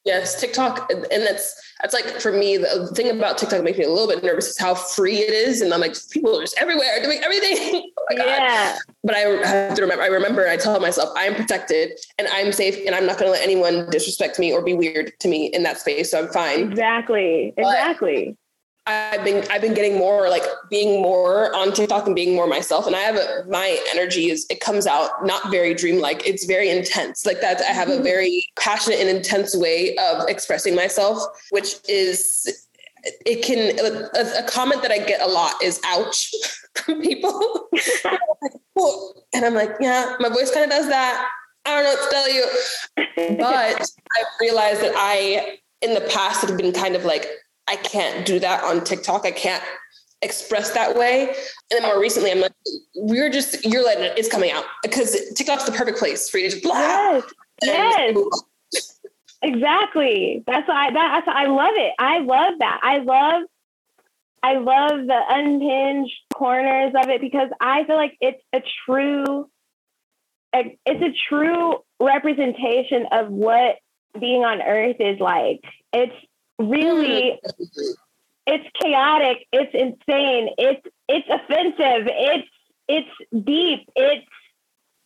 Yes, 0.06 0.40
TikTok, 0.40 0.90
and 0.90 1.04
that's 1.22 1.54
that's 1.82 1.92
like 1.92 2.06
for 2.22 2.32
me. 2.32 2.56
The 2.56 2.90
thing 2.94 3.11
about 3.11 3.36
TikTok 3.36 3.62
makes 3.62 3.76
me 3.76 3.84
a 3.84 3.90
little 3.90 4.08
bit 4.08 4.24
nervous 4.24 4.48
is 4.48 4.58
how 4.58 4.74
free 4.74 5.18
it 5.18 5.30
is, 5.30 5.61
and 5.61 5.74
I'm 5.74 5.80
like, 5.80 5.94
people 6.11 6.38
are 6.38 6.40
just 6.40 6.56
everywhere 6.58 7.02
doing 7.02 7.20
everything. 7.22 7.82
oh 8.11 8.16
yeah. 8.16 8.78
But 9.04 9.14
I 9.14 9.18
have 9.18 9.74
to 9.74 9.82
remember. 9.82 10.02
I 10.02 10.06
remember. 10.06 10.48
I 10.48 10.56
tell 10.56 10.80
myself 10.80 11.11
I 11.18 11.24
am 11.24 11.34
protected 11.34 11.92
and 12.18 12.26
I'm 12.32 12.50
safe, 12.50 12.78
and 12.86 12.94
I'm 12.94 13.04
not 13.06 13.18
going 13.18 13.26
to 13.26 13.32
let 13.32 13.42
anyone 13.42 13.90
disrespect 13.90 14.38
me 14.38 14.52
or 14.54 14.62
be 14.64 14.72
weird 14.72 15.12
to 15.20 15.28
me 15.28 15.48
in 15.48 15.64
that 15.64 15.78
space. 15.78 16.12
So 16.12 16.20
I'm 16.20 16.28
fine. 16.28 16.70
Exactly. 16.70 17.52
But- 17.56 17.66
Exactly. 17.66 18.38
I've 18.87 19.24
been 19.24 19.47
I've 19.51 19.61
been 19.61 19.74
getting 19.74 19.99
more 19.99 20.28
like 20.28 20.43
being 20.68 21.03
more 21.03 21.55
on 21.55 21.72
TikTok 21.72 22.07
and 22.07 22.14
being 22.14 22.35
more 22.35 22.47
myself. 22.47 22.87
And 22.87 22.97
I 22.97 23.01
have 23.01 23.16
a 23.16 23.45
my 23.49 23.78
energy 23.91 24.31
is 24.31 24.47
it 24.51 24.61
comes 24.61 24.87
out 24.87 25.24
not 25.24 25.51
very 25.51 25.74
dreamlike. 25.74 26.26
It's 26.26 26.47
very 26.47 26.70
intense. 26.70 27.26
Like 27.26 27.41
that 27.41 27.61
I 27.61 27.72
have 27.72 27.89
a 27.89 27.93
mm-hmm. 27.93 28.05
very 28.05 28.49
passionate 28.59 29.01
and 29.01 29.09
intense 29.09 29.57
way 29.57 29.97
of 29.97 30.28
expressing 30.28 30.74
myself, 30.74 31.22
which 31.51 31.76
is 31.89 32.66
it 33.05 33.43
can 33.45 33.78
a, 33.78 34.45
a 34.45 34.49
comment 34.49 34.83
that 34.83 34.91
I 34.91 34.99
get 34.99 35.20
a 35.20 35.26
lot 35.26 35.62
is 35.62 35.81
ouch 35.85 36.33
from 36.74 37.01
people. 37.01 37.68
And 39.35 39.45
I'm 39.45 39.53
like, 39.53 39.72
yeah, 39.78 40.16
my 40.20 40.31
voice 40.31 40.51
kind 40.51 40.64
of 40.64 40.70
does 40.70 40.89
that. 40.89 41.28
I 41.66 41.74
don't 41.74 41.85
know 41.85 41.91
what 41.91 42.05
to 42.05 42.11
tell 42.11 42.31
you. 42.33 43.37
But 43.39 43.91
I 44.16 44.24
realized 44.41 44.81
that 44.81 44.95
I 44.97 45.59
in 45.83 45.95
the 45.95 46.01
past 46.01 46.47
have 46.47 46.57
been 46.57 46.72
kind 46.72 46.97
of 46.97 47.05
like 47.05 47.28
I 47.70 47.76
can't 47.76 48.26
do 48.26 48.38
that 48.40 48.64
on 48.64 48.84
TikTok. 48.84 49.24
I 49.24 49.30
can't 49.30 49.62
express 50.22 50.72
that 50.72 50.96
way. 50.96 51.28
And 51.28 51.36
then 51.70 51.82
more 51.82 52.00
recently, 52.00 52.30
I'm 52.30 52.40
like, 52.40 52.52
we're 52.94 53.30
just, 53.30 53.64
you're 53.64 53.84
letting 53.84 54.04
it, 54.04 54.18
it's 54.18 54.28
coming 54.28 54.50
out 54.50 54.64
because 54.82 55.16
TikTok's 55.34 55.64
the 55.64 55.72
perfect 55.72 55.98
place 55.98 56.28
for 56.28 56.38
you 56.38 56.50
to 56.50 56.56
just 56.56 56.62
blah. 56.62 57.22
yes. 57.62 58.16
Yes. 58.72 59.00
Exactly. 59.42 60.44
That's 60.46 60.68
why 60.68 60.88
I, 60.88 60.92
that's 60.92 61.26
why 61.26 61.44
I 61.44 61.46
love 61.46 61.74
it. 61.74 61.92
I 61.98 62.18
love 62.18 62.58
that. 62.58 62.80
I 62.82 62.98
love 62.98 63.42
I 64.42 64.54
love 64.54 65.06
the 65.06 65.20
unhinged 65.28 66.14
corners 66.34 66.92
of 66.94 67.08
it 67.08 67.20
because 67.20 67.50
I 67.60 67.84
feel 67.84 67.96
like 67.96 68.16
it's 68.20 68.42
a 68.52 68.62
true 68.86 69.48
it's 70.52 70.78
a 70.86 71.14
true 71.28 71.78
representation 72.00 73.06
of 73.12 73.28
what 73.30 73.76
being 74.18 74.44
on 74.44 74.60
earth 74.60 74.96
is 74.98 75.20
like. 75.20 75.62
It's 75.92 76.14
really 76.61 77.40
it's 78.46 78.66
chaotic, 78.82 79.46
it's 79.52 79.72
insane, 79.74 80.50
it's 80.58 80.86
it's 81.08 81.28
offensive, 81.28 82.08
it's 82.08 82.48
it's 82.88 83.44
deep, 83.46 83.88
it's 83.94 84.26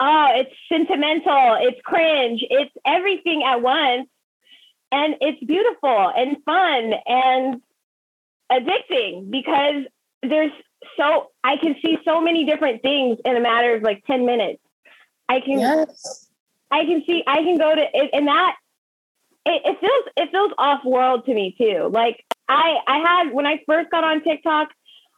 oh, 0.00 0.26
it's 0.34 0.50
sentimental, 0.68 1.56
it's 1.60 1.80
cringe, 1.84 2.44
it's 2.48 2.72
everything 2.86 3.42
at 3.44 3.62
once. 3.62 4.08
And 4.92 5.16
it's 5.20 5.42
beautiful 5.44 6.12
and 6.16 6.36
fun 6.44 6.92
and 7.06 7.60
addicting 8.50 9.28
because 9.30 9.86
there's 10.22 10.52
so 10.96 11.30
I 11.42 11.56
can 11.56 11.74
see 11.84 11.98
so 12.04 12.20
many 12.20 12.44
different 12.44 12.82
things 12.82 13.18
in 13.24 13.36
a 13.36 13.40
matter 13.40 13.74
of 13.74 13.82
like 13.82 14.04
10 14.06 14.24
minutes. 14.24 14.62
I 15.28 15.40
can 15.40 15.58
Yes. 15.58 16.28
I 16.70 16.84
can 16.84 17.02
see 17.06 17.24
I 17.26 17.38
can 17.38 17.58
go 17.58 17.74
to 17.74 18.14
and 18.14 18.28
that 18.28 18.56
it, 19.46 19.62
it 19.64 19.80
feels 19.80 20.04
it 20.16 20.30
feels 20.30 20.52
off 20.58 20.84
world 20.84 21.26
to 21.26 21.34
me 21.34 21.54
too. 21.58 21.88
Like 21.92 22.24
I 22.48 22.76
I 22.86 22.98
had 22.98 23.32
when 23.32 23.46
I 23.46 23.62
first 23.66 23.90
got 23.90 24.04
on 24.04 24.22
TikTok, 24.22 24.68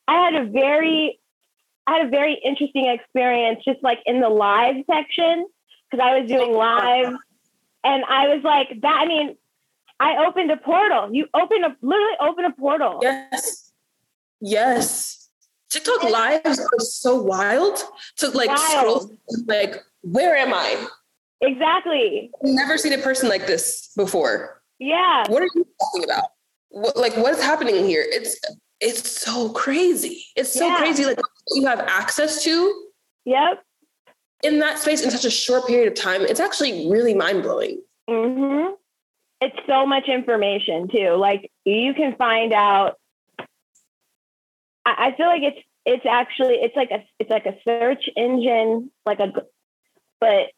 I 0.09 0.15
had 0.25 0.35
a 0.35 0.45
very 0.47 1.19
I 1.87 1.99
had 1.99 2.07
a 2.07 2.11
very 2.11 2.35
interesting 2.45 2.87
experience 2.87 3.65
just 3.65 3.83
like 3.83 4.01
in 4.07 4.21
the 4.21 4.29
live 4.29 4.77
section 4.91 5.47
because 5.91 6.05
I 6.05 6.19
was 6.19 6.29
doing 6.29 6.53
live 6.53 7.15
and 7.85 8.05
I 8.05 8.29
was 8.29 8.43
like 8.43 8.81
that 8.83 9.01
I 9.03 9.07
mean 9.07 9.37
I 9.99 10.27
opened 10.27 10.51
a 10.51 10.57
portal. 10.57 11.09
You 11.13 11.27
open 11.33 11.65
a 11.65 11.77
literally 11.81 12.17
open 12.21 12.45
a 12.45 12.53
portal. 12.53 12.99
Yes. 13.03 13.73
Yes. 14.41 15.29
TikTok 15.71 16.05
lives 16.05 16.59
are 16.59 16.81
so 16.81 17.21
wild 17.21 17.79
to 18.19 18.29
like 18.31 18.49
Wild. 18.49 19.03
scroll, 19.03 19.19
like, 19.47 19.83
where 20.03 20.37
am 20.37 20.55
I? 20.55 20.87
Exactly. 21.41 22.31
I've 22.43 22.51
never 22.51 22.79
seen 22.79 22.93
a 22.93 22.99
person 22.99 23.29
like 23.29 23.47
this 23.47 23.91
before. 23.97 24.63
Yeah. 24.79 25.25
What 25.29 25.43
are 25.43 25.49
you 25.55 25.67
talking 25.81 26.05
about? 26.05 26.25
What, 26.71 26.97
like, 26.97 27.17
what 27.17 27.33
is 27.33 27.43
happening 27.43 27.85
here? 27.87 28.05
It's 28.07 28.39
it's 28.81 29.11
so 29.11 29.51
crazy. 29.51 30.25
It's 30.37 30.53
so 30.53 30.67
Yeah. 30.67 30.77
crazy. 30.77 31.05
Like 31.07 31.19
you 31.55 31.65
have 31.67 31.81
access 31.81 32.43
to 32.45 32.89
Yep. 33.25 33.63
in 34.43 34.59
that 34.59 34.79
space 34.79 35.03
in 35.03 35.11
such 35.11 35.25
a 35.25 35.31
short 35.31 35.67
period 35.67 35.89
of 35.89 35.95
time. 35.95 36.23
It's 36.23 36.41
actually 36.41 36.89
really 36.91 37.15
mind 37.15 37.43
blowing. 37.43 37.83
Mm-hmm. 38.09 38.75
It's 39.41 39.57
so 39.67 39.87
much 39.87 40.09
information 40.09 40.89
too. 40.89 41.11
Like 41.17 41.51
you 41.65 41.95
can 41.95 42.17
find 42.17 42.53
out. 42.53 42.99
I, 44.85 45.09
I 45.09 45.17
feel 45.17 45.27
like 45.27 45.43
it's 45.43 45.59
it's 45.87 46.07
actually 46.07 46.57
it's 46.57 46.77
like 46.77 46.91
a 46.91 47.05
it's 47.19 47.31
like 47.31 47.47
a 47.47 47.57
search 47.65 48.09
engine, 48.17 48.91
like 49.07 49.21
a, 49.21 49.33
but 50.21 50.51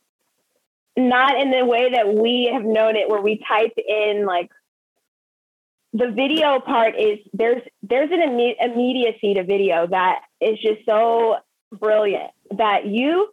not 0.98 1.40
in 1.40 1.50
the 1.50 1.64
way 1.64 1.90
that 1.92 2.12
we 2.14 2.50
have 2.52 2.64
known 2.64 2.96
it, 2.96 3.08
where 3.08 3.22
we 3.22 3.42
type 3.46 3.74
in 3.76 4.26
like. 4.26 4.50
The 5.94 6.10
video 6.10 6.60
part 6.60 6.96
is 6.98 7.18
there's 7.32 7.62
there's 7.82 8.10
an 8.10 8.20
imme- 8.20 8.56
immediacy 8.60 9.34
to 9.34 9.42
video 9.42 9.86
that 9.86 10.20
is 10.38 10.58
just 10.60 10.84
so 10.86 11.38
brilliant 11.72 12.30
that 12.56 12.86
you 12.86 13.28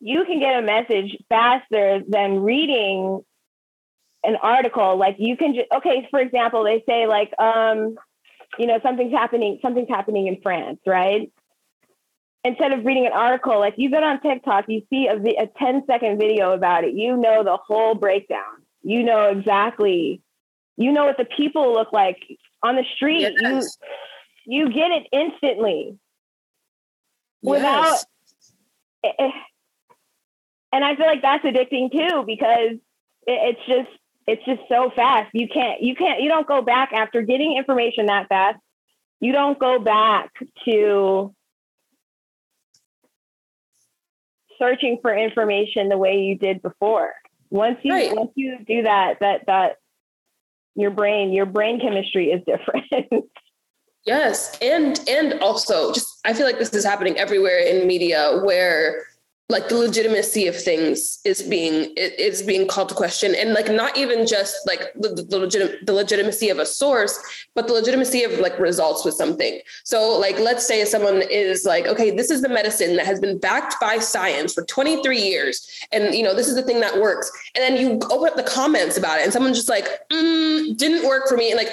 you 0.00 0.24
can 0.24 0.40
get 0.40 0.58
a 0.58 0.62
message 0.62 1.16
faster 1.28 2.00
than 2.08 2.42
reading 2.42 3.22
an 4.24 4.36
article 4.36 4.96
like 4.98 5.16
you 5.18 5.36
can 5.36 5.54
just 5.54 5.66
okay 5.74 6.06
for 6.10 6.20
example 6.20 6.64
they 6.64 6.82
say 6.88 7.06
like 7.06 7.32
um 7.38 7.96
you 8.58 8.66
know 8.66 8.78
something's 8.82 9.12
happening 9.12 9.58
something's 9.62 9.88
happening 9.88 10.26
in 10.26 10.40
france 10.42 10.80
right 10.86 11.30
instead 12.46 12.72
of 12.72 12.84
reading 12.84 13.06
an 13.06 13.12
article 13.12 13.58
like 13.58 13.74
you 13.76 13.90
get 13.90 14.02
on 14.02 14.20
tiktok 14.20 14.64
you 14.68 14.82
see 14.90 15.06
a, 15.08 15.16
a 15.42 15.46
10 15.58 15.84
second 15.86 16.18
video 16.18 16.52
about 16.52 16.84
it 16.84 16.94
you 16.94 17.16
know 17.16 17.42
the 17.44 17.56
whole 17.56 17.94
breakdown 17.94 18.62
you 18.82 19.02
know 19.02 19.28
exactly 19.30 20.22
you 20.76 20.92
know 20.92 21.04
what 21.06 21.16
the 21.16 21.24
people 21.24 21.72
look 21.72 21.92
like 21.92 22.18
on 22.62 22.76
the 22.76 22.84
street 22.94 23.34
Yes. 23.40 23.78
you 24.46 24.64
you 24.66 24.72
get 24.72 24.90
it 24.92 25.06
instantly 25.12 25.98
without 27.42 28.04
Yes. 29.04 29.14
eh, 29.18 29.30
and 30.72 30.84
I 30.84 30.96
feel 30.96 31.06
like 31.06 31.22
that's 31.22 31.44
addicting 31.44 31.90
too 31.90 32.24
because 32.26 32.76
it's 33.26 33.60
just 33.66 33.88
it's 34.26 34.44
just 34.44 34.62
so 34.68 34.90
fast. 34.94 35.30
You 35.32 35.48
can't 35.48 35.80
you 35.80 35.94
can't 35.94 36.20
you 36.20 36.28
don't 36.28 36.46
go 36.46 36.62
back 36.62 36.92
after 36.92 37.22
getting 37.22 37.56
information 37.56 38.06
that 38.06 38.28
fast. 38.28 38.58
You 39.20 39.32
don't 39.32 39.58
go 39.58 39.78
back 39.78 40.30
to 40.66 41.34
searching 44.58 44.98
for 45.02 45.16
information 45.16 45.88
the 45.88 45.98
way 45.98 46.18
you 46.20 46.36
did 46.36 46.62
before. 46.62 47.12
Once 47.50 47.78
you 47.82 47.92
Right. 47.92 48.14
once 48.14 48.32
you 48.34 48.58
do 48.66 48.82
that, 48.82 49.20
that 49.20 49.46
that 49.46 49.76
your 50.74 50.90
brain 50.90 51.32
your 51.32 51.46
brain 51.46 51.80
chemistry 51.80 52.30
is 52.30 52.42
different. 52.46 53.24
Yes, 54.06 54.56
and 54.62 55.00
and 55.08 55.40
also 55.40 55.92
just 55.92 56.20
I 56.24 56.32
feel 56.32 56.46
like 56.46 56.60
this 56.60 56.72
is 56.72 56.84
happening 56.84 57.18
everywhere 57.18 57.58
in 57.58 57.88
media 57.88 58.40
where 58.44 59.04
like 59.48 59.68
the 59.68 59.76
legitimacy 59.76 60.48
of 60.48 60.60
things 60.60 61.20
is 61.24 61.40
being 61.42 61.92
is 61.96 62.42
being 62.42 62.66
called 62.66 62.88
to 62.88 62.94
question 62.94 63.32
and 63.36 63.52
like 63.52 63.70
not 63.70 63.96
even 63.96 64.26
just 64.26 64.56
like 64.66 64.92
the, 64.96 65.24
the, 65.28 65.38
legit, 65.38 65.86
the 65.86 65.92
legitimacy 65.92 66.48
of 66.48 66.58
a 66.58 66.66
source 66.66 67.46
but 67.54 67.68
the 67.68 67.72
legitimacy 67.72 68.24
of 68.24 68.32
like 68.40 68.58
results 68.58 69.04
with 69.04 69.14
something 69.14 69.60
so 69.84 70.18
like 70.18 70.36
let's 70.40 70.66
say 70.66 70.84
someone 70.84 71.22
is 71.30 71.64
like 71.64 71.86
okay 71.86 72.10
this 72.10 72.28
is 72.28 72.42
the 72.42 72.48
medicine 72.48 72.96
that 72.96 73.06
has 73.06 73.20
been 73.20 73.38
backed 73.38 73.76
by 73.80 73.98
science 73.98 74.52
for 74.52 74.64
23 74.64 75.16
years 75.16 75.68
and 75.92 76.12
you 76.12 76.24
know 76.24 76.34
this 76.34 76.48
is 76.48 76.56
the 76.56 76.62
thing 76.62 76.80
that 76.80 77.00
works 77.00 77.30
and 77.54 77.62
then 77.62 77.80
you 77.80 78.00
open 78.10 78.28
up 78.28 78.36
the 78.36 78.42
comments 78.42 78.96
about 78.96 79.18
it 79.18 79.22
and 79.22 79.32
someone's 79.32 79.56
just 79.56 79.68
like 79.68 79.86
mm, 80.10 80.76
didn't 80.76 81.06
work 81.06 81.28
for 81.28 81.36
me 81.36 81.52
and 81.52 81.56
like 81.56 81.70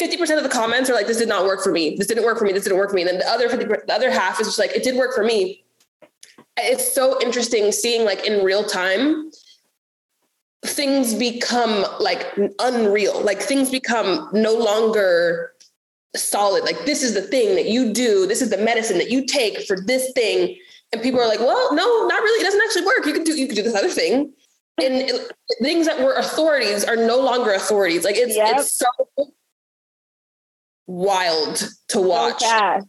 50% 0.00 0.36
of 0.36 0.42
the 0.42 0.48
comments 0.48 0.90
are 0.90 0.94
like, 0.94 1.06
this 1.06 1.18
did 1.18 1.28
not 1.28 1.44
work 1.44 1.62
for 1.62 1.70
me. 1.70 1.94
This 1.96 2.08
didn't 2.08 2.24
work 2.24 2.38
for 2.38 2.44
me. 2.44 2.52
This 2.52 2.64
didn't 2.64 2.78
work 2.78 2.90
for 2.90 2.96
me. 2.96 3.02
And 3.02 3.10
then 3.10 3.18
the 3.18 3.28
other 3.28 3.48
50, 3.48 3.66
the 3.66 3.92
other 3.92 4.10
half 4.10 4.40
is 4.40 4.48
just 4.48 4.58
like, 4.58 4.72
it 4.72 4.82
did 4.82 4.96
work 4.96 5.14
for 5.14 5.22
me. 5.22 5.61
It's 6.56 6.92
so 6.92 7.20
interesting 7.22 7.72
seeing 7.72 8.04
like 8.04 8.26
in 8.26 8.44
real 8.44 8.64
time, 8.64 9.30
things 10.64 11.14
become 11.14 11.84
like 11.98 12.26
unreal. 12.58 13.22
Like 13.22 13.40
things 13.40 13.70
become 13.70 14.28
no 14.32 14.54
longer 14.54 15.52
solid. 16.14 16.64
Like 16.64 16.84
this 16.84 17.02
is 17.02 17.14
the 17.14 17.22
thing 17.22 17.54
that 17.54 17.66
you 17.66 17.92
do. 17.92 18.26
This 18.26 18.42
is 18.42 18.50
the 18.50 18.58
medicine 18.58 18.98
that 18.98 19.10
you 19.10 19.26
take 19.26 19.66
for 19.66 19.80
this 19.80 20.12
thing. 20.12 20.56
And 20.92 21.02
people 21.02 21.20
are 21.20 21.28
like, 21.28 21.40
well, 21.40 21.74
no, 21.74 22.06
not 22.06 22.22
really. 22.22 22.40
It 22.40 22.44
doesn't 22.44 22.60
actually 22.62 22.86
work. 22.86 23.06
You 23.06 23.12
can 23.14 23.24
do 23.24 23.38
you 23.38 23.46
can 23.46 23.56
do 23.56 23.62
this 23.62 23.74
other 23.74 23.88
thing. 23.88 24.32
And 24.82 24.94
it, 24.94 25.32
things 25.60 25.86
that 25.86 26.00
were 26.00 26.14
authorities 26.14 26.84
are 26.84 26.96
no 26.96 27.18
longer 27.18 27.52
authorities. 27.52 28.04
Like 28.04 28.16
it's 28.16 28.36
yep. 28.36 28.56
it's 28.58 28.72
so 28.76 29.32
wild 30.86 31.68
to 31.88 32.00
watch. 32.00 32.40
So 32.40 32.48
fast. 32.48 32.86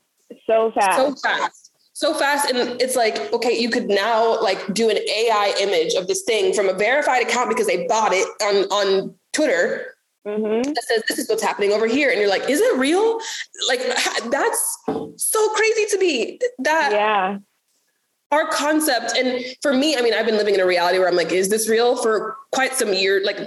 So 0.48 0.72
fast. 0.72 0.98
So 0.98 1.16
fast 1.16 1.63
so 2.04 2.14
fast 2.14 2.50
and 2.50 2.82
it's 2.82 2.98
like 2.98 3.32
okay 3.32 3.58
you 3.58 3.70
could 3.70 3.88
now 3.88 4.42
like 4.42 4.74
do 4.74 4.90
an 4.90 4.98
ai 4.98 5.56
image 5.62 5.94
of 5.94 6.06
this 6.08 6.24
thing 6.24 6.54
from 6.54 6.68
a 6.68 6.74
verified 6.74 7.24
account 7.24 7.48
because 7.48 7.66
they 7.66 7.88
bought 7.88 8.12
it 8.12 8.28
on 8.42 8.66
on 8.78 9.16
twitter 9.32 9.96
mm-hmm. 10.28 10.70
that 10.74 10.84
says 10.84 11.02
this 11.08 11.18
is 11.18 11.30
what's 11.30 11.42
happening 11.42 11.72
over 11.72 11.88
here 11.88 12.10
and 12.10 12.20
you're 12.20 12.30
like 12.30 12.50
is 12.50 12.60
it 12.60 12.78
real 12.78 13.22
like 13.70 13.80
that's 14.30 14.78
so 15.16 15.50
crazy 15.54 15.86
to 15.92 15.98
me 15.98 16.40
that 16.60 16.92
yeah 16.92 17.38
our 18.32 18.50
concept 18.50 19.16
and 19.16 19.46
for 19.62 19.74
me 19.74 19.96
i 19.96 20.02
mean 20.02 20.14
i've 20.14 20.26
been 20.26 20.36
living 20.36 20.56
in 20.56 20.60
a 20.60 20.66
reality 20.66 21.00
where 21.00 21.08
i'm 21.08 21.16
like 21.16 21.32
is 21.32 21.48
this 21.48 21.70
real 21.70 21.96
for 21.96 22.36
quite 22.52 22.74
some 22.74 22.94
years 22.94 23.26
like 23.26 23.38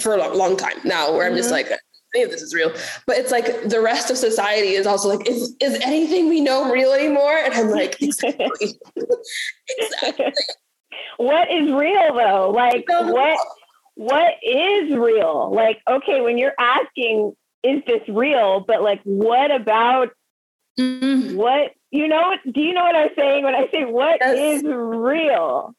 for 0.00 0.16
a 0.16 0.34
long 0.34 0.56
time 0.56 0.78
now 0.84 1.12
where 1.12 1.20
mm-hmm. 1.20 1.30
i'm 1.30 1.36
just 1.36 1.52
mm-hmm. 1.52 1.70
like 1.70 1.80
any 2.16 2.24
of 2.24 2.30
this 2.30 2.42
is 2.42 2.54
real. 2.54 2.72
But 3.06 3.18
it's 3.18 3.30
like 3.30 3.68
the 3.68 3.80
rest 3.80 4.10
of 4.10 4.16
society 4.16 4.70
is 4.70 4.86
also 4.86 5.08
like, 5.08 5.28
is 5.28 5.54
is 5.60 5.78
anything 5.82 6.28
we 6.28 6.40
know 6.40 6.70
real 6.70 6.92
anymore? 6.92 7.36
And 7.36 7.52
I'm 7.54 7.70
like, 7.70 8.00
exactly. 8.02 8.78
exactly. 9.68 10.32
What 11.18 11.50
is 11.50 11.70
real 11.72 12.14
though? 12.14 12.50
Like 12.54 12.84
what 12.88 13.38
what 13.94 14.34
is 14.42 14.94
real? 14.94 15.50
Like, 15.54 15.80
okay, 15.88 16.20
when 16.20 16.36
you're 16.36 16.54
asking, 16.58 17.34
is 17.62 17.82
this 17.86 18.02
real? 18.08 18.60
But 18.60 18.82
like 18.82 19.00
what 19.04 19.50
about 19.50 20.10
mm-hmm. 20.78 21.36
what 21.36 21.72
you 21.90 22.08
know 22.08 22.34
do 22.52 22.60
you 22.60 22.74
know 22.74 22.82
what 22.82 22.96
I'm 22.96 23.08
saying 23.16 23.44
when 23.44 23.54
I 23.54 23.68
say 23.72 23.84
what 23.84 24.18
yes. 24.20 24.58
is 24.58 24.62
real? 24.64 25.74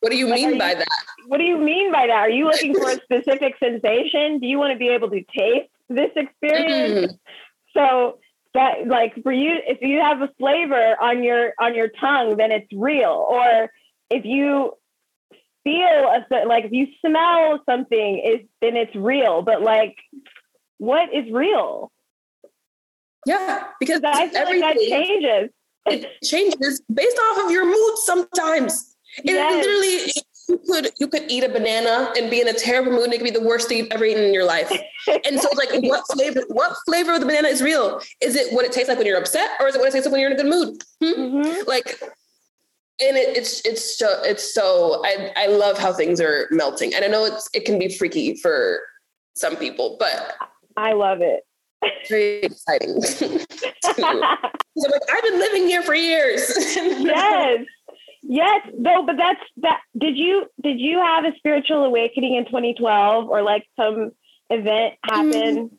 What 0.00 0.10
do 0.10 0.16
you 0.16 0.28
like, 0.28 0.40
mean 0.40 0.58
by 0.58 0.70
you, 0.70 0.78
that? 0.78 0.88
What 1.26 1.38
do 1.38 1.44
you 1.44 1.58
mean 1.58 1.92
by 1.92 2.06
that? 2.06 2.16
Are 2.16 2.30
you 2.30 2.46
looking 2.46 2.74
for 2.74 2.90
a 2.90 2.94
specific 2.94 3.54
sensation? 3.62 4.40
Do 4.40 4.46
you 4.46 4.58
want 4.58 4.72
to 4.72 4.78
be 4.78 4.88
able 4.88 5.10
to 5.10 5.22
taste 5.36 5.68
this 5.90 6.10
experience? 6.16 7.12
Mm-hmm. 7.12 7.14
So 7.76 8.18
that 8.54 8.86
like 8.86 9.22
for 9.22 9.32
you, 9.32 9.58
if 9.66 9.80
you 9.80 10.00
have 10.00 10.22
a 10.22 10.30
flavor 10.38 10.96
on 11.00 11.22
your 11.22 11.52
on 11.58 11.74
your 11.74 11.88
tongue, 11.88 12.36
then 12.36 12.50
it's 12.50 12.72
real. 12.72 13.26
Or 13.28 13.70
if 14.10 14.24
you 14.24 14.72
feel 15.64 15.74
a 15.76 16.46
like 16.46 16.64
if 16.64 16.72
you 16.72 16.88
smell 17.04 17.60
something, 17.68 18.18
is 18.18 18.40
then 18.60 18.76
it's 18.76 18.94
real. 18.94 19.42
But 19.42 19.62
like, 19.62 19.96
what 20.78 21.14
is 21.14 21.30
real? 21.30 21.92
Yeah, 23.26 23.64
because 23.78 24.00
I 24.04 24.28
feel 24.28 24.44
like 24.44 24.60
that 24.60 24.76
changes. 24.78 25.50
It 25.86 26.22
changes 26.22 26.82
based 26.92 27.18
off 27.30 27.44
of 27.44 27.50
your 27.50 27.64
mood 27.66 27.98
sometimes. 27.98 28.96
It 29.18 29.32
yes. 29.32 29.66
literally 29.66 30.12
you 30.50 30.58
could 30.66 30.90
you 30.98 31.08
could 31.08 31.30
eat 31.30 31.44
a 31.44 31.48
banana 31.48 32.12
and 32.16 32.30
be 32.30 32.40
in 32.40 32.48
a 32.48 32.52
terrible 32.52 32.92
mood 32.92 33.04
and 33.04 33.14
it 33.14 33.18
could 33.18 33.24
be 33.24 33.30
the 33.30 33.40
worst 33.40 33.68
thing 33.68 33.78
you've 33.78 33.92
ever 33.92 34.04
eaten 34.04 34.24
in 34.24 34.34
your 34.34 34.44
life. 34.44 34.70
and 35.06 35.40
so 35.40 35.48
it's 35.50 35.56
like 35.56 35.82
what 35.82 36.04
flavor 36.12 36.42
what 36.48 36.76
flavor 36.86 37.14
of 37.14 37.20
the 37.20 37.26
banana 37.26 37.48
is 37.48 37.62
real? 37.62 38.00
Is 38.20 38.34
it 38.34 38.52
what 38.52 38.64
it 38.64 38.72
tastes 38.72 38.88
like 38.88 38.98
when 38.98 39.06
you're 39.06 39.18
upset 39.18 39.50
or 39.60 39.68
is 39.68 39.74
it 39.74 39.78
what 39.78 39.88
it 39.88 39.92
tastes 39.92 40.06
like 40.06 40.12
when 40.12 40.20
you're 40.20 40.30
in 40.30 40.38
a 40.38 40.42
good 40.42 40.50
mood? 40.50 40.82
Hmm? 41.00 41.20
Mm-hmm. 41.20 41.68
Like 41.68 42.00
and 43.00 43.16
it, 43.16 43.36
it's 43.36 43.64
it's 43.64 43.98
so 43.98 44.22
it's 44.24 44.54
so 44.54 45.02
I 45.04 45.32
I 45.36 45.46
love 45.46 45.78
how 45.78 45.92
things 45.92 46.20
are 46.20 46.48
melting. 46.50 46.94
And 46.94 47.04
I 47.04 47.08
know 47.08 47.24
it's 47.24 47.48
it 47.54 47.64
can 47.64 47.78
be 47.78 47.88
freaky 47.88 48.36
for 48.36 48.80
some 49.34 49.56
people, 49.56 49.96
but 49.98 50.34
I 50.76 50.92
love 50.92 51.20
it. 51.20 51.44
It's 51.82 52.10
very 52.10 52.42
exciting. 52.42 53.02
Like, 54.76 55.02
I've 55.12 55.22
been 55.24 55.38
living 55.38 55.66
here 55.66 55.82
for 55.82 55.94
years. 55.94 56.52
yes. 56.76 57.66
Yes, 58.22 58.66
no, 58.76 59.04
but 59.06 59.16
that's 59.16 59.40
that. 59.58 59.80
Did 59.96 60.16
you 60.16 60.46
did 60.62 60.78
you 60.78 60.98
have 60.98 61.24
a 61.24 61.34
spiritual 61.36 61.84
awakening 61.84 62.34
in 62.34 62.44
2012 62.44 63.28
or 63.28 63.42
like 63.42 63.66
some 63.76 64.10
event 64.50 64.94
happen 65.02 65.30
mm, 65.32 65.70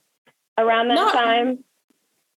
around 0.58 0.88
that 0.88 0.96
not, 0.96 1.14
time? 1.14 1.64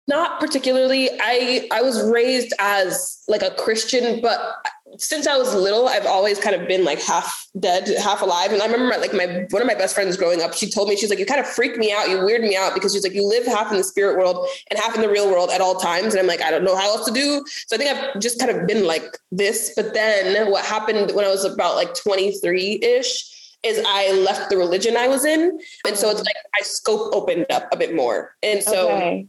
Not 0.07 0.39
particularly. 0.39 1.09
I 1.21 1.67
I 1.71 1.81
was 1.81 2.03
raised 2.09 2.53
as 2.59 3.23
like 3.27 3.41
a 3.41 3.51
Christian, 3.51 4.21
but 4.21 4.57
since 4.97 5.27
I 5.27 5.37
was 5.37 5.55
little, 5.55 5.87
I've 5.87 6.05
always 6.05 6.39
kind 6.39 6.55
of 6.55 6.67
been 6.67 6.83
like 6.83 7.01
half 7.01 7.47
dead, 7.59 7.87
half 7.99 8.21
alive. 8.21 8.51
And 8.51 8.61
I 8.61 8.65
remember 8.65 8.97
like 8.99 9.13
my 9.13 9.45
one 9.49 9.61
of 9.61 9.67
my 9.67 9.75
best 9.75 9.95
friends 9.95 10.17
growing 10.17 10.41
up, 10.41 10.53
she 10.53 10.69
told 10.69 10.89
me 10.89 10.95
she's 10.95 11.09
like, 11.09 11.19
you 11.19 11.25
kind 11.25 11.39
of 11.39 11.47
freak 11.47 11.77
me 11.77 11.91
out, 11.91 12.09
you 12.09 12.23
weird 12.23 12.41
me 12.41 12.55
out 12.55 12.73
because 12.73 12.93
she's 12.93 13.03
like, 13.03 13.13
you 13.13 13.25
live 13.25 13.45
half 13.45 13.71
in 13.71 13.77
the 13.77 13.83
spirit 13.83 14.17
world 14.17 14.47
and 14.69 14.79
half 14.79 14.95
in 14.95 15.01
the 15.01 15.09
real 15.09 15.29
world 15.29 15.49
at 15.51 15.61
all 15.61 15.75
times. 15.75 16.13
And 16.13 16.19
I'm 16.19 16.27
like, 16.27 16.41
I 16.41 16.51
don't 16.51 16.63
know 16.63 16.75
how 16.75 16.89
else 16.95 17.05
to 17.05 17.13
do. 17.13 17.43
So 17.67 17.75
I 17.75 17.79
think 17.79 17.97
I've 17.97 18.19
just 18.19 18.39
kind 18.39 18.51
of 18.51 18.67
been 18.67 18.85
like 18.85 19.17
this. 19.31 19.73
But 19.75 19.93
then 19.93 20.51
what 20.51 20.65
happened 20.65 21.11
when 21.13 21.25
I 21.25 21.29
was 21.29 21.45
about 21.45 21.75
like 21.75 21.93
23 21.95 22.79
ish 22.83 23.29
is 23.63 23.81
I 23.87 24.11
left 24.11 24.49
the 24.49 24.57
religion 24.57 24.97
I 24.97 25.07
was 25.07 25.23
in. 25.25 25.59
And 25.87 25.97
so 25.97 26.09
it's 26.09 26.19
oh. 26.19 26.23
like 26.23 26.35
my 26.59 26.63
scope 26.63 27.15
opened 27.15 27.45
up 27.49 27.67
a 27.71 27.77
bit 27.77 27.95
more. 27.95 28.35
And 28.43 28.61
so 28.61 28.91
okay. 28.91 29.27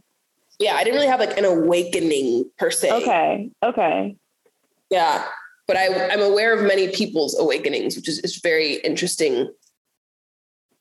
Yeah, 0.59 0.75
I 0.75 0.83
didn't 0.83 0.95
really 0.95 1.07
have 1.07 1.19
like 1.19 1.37
an 1.37 1.45
awakening 1.45 2.49
per 2.57 2.71
se. 2.71 2.91
Okay. 2.91 3.51
Okay. 3.63 4.17
Yeah 4.89 5.25
but 5.67 5.77
I, 5.77 6.09
I'm 6.09 6.21
aware 6.21 6.53
of 6.53 6.65
many 6.65 6.89
people's 6.89 7.37
awakenings, 7.39 7.95
which 7.95 8.07
is, 8.07 8.19
is 8.19 8.37
very 8.37 8.75
interesting 8.75 9.51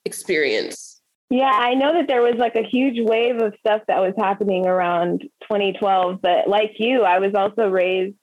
experience. 0.04 1.00
Yeah, 1.30 1.50
I 1.50 1.74
know 1.74 1.94
that 1.94 2.06
there 2.06 2.22
was 2.22 2.34
like 2.36 2.54
a 2.54 2.62
huge 2.62 2.96
wave 3.00 3.40
of 3.40 3.54
stuff 3.58 3.82
that 3.88 4.00
was 4.00 4.12
happening 4.18 4.66
around 4.66 5.22
2012, 5.42 6.20
but 6.20 6.48
like 6.48 6.72
you, 6.78 7.02
I 7.02 7.18
was 7.18 7.34
also 7.34 7.68
raised 7.68 8.14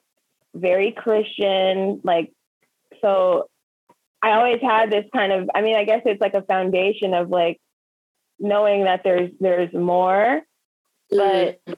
very 0.53 0.91
Christian. 0.91 1.99
Like, 2.03 2.31
so 3.01 3.49
I 4.21 4.33
always 4.33 4.61
had 4.61 4.91
this 4.91 5.05
kind 5.13 5.31
of, 5.31 5.49
I 5.53 5.61
mean, 5.61 5.75
I 5.75 5.83
guess 5.83 6.03
it's 6.05 6.21
like 6.21 6.35
a 6.35 6.43
foundation 6.43 7.15
of 7.15 7.29
like 7.29 7.59
knowing 8.39 8.83
that 8.83 9.01
there's, 9.03 9.31
there's 9.39 9.73
more, 9.73 10.41
but 11.11 11.63
mm-hmm 11.67 11.73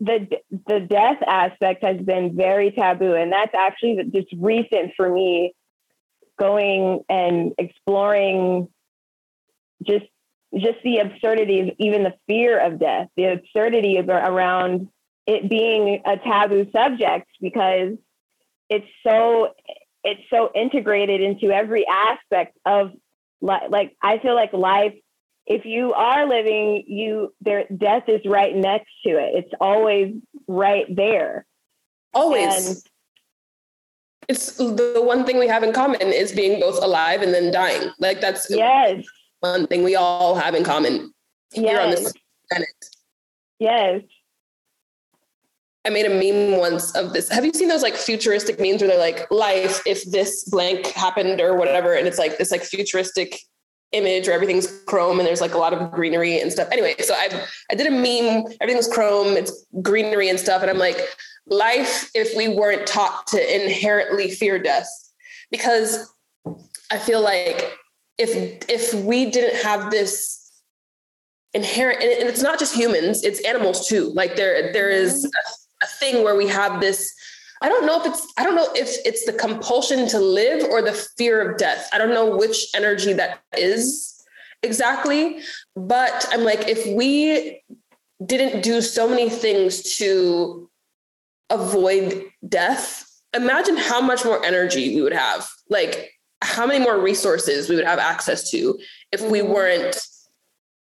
the 0.00 0.28
the 0.68 0.80
death 0.80 1.22
aspect 1.26 1.84
has 1.84 2.00
been 2.00 2.36
very 2.36 2.70
taboo, 2.70 3.14
and 3.14 3.32
that's 3.32 3.54
actually 3.54 3.98
just 4.12 4.28
recent 4.36 4.92
for 4.96 5.10
me. 5.10 5.54
Going 6.38 7.04
and 7.08 7.52
exploring 7.58 8.68
just 9.86 10.06
just 10.56 10.78
the 10.82 10.98
absurdity 10.98 11.60
of 11.60 11.68
even 11.78 12.02
the 12.02 12.14
fear 12.26 12.58
of 12.58 12.80
death, 12.80 13.08
the 13.16 13.32
absurdity 13.32 13.98
around 13.98 14.88
it 15.26 15.48
being 15.48 16.02
a 16.04 16.16
taboo 16.16 16.66
subject 16.72 17.28
because 17.40 17.96
it's 18.68 18.86
so 19.06 19.50
it's 20.02 20.22
so 20.28 20.50
integrated 20.54 21.20
into 21.20 21.52
every 21.52 21.86
aspect 21.86 22.58
of 22.66 22.90
life. 23.40 23.68
Like 23.70 23.96
I 24.02 24.18
feel 24.18 24.34
like 24.34 24.52
life 24.52 24.94
if 25.46 25.64
you 25.64 25.92
are 25.92 26.26
living, 26.26 26.84
you 26.86 27.34
there 27.40 27.64
death 27.76 28.04
is 28.08 28.20
right 28.24 28.54
next 28.54 28.90
to 29.06 29.10
it. 29.10 29.32
It's 29.34 29.52
always 29.60 30.14
right 30.46 30.86
there. 30.94 31.46
Always. 32.14 32.68
And, 32.68 32.76
it's 34.26 34.56
the 34.56 35.02
one 35.04 35.26
thing 35.26 35.38
we 35.38 35.48
have 35.48 35.62
in 35.62 35.72
common 35.72 36.00
is 36.00 36.32
being 36.32 36.58
both 36.58 36.82
alive 36.82 37.20
and 37.20 37.34
then 37.34 37.52
dying. 37.52 37.90
Like 37.98 38.22
that's 38.22 38.48
yes. 38.48 39.04
one 39.40 39.66
thing 39.66 39.84
we 39.84 39.96
all 39.96 40.34
have 40.34 40.54
in 40.54 40.64
common 40.64 41.12
here 41.52 41.64
yes. 41.64 41.84
on 41.84 41.90
this 41.90 42.12
planet. 42.50 42.68
Yes. 43.58 44.02
I 45.86 45.90
made 45.90 46.06
a 46.06 46.08
meme 46.08 46.58
once 46.58 46.96
of 46.96 47.12
this. 47.12 47.28
Have 47.28 47.44
you 47.44 47.52
seen 47.52 47.68
those 47.68 47.82
like 47.82 47.94
futuristic 47.94 48.58
memes 48.58 48.80
where 48.80 48.88
they're 48.88 48.98
like, 48.98 49.30
life 49.30 49.82
if 49.86 50.02
this 50.10 50.44
blank 50.44 50.86
happened 50.86 51.42
or 51.42 51.56
whatever? 51.56 51.92
And 51.92 52.08
it's 52.08 52.18
like 52.18 52.38
this 52.38 52.50
like 52.50 52.62
futuristic 52.62 53.38
image 53.94 54.26
where 54.26 54.34
everything's 54.34 54.82
chrome 54.86 55.18
and 55.18 55.26
there's 55.26 55.40
like 55.40 55.54
a 55.54 55.58
lot 55.58 55.72
of 55.72 55.90
greenery 55.92 56.40
and 56.40 56.52
stuff. 56.52 56.68
Anyway, 56.72 56.94
so 56.98 57.14
I 57.14 57.46
I 57.70 57.74
did 57.74 57.86
a 57.86 57.90
meme, 57.90 58.44
everything 58.60 58.76
was 58.76 58.88
chrome, 58.88 59.36
it's 59.36 59.66
greenery 59.82 60.28
and 60.28 60.38
stuff. 60.38 60.62
And 60.62 60.70
I'm 60.70 60.78
like, 60.78 60.98
life 61.46 62.10
if 62.14 62.36
we 62.36 62.48
weren't 62.48 62.86
taught 62.86 63.26
to 63.28 63.64
inherently 63.64 64.30
fear 64.30 64.58
death. 64.58 64.88
Because 65.50 66.12
I 66.90 66.98
feel 66.98 67.20
like 67.20 67.72
if 68.18 68.64
if 68.68 68.94
we 68.94 69.30
didn't 69.30 69.62
have 69.62 69.90
this 69.90 70.40
inherent 71.52 72.02
and 72.02 72.28
it's 72.28 72.42
not 72.42 72.58
just 72.58 72.74
humans, 72.74 73.22
it's 73.24 73.44
animals 73.44 73.88
too. 73.88 74.10
Like 74.14 74.36
there 74.36 74.72
there 74.72 74.90
is 74.90 75.24
mm-hmm. 75.24 75.26
a, 75.82 75.84
a 75.84 75.88
thing 75.88 76.24
where 76.24 76.36
we 76.36 76.48
have 76.48 76.80
this 76.80 77.14
I 77.64 77.68
don't 77.70 77.86
know 77.86 77.98
if 77.98 78.04
it's 78.04 78.30
I 78.36 78.44
don't 78.44 78.56
know 78.56 78.68
if 78.74 78.94
it's 79.06 79.24
the 79.24 79.32
compulsion 79.32 80.06
to 80.08 80.20
live 80.20 80.64
or 80.64 80.82
the 80.82 80.92
fear 81.16 81.40
of 81.40 81.56
death. 81.56 81.88
I 81.94 81.98
don't 81.98 82.10
know 82.10 82.36
which 82.36 82.66
energy 82.76 83.14
that 83.14 83.40
is 83.56 84.22
exactly, 84.62 85.38
but 85.74 86.28
I'm 86.30 86.44
like 86.44 86.68
if 86.68 86.86
we 86.94 87.62
didn't 88.24 88.62
do 88.62 88.82
so 88.82 89.08
many 89.08 89.30
things 89.30 89.96
to 89.96 90.68
avoid 91.48 92.26
death, 92.46 93.10
imagine 93.32 93.78
how 93.78 94.02
much 94.02 94.26
more 94.26 94.44
energy 94.44 94.94
we 94.94 95.00
would 95.00 95.14
have. 95.14 95.48
Like 95.70 96.12
how 96.42 96.66
many 96.66 96.84
more 96.84 97.00
resources 97.00 97.70
we 97.70 97.76
would 97.76 97.86
have 97.86 97.98
access 97.98 98.50
to 98.50 98.78
if 99.10 99.22
we 99.22 99.40
weren't 99.40 99.98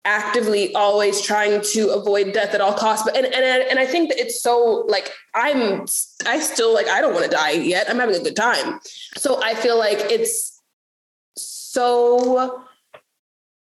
actively 0.09 0.75
always 0.75 1.21
trying 1.21 1.61
to 1.61 1.91
avoid 1.91 2.33
death 2.33 2.55
at 2.55 2.61
all 2.61 2.73
costs. 2.73 3.05
But 3.05 3.17
and 3.17 3.27
and 3.27 3.45
and 3.45 3.79
I 3.79 3.87
think 3.87 4.09
that 4.09 4.19
it's 4.19 4.43
so 4.43 4.85
like 4.89 5.13
I'm 5.35 5.87
I 6.27 6.41
still 6.41 6.73
like 6.73 6.89
I 6.89 7.01
don't 7.01 7.13
want 7.13 7.27
to 7.27 7.31
die 7.31 7.53
yet. 7.53 7.89
I'm 7.91 7.99
having 7.99 8.17
a 8.17 8.25
good 8.25 8.37
time. 8.37 8.81
So 9.17 9.41
I 9.43 9.55
feel 9.55 9.79
like 9.79 9.99
it's 10.11 10.61
so 11.37 12.65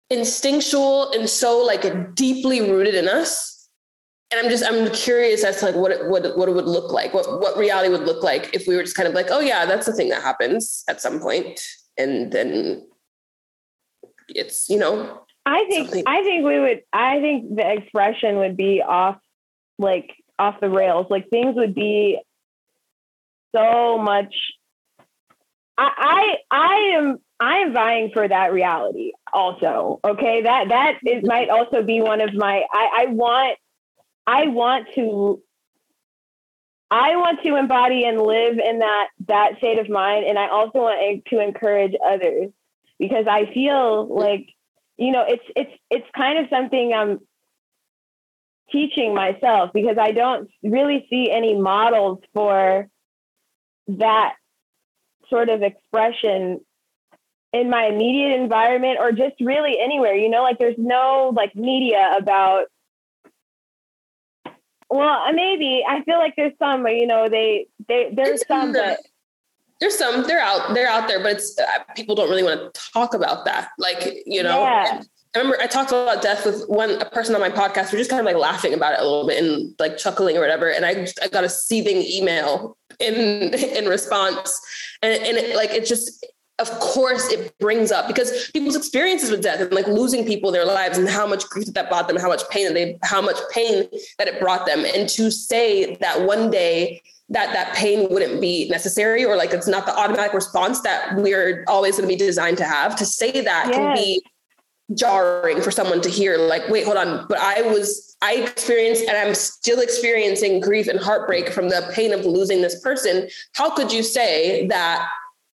instinctual 0.09 1.13
and 1.13 1.29
so 1.29 1.65
like 1.65 2.15
deeply 2.15 2.61
rooted 2.61 2.95
in 2.95 3.09
us 3.09 3.51
and 4.31 4.41
I'm 4.41 4.51
just 4.51 4.65
I'm 4.65 4.91
curious 4.93 5.43
as 5.45 5.59
to 5.59 5.67
like 5.67 5.75
what 5.75 5.91
it, 5.91 6.07
what 6.09 6.37
what 6.37 6.49
it 6.49 6.55
would 6.55 6.67
look 6.67 6.93
like, 6.93 7.13
what 7.13 7.41
what 7.41 7.57
reality 7.57 7.89
would 7.89 8.07
look 8.07 8.23
like 8.23 8.55
if 8.55 8.67
we 8.69 8.77
were 8.77 8.83
just 8.83 8.97
kind 8.97 9.09
of 9.09 9.15
like, 9.15 9.27
oh 9.31 9.41
yeah, 9.41 9.67
that's 9.67 9.87
the 9.87 9.93
thing 9.93 10.09
that 10.11 10.23
happens 10.23 10.85
at 10.89 11.01
some 11.01 11.19
point, 11.21 11.61
and 11.99 12.33
then 12.33 12.87
it's 14.29 14.69
you 14.69 14.79
know. 14.79 15.23
I 15.47 15.65
think 15.65 15.87
something. 15.87 16.05
I 16.07 16.23
think 16.23 16.45
we 16.45 16.61
would 16.61 16.83
I 16.93 17.21
think 17.21 17.57
the 17.57 17.73
expression 17.73 18.37
would 18.37 18.57
be 18.57 18.83
off 18.83 19.19
like 19.79 20.11
off 20.39 20.61
the 20.61 20.71
rails. 20.71 21.07
Like 21.11 21.29
things 21.29 21.57
would 21.57 21.75
be 21.75 22.21
so 23.55 23.99
much. 23.99 24.35
I 25.79 25.91
I, 25.99 26.37
I 26.51 26.75
am 26.99 27.19
I 27.41 27.59
am 27.59 27.73
vying 27.73 28.11
for 28.13 28.27
that 28.27 28.53
reality 28.53 29.13
also. 29.33 30.01
Okay, 30.05 30.43
that 30.43 30.69
that 30.69 30.99
is 31.05 31.25
might 31.25 31.49
also 31.49 31.83
be 31.83 32.01
one 32.01 32.21
of 32.21 32.35
my. 32.35 32.65
I, 32.71 33.03
I 33.03 33.07
want 33.07 33.59
I 34.27 34.47
want 34.49 34.89
to 34.95 35.43
I 36.91 37.17
want 37.17 37.43
to 37.45 37.57
embody 37.57 38.05
and 38.05 38.21
live 38.21 38.59
in 38.59 38.81
that 38.81 39.09
that 39.29 39.59
state 39.59 39.79
of 39.79 39.89
mind 39.89 40.27
and 40.27 40.39
I 40.39 40.49
also 40.49 40.81
want 40.81 41.25
to 41.27 41.41
encourage 41.41 41.95
others 42.05 42.51
because 42.99 43.27
I 43.29 43.53
feel 43.55 44.07
like 44.15 44.49
you 45.01 45.11
know 45.11 45.25
it's 45.27 45.43
it's 45.57 45.73
it's 45.91 46.07
kind 46.15 46.39
of 46.39 46.47
something 46.51 46.93
I'm 46.93 47.19
teaching 48.71 49.15
myself 49.15 49.71
because 49.75 49.97
I 49.99 50.13
don't 50.13 50.49
really 50.63 51.07
see 51.11 51.31
any 51.33 51.59
models 51.59 52.21
for 52.33 52.87
that 53.89 54.35
sort 55.29 55.49
of 55.49 55.63
expression 55.63 56.61
in 57.53 57.69
my 57.69 57.87
immediate 57.87 58.41
environment 58.41 58.99
or 59.01 59.11
just 59.11 59.41
really 59.41 59.81
anywhere 59.81 60.15
you 60.15 60.29
know 60.29 60.43
like 60.43 60.59
there's 60.59 60.79
no 60.79 61.33
like 61.35 61.57
media 61.57 62.13
about 62.17 62.67
well, 64.93 65.23
uh, 65.23 65.33
maybe. 65.33 65.85
I 65.89 66.03
feel 66.03 66.19
like 66.19 66.35
there's 66.37 66.53
some, 66.59 66.85
you 66.89 67.07
know, 67.07 67.29
they 67.29 67.69
they 67.87 68.11
there's 68.13 68.45
some 68.49 68.73
that 68.73 68.99
there's 69.81 69.97
some 69.97 70.27
they're 70.27 70.41
out 70.41 70.75
they're 70.75 70.89
out 70.89 71.09
there, 71.09 71.23
but 71.23 71.33
it's 71.33 71.59
uh, 71.59 71.65
people 71.95 72.15
don't 72.15 72.29
really 72.29 72.43
want 72.43 72.75
to 72.75 72.91
talk 72.93 73.15
about 73.15 73.45
that. 73.47 73.71
Like 73.79 74.23
you 74.27 74.43
know, 74.43 74.63
yeah. 74.63 75.03
I 75.35 75.39
remember 75.39 75.61
I 75.61 75.67
talked 75.67 75.91
about 75.91 76.23
death 76.23 76.45
with 76.45 76.65
one 76.69 76.91
a 77.01 77.07
person 77.07 77.35
on 77.35 77.41
my 77.41 77.51
podcast. 77.51 77.93
We're 77.93 77.99
just 77.99 78.11
kind 78.11 78.21
of 78.21 78.27
like 78.27 78.37
laughing 78.37 78.75
about 78.75 78.95
it 78.95 79.01
a 79.01 79.05
little 79.05 79.27
bit 79.27 79.43
and 79.43 79.75
like 79.79 79.97
chuckling 79.97 80.37
or 80.37 80.41
whatever. 80.41 80.71
And 80.71 80.85
I 80.85 80.95
just, 80.95 81.19
I 81.23 81.29
got 81.29 81.45
a 81.45 81.49
seething 81.49 81.97
email 81.97 82.77
in 82.99 83.55
in 83.77 83.87
response, 83.87 84.61
and 85.03 85.15
and 85.23 85.37
it, 85.39 85.57
like 85.57 85.71
it 85.71 85.87
just 85.87 86.27
of 86.59 86.69
course 86.79 87.31
it 87.33 87.57
brings 87.59 87.91
up 87.91 88.07
because 88.07 88.51
people's 88.51 88.77
experiences 88.77 89.31
with 89.31 89.43
death 89.43 89.61
and 89.61 89.73
like 89.73 89.87
losing 89.87 90.27
people 90.27 90.51
in 90.51 90.53
their 90.53 90.67
lives 90.67 90.99
and 90.99 91.09
how 91.09 91.27
much 91.27 91.49
grief 91.49 91.73
that 91.73 91.89
brought 91.89 92.07
them, 92.07 92.19
how 92.19 92.29
much 92.29 92.43
pain 92.51 92.67
that 92.67 92.75
they, 92.75 92.99
how 93.03 93.23
much 93.23 93.39
pain 93.51 93.89
that 94.19 94.29
it 94.29 94.39
brought 94.39 94.67
them. 94.67 94.85
And 94.85 95.09
to 95.09 95.31
say 95.31 95.97
that 95.97 96.21
one 96.27 96.51
day 96.51 97.01
that 97.31 97.53
that 97.53 97.75
pain 97.75 98.09
wouldn't 98.11 98.41
be 98.41 98.69
necessary 98.69 99.25
or 99.25 99.37
like 99.37 99.53
it's 99.53 99.69
not 99.69 99.87
the 99.87 99.97
automatic 99.97 100.35
response 100.35 100.81
that 100.81 101.15
we're 101.17 101.65
always 101.69 101.97
going 101.97 102.09
to 102.09 102.13
be 102.13 102.19
designed 102.19 102.59
to 102.59 102.65
have, 102.65 102.97
to 102.97 103.07
say 103.07 103.31
that 103.31 103.67
yes. 103.69 103.75
can 103.75 103.95
be 103.95 104.23
jarring 104.95 105.63
for 105.63 105.71
someone 105.71 106.01
to 106.01 106.09
hear 106.09 106.37
like 106.37 106.69
wait 106.69 106.85
hold 106.85 106.97
on 106.97 107.25
but 107.29 107.39
i 107.39 107.63
was 107.63 108.17
i 108.23 108.35
experienced 108.35 109.05
and 109.05 109.17
i'm 109.17 109.37
still 109.37 109.79
experiencing 109.79 110.59
grief 110.59 110.89
and 110.89 110.99
heartbreak 110.99 111.49
from 111.51 111.69
the 111.69 111.89
pain 111.95 112.13
of 112.13 112.27
losing 112.27 112.61
this 112.61 112.81
person. 112.81 113.29
How 113.53 113.71
could 113.71 113.93
you 113.93 114.03
say 114.03 114.67
that 114.67 115.09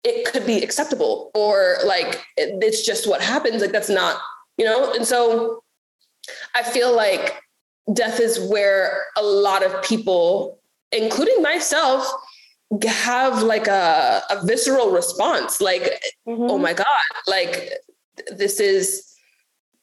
it 0.04 0.26
could 0.26 0.44
be 0.44 0.62
acceptable 0.62 1.30
or 1.34 1.78
like 1.86 2.22
it's 2.36 2.84
just 2.84 3.08
what 3.08 3.22
happens? 3.22 3.62
Like 3.62 3.72
that's 3.72 3.88
not 3.88 4.20
you 4.58 4.66
know? 4.66 4.92
And 4.92 5.06
so 5.06 5.62
i 6.54 6.62
feel 6.62 6.94
like 6.94 7.40
death 7.92 8.20
is 8.20 8.38
where 8.38 9.04
a 9.16 9.22
lot 9.22 9.64
of 9.64 9.82
people 9.82 10.60
including 10.92 11.42
myself 11.42 12.06
have 12.86 13.42
like 13.42 13.66
a, 13.66 14.22
a 14.30 14.46
visceral 14.46 14.90
response 14.90 15.60
like 15.60 15.82
mm-hmm. 16.26 16.50
oh 16.50 16.56
my 16.56 16.72
god 16.72 16.86
like 17.26 17.70
this 18.34 18.60
is 18.60 19.14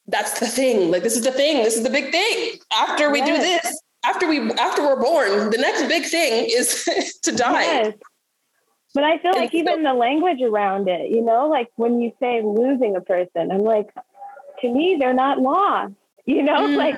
that's 0.07 0.39
the 0.39 0.47
thing 0.47 0.89
like 0.89 1.03
this 1.03 1.16
is 1.16 1.24
the 1.24 1.32
thing 1.32 1.64
this 1.64 1.78
is 1.78 1.84
the 1.84 1.89
big 1.89 2.12
thing 2.12 2.57
after 2.74 3.12
we 3.12 3.20
yes. 3.20 3.28
do 3.28 3.38
this 3.38 3.82
after 4.05 4.28
we 4.28 4.51
after 4.53 4.82
we're 4.82 4.99
born 4.99 5.51
the 5.51 5.57
next 5.57 5.88
big 5.88 6.03
thing 6.03 6.47
is 6.49 6.84
to 7.24 7.32
die 7.32 7.62
yes. 7.62 7.93
But 8.95 9.03
I 9.03 9.20
feel 9.20 9.34
like 9.34 9.53
even 9.53 9.84
the 9.84 9.93
language 9.93 10.41
around 10.41 10.89
it, 10.89 11.12
you 11.12 11.22
know, 11.22 11.47
like 11.47 11.70
when 11.76 12.01
you 12.01 12.12
say 12.20 12.41
losing 12.41 12.95
a 12.95 13.01
person, 13.01 13.51
I'm 13.51 13.60
like, 13.60 13.88
to 14.62 14.74
me, 14.74 14.97
they're 14.99 15.14
not 15.14 15.39
lost. 15.39 15.93
You 16.26 16.43
know, 16.43 16.55
mm. 16.68 16.76
like 16.76 16.97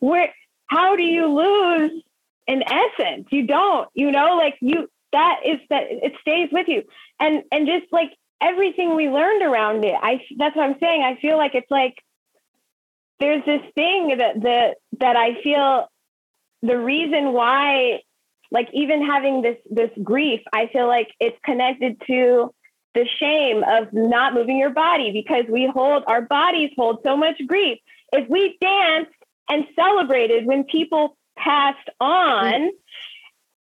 where 0.00 0.32
how 0.66 0.96
do 0.96 1.02
you 1.02 1.26
lose 1.26 2.02
in 2.46 2.62
essence? 2.62 3.28
You 3.30 3.46
don't, 3.46 3.88
you 3.94 4.10
know, 4.10 4.36
like 4.36 4.56
you 4.60 4.88
that 5.12 5.40
is 5.44 5.58
that 5.70 5.84
it 5.88 6.12
stays 6.20 6.48
with 6.52 6.68
you. 6.68 6.82
And 7.18 7.42
and 7.52 7.66
just 7.66 7.92
like 7.92 8.10
everything 8.40 8.96
we 8.96 9.08
learned 9.08 9.42
around 9.42 9.84
it, 9.84 9.94
I 10.00 10.20
that's 10.38 10.56
what 10.56 10.64
I'm 10.68 10.78
saying. 10.80 11.02
I 11.02 11.20
feel 11.20 11.36
like 11.36 11.54
it's 11.54 11.70
like 11.70 11.94
there's 13.18 13.44
this 13.44 13.62
thing 13.74 14.16
that 14.18 14.42
that 14.42 14.76
that 14.98 15.16
I 15.16 15.42
feel 15.42 15.88
the 16.62 16.78
reason 16.78 17.32
why 17.32 18.00
like 18.50 18.68
even 18.72 19.04
having 19.04 19.42
this 19.42 19.56
this 19.70 19.90
grief 20.02 20.40
i 20.52 20.68
feel 20.72 20.86
like 20.86 21.08
it's 21.20 21.36
connected 21.44 22.00
to 22.06 22.52
the 22.94 23.06
shame 23.18 23.62
of 23.66 23.92
not 23.92 24.34
moving 24.34 24.58
your 24.58 24.70
body 24.70 25.12
because 25.12 25.44
we 25.50 25.70
hold 25.72 26.02
our 26.06 26.22
bodies 26.22 26.70
hold 26.76 26.98
so 27.04 27.16
much 27.16 27.40
grief 27.46 27.78
if 28.12 28.28
we 28.28 28.58
danced 28.60 29.12
and 29.48 29.64
celebrated 29.76 30.46
when 30.46 30.64
people 30.64 31.16
passed 31.36 31.88
on 32.00 32.70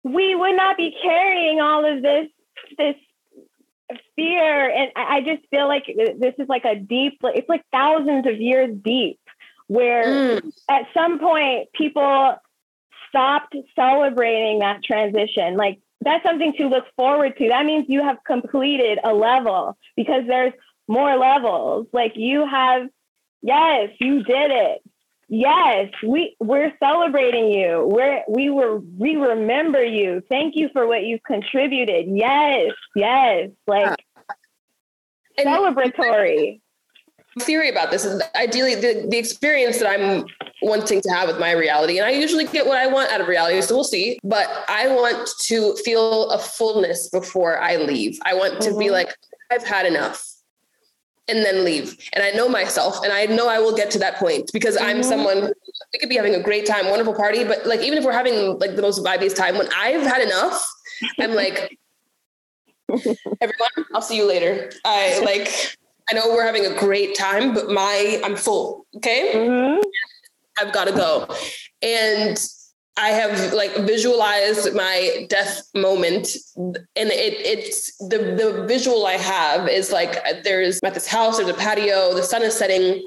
we 0.05 0.35
would 0.35 0.57
not 0.57 0.77
be 0.77 0.95
carrying 1.03 1.61
all 1.61 1.85
of 1.85 2.03
this 2.03 2.29
this 2.77 2.95
fear 4.15 4.69
and 4.69 4.91
i 4.97 5.21
just 5.21 5.43
feel 5.51 5.67
like 5.67 5.85
this 5.87 6.35
is 6.39 6.49
like 6.49 6.65
a 6.65 6.77
deep 6.77 7.19
it's 7.25 7.49
like 7.49 7.63
thousands 7.73 8.27
of 8.27 8.39
years 8.41 8.71
deep 8.83 9.19
where 9.69 10.41
mm. 10.41 10.53
at 10.69 10.87
some 10.95 11.19
point 11.19 11.69
people 11.73 12.35
stopped 13.09 13.55
celebrating 13.77 14.61
that 14.61 14.83
transition. 14.83 15.57
Like 15.57 15.79
that's 16.01 16.25
something 16.25 16.53
to 16.55 16.69
look 16.69 16.85
forward 16.97 17.37
to. 17.39 17.49
That 17.49 17.67
means 17.67 17.87
you 17.89 18.03
have 18.03 18.19
completed 18.27 18.99
a 19.05 19.13
level 19.13 19.77
because 19.97 20.25
there's 20.27 20.53
more 20.87 21.17
levels. 21.17 21.87
Like 21.93 22.13
you 22.17 22.47
have, 22.47 22.89
yes, 23.43 23.91
you 24.01 24.23
did 24.23 24.51
it. 24.51 24.83
Yes, 25.29 25.91
we 26.07 26.37
we're 26.41 26.73
celebrating 26.81 27.51
you. 27.51 27.87
We're 27.87 28.23
we 28.29 28.49
were 28.49 28.79
we 28.79 29.17
remember 29.17 29.85
you. 29.85 30.23
Thank 30.29 30.57
you 30.57 30.71
for 30.73 30.87
what 30.87 31.03
you've 31.03 31.23
contributed. 31.23 32.07
Yes, 32.09 32.73
yes, 32.95 33.51
like 33.67 33.99
celebratory 35.39 36.61
theory 37.41 37.69
about 37.69 37.91
this 37.91 38.05
is 38.05 38.23
ideally 38.35 38.75
the, 38.75 39.07
the 39.09 39.19
experience 39.19 39.79
that 39.79 39.89
I'm 39.89 40.25
wanting 40.63 41.01
to 41.03 41.11
have 41.11 41.29
with 41.29 41.39
my 41.39 41.53
reality. 41.53 41.99
And 41.99 42.07
I 42.07 42.11
usually 42.11 42.47
get 42.47 42.67
what 42.67 42.79
I 42.79 42.87
want 42.87 43.13
out 43.13 43.21
of 43.21 43.29
reality. 43.29 43.61
So 43.63 43.75
we'll 43.75 43.85
see. 43.85 44.19
But 44.25 44.49
I 44.69 44.89
want 44.89 45.29
to 45.43 45.75
feel 45.77 46.31
a 46.31 46.39
fullness 46.39 47.09
before 47.09 47.61
I 47.61 47.77
leave. 47.77 48.19
I 48.25 48.35
want 48.35 48.61
to 48.63 48.71
mm-hmm. 48.71 48.79
be 48.79 48.91
like, 48.91 49.17
I've 49.51 49.65
had 49.65 49.87
enough 49.87 50.25
and 51.29 51.45
then 51.45 51.65
leave. 51.65 51.97
And 52.13 52.25
I 52.25 52.31
know 52.31 52.49
myself 52.49 53.03
and 53.05 53.13
I 53.13 53.27
know 53.27 53.49
I 53.49 53.59
will 53.59 53.77
get 53.77 53.91
to 53.93 53.99
that 54.01 54.17
point 54.17 54.51
because 54.53 54.77
mm-hmm. 54.77 54.87
I'm 54.87 55.03
someone 55.03 55.53
we 55.93 55.99
could 55.99 56.09
be 56.09 56.17
having 56.17 56.35
a 56.35 56.43
great 56.43 56.67
time, 56.67 56.89
wonderful 56.91 57.15
party. 57.15 57.45
But 57.45 57.67
like 57.67 57.81
even 57.81 57.99
if 57.99 58.05
we're 58.05 58.13
having 58.13 58.59
like 58.59 58.77
the 58.77 58.83
most 58.83 59.05
vibiest 59.05 59.37
time, 59.37 59.57
when 59.57 59.69
I've 59.75 60.03
had 60.03 60.23
enough, 60.23 60.67
I'm 61.21 61.35
like, 61.35 61.79
everyone, 62.91 63.87
I'll 63.95 64.03
see 64.03 64.17
you 64.17 64.27
later. 64.27 64.71
I 64.85 65.21
like 65.25 65.77
I 66.11 66.15
know 66.15 66.29
we're 66.29 66.47
having 66.47 66.67
a 66.67 66.75
great 66.79 67.15
time, 67.15 67.55
but 67.55 67.69
my 67.71 68.21
I'm 68.25 68.37
full. 68.37 68.87
Okay. 68.97 69.33
Mm-hmm. 69.35 69.83
I've 70.59 70.73
got 70.73 70.87
to 70.87 70.93
go. 70.93 71.29
And 71.83 72.39
I 72.99 73.11
have 73.11 73.53
like 73.53 73.75
visualized 73.79 74.75
my 74.75 75.27
death 75.29 75.63
moment, 75.75 76.37
and 76.57 76.77
it 76.97 77.35
it's 77.47 77.97
the 77.99 78.19
the 78.19 78.65
visual 78.67 79.07
I 79.07 79.13
have 79.13 79.69
is 79.69 79.93
like 79.93 80.19
there's 80.43 80.81
at 80.85 80.95
this 80.95 81.07
house, 81.07 81.37
there's 81.37 81.49
a 81.49 81.55
patio, 81.55 82.13
the 82.15 82.23
sun 82.23 82.43
is 82.43 82.57
setting. 82.57 83.07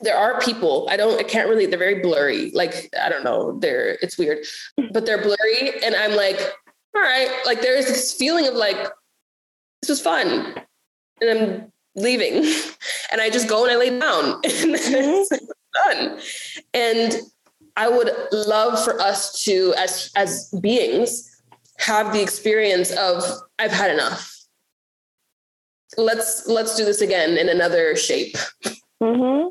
There 0.00 0.16
are 0.16 0.40
people. 0.40 0.86
I 0.88 0.96
don't. 0.96 1.18
I 1.18 1.24
can't 1.24 1.48
really. 1.48 1.66
They're 1.66 1.78
very 1.78 2.00
blurry. 2.00 2.52
Like 2.52 2.88
I 3.00 3.08
don't 3.08 3.24
know. 3.24 3.58
They're. 3.58 3.98
It's 4.00 4.16
weird, 4.16 4.46
but 4.92 5.04
they're 5.04 5.20
blurry, 5.20 5.82
and 5.82 5.96
I'm 5.96 6.14
like, 6.14 6.40
all 6.94 7.02
right. 7.02 7.28
Like 7.44 7.60
there's 7.60 7.86
this 7.86 8.14
feeling 8.14 8.46
of 8.46 8.54
like 8.54 8.76
this 9.82 9.88
was 9.88 10.00
fun, 10.00 10.54
and 11.20 11.30
I'm 11.30 11.72
leaving 11.96 12.34
and 13.12 13.20
I 13.20 13.30
just 13.30 13.48
go 13.48 13.64
and 13.64 13.72
I 13.72 13.76
lay 13.76 13.98
down. 13.98 14.40
Mm-hmm. 14.48 15.44
done. 15.84 16.18
And 16.74 17.20
I 17.78 17.88
would 17.88 18.10
love 18.32 18.82
for 18.82 19.00
us 19.00 19.44
to, 19.44 19.72
as 19.78 20.10
as 20.16 20.52
beings, 20.60 21.40
have 21.78 22.12
the 22.12 22.20
experience 22.20 22.90
of 22.90 23.22
I've 23.60 23.70
had 23.70 23.92
enough. 23.92 24.34
Let's 25.96 26.48
let's 26.48 26.74
do 26.76 26.84
this 26.84 27.00
again 27.00 27.38
in 27.38 27.48
another 27.48 27.94
shape. 27.94 28.36
Mm-hmm. 29.00 29.50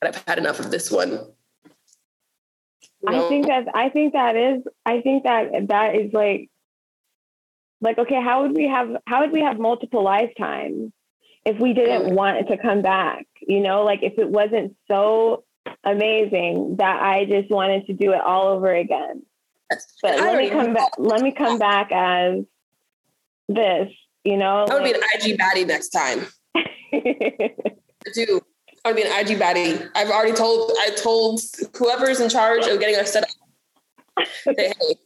But 0.00 0.08
I've 0.08 0.24
had 0.26 0.38
enough 0.38 0.58
of 0.58 0.70
this 0.70 0.90
one. 0.90 1.10
You 1.12 3.08
I 3.08 3.28
think 3.28 3.46
that 3.46 3.66
I 3.74 3.90
think 3.90 4.14
that 4.14 4.36
is 4.36 4.62
I 4.86 5.02
think 5.02 5.24
that 5.24 5.68
that 5.68 5.96
is 5.96 6.14
like 6.14 6.48
like 7.82 7.98
okay, 7.98 8.22
how 8.22 8.40
would 8.40 8.56
we 8.56 8.68
have 8.68 8.88
how 9.06 9.20
would 9.20 9.32
we 9.32 9.42
have 9.42 9.58
multiple 9.58 10.02
lifetimes 10.02 10.92
if 11.44 11.60
we 11.60 11.74
didn't 11.74 12.14
want 12.14 12.38
it 12.38 12.48
to 12.48 12.56
come 12.56 12.80
back? 12.80 13.26
You 13.46 13.60
know, 13.60 13.84
like 13.84 14.02
if 14.02 14.18
it 14.18 14.30
wasn't 14.30 14.76
so 14.88 15.44
amazing 15.84 16.76
that 16.78 17.02
I 17.02 17.24
just 17.24 17.50
wanted 17.50 17.86
to 17.86 17.92
do 17.92 18.12
it 18.12 18.20
all 18.20 18.48
over 18.48 18.72
again. 18.74 19.22
But 20.02 20.20
I 20.20 20.32
let 20.32 20.36
me 20.36 20.50
come 20.50 20.74
back 20.74 20.92
let 20.98 21.20
me 21.22 21.32
come 21.32 21.58
back 21.58 21.90
as 21.90 22.44
this, 23.48 23.90
you 24.24 24.36
know? 24.36 24.66
I 24.70 24.74
would 24.74 24.84
be 24.84 24.92
an 24.92 25.00
IG 25.14 25.38
baddie 25.38 25.66
next 25.66 25.88
time. 25.88 26.26
I 26.56 28.10
do. 28.14 28.40
I 28.84 28.90
would 28.90 28.96
be 28.96 29.02
an 29.02 29.12
IG 29.12 29.38
baddie. 29.38 29.88
I've 29.94 30.10
already 30.10 30.34
told 30.34 30.72
I 30.80 30.90
told 30.90 31.40
whoever's 31.76 32.20
in 32.20 32.28
charge 32.28 32.66
of 32.66 32.78
getting 32.78 32.96
us 32.96 33.12
set 33.12 33.24
up. 33.24 34.26
Say, 34.44 34.54
hey, 34.56 34.96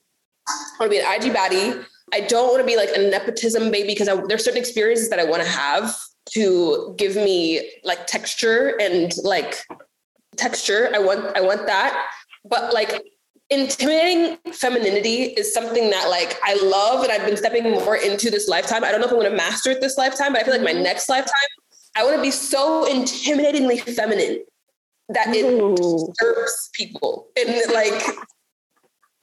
I 0.48 0.76
want 0.80 0.82
to 0.82 0.88
be 0.90 0.98
an 0.98 1.06
IG 1.06 1.34
baddie. 1.34 1.84
I 2.12 2.22
don't 2.22 2.48
want 2.48 2.61
to 2.61 2.66
be 2.66 2.76
like 2.76 2.90
a 2.94 3.11
nepotism 3.11 3.70
baby 3.70 3.88
because 3.88 4.09
I, 4.09 4.16
there's 4.26 4.44
certain 4.44 4.61
experiences 4.61 5.11
that 5.11 5.18
I 5.18 5.24
want 5.24 5.42
to 5.42 5.48
have 5.48 5.94
to 6.30 6.94
give 6.98 7.16
me 7.16 7.70
like 7.84 8.06
texture 8.06 8.76
and 8.80 9.12
like 9.22 9.64
texture. 10.39 10.91
I 10.95 10.99
want 10.99 11.36
I 11.36 11.41
want 11.41 11.66
that. 11.66 12.11
But 12.45 12.72
like 12.72 13.03
intimidating 13.51 14.39
femininity 14.53 15.24
is 15.24 15.53
something 15.53 15.91
that 15.91 16.09
like 16.09 16.39
I 16.45 16.55
love 16.62 17.03
and 17.03 17.12
I've 17.12 17.26
been 17.26 17.36
stepping 17.36 17.70
more 17.70 17.97
into 17.97 18.30
this 18.30 18.49
lifetime. 18.49 18.84
I 18.84 18.91
don't 18.91 19.01
know 19.01 19.07
if 19.07 19.12
I'm 19.12 19.18
going 19.18 19.30
to 19.30 19.36
master 19.36 19.70
it 19.70 19.80
this 19.80 19.99
lifetime, 19.99 20.32
but 20.32 20.43
I 20.43 20.45
feel 20.45 20.55
like 20.55 20.62
my 20.62 20.72
mm-hmm. 20.72 20.82
next 20.82 21.09
lifetime 21.09 21.34
I 21.97 22.05
want 22.05 22.16
to 22.16 22.22
be 22.22 22.30
so 22.30 22.86
intimidatingly 22.86 23.80
feminine 23.80 24.45
that 25.09 25.34
it 25.34 25.45
Ooh. 25.45 25.74
disturbs 25.74 26.70
people 26.74 27.28
and 27.36 27.49
like 27.72 28.03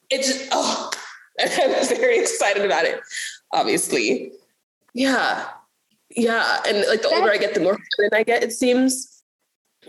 it's 0.09 0.47
oh 0.51 0.91
i'm 1.39 1.87
very 1.97 2.19
excited 2.19 2.65
about 2.65 2.85
it 2.85 2.99
obviously 3.53 4.31
yeah 4.93 5.47
yeah 6.09 6.61
and 6.67 6.85
like 6.89 7.01
the 7.01 7.09
older 7.09 7.31
i 7.31 7.37
get 7.37 7.53
the 7.53 7.59
more 7.59 7.77
feminine 7.97 8.19
i 8.19 8.23
get 8.23 8.43
it 8.43 8.51
seems 8.51 9.14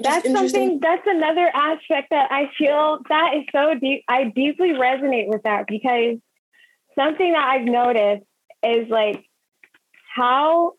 That's 0.00 0.30
something, 0.30 0.80
that's 0.82 1.06
another 1.06 1.50
aspect 1.54 2.08
that 2.10 2.30
I 2.30 2.50
feel 2.58 2.98
that 3.08 3.34
is 3.36 3.44
so 3.52 3.74
deep. 3.80 4.04
I 4.08 4.24
deeply 4.24 4.70
resonate 4.70 5.28
with 5.28 5.42
that 5.44 5.66
because 5.66 6.18
something 6.98 7.32
that 7.32 7.44
I've 7.44 7.64
noticed 7.64 8.24
is 8.62 8.88
like 8.88 9.24
how 10.14 10.72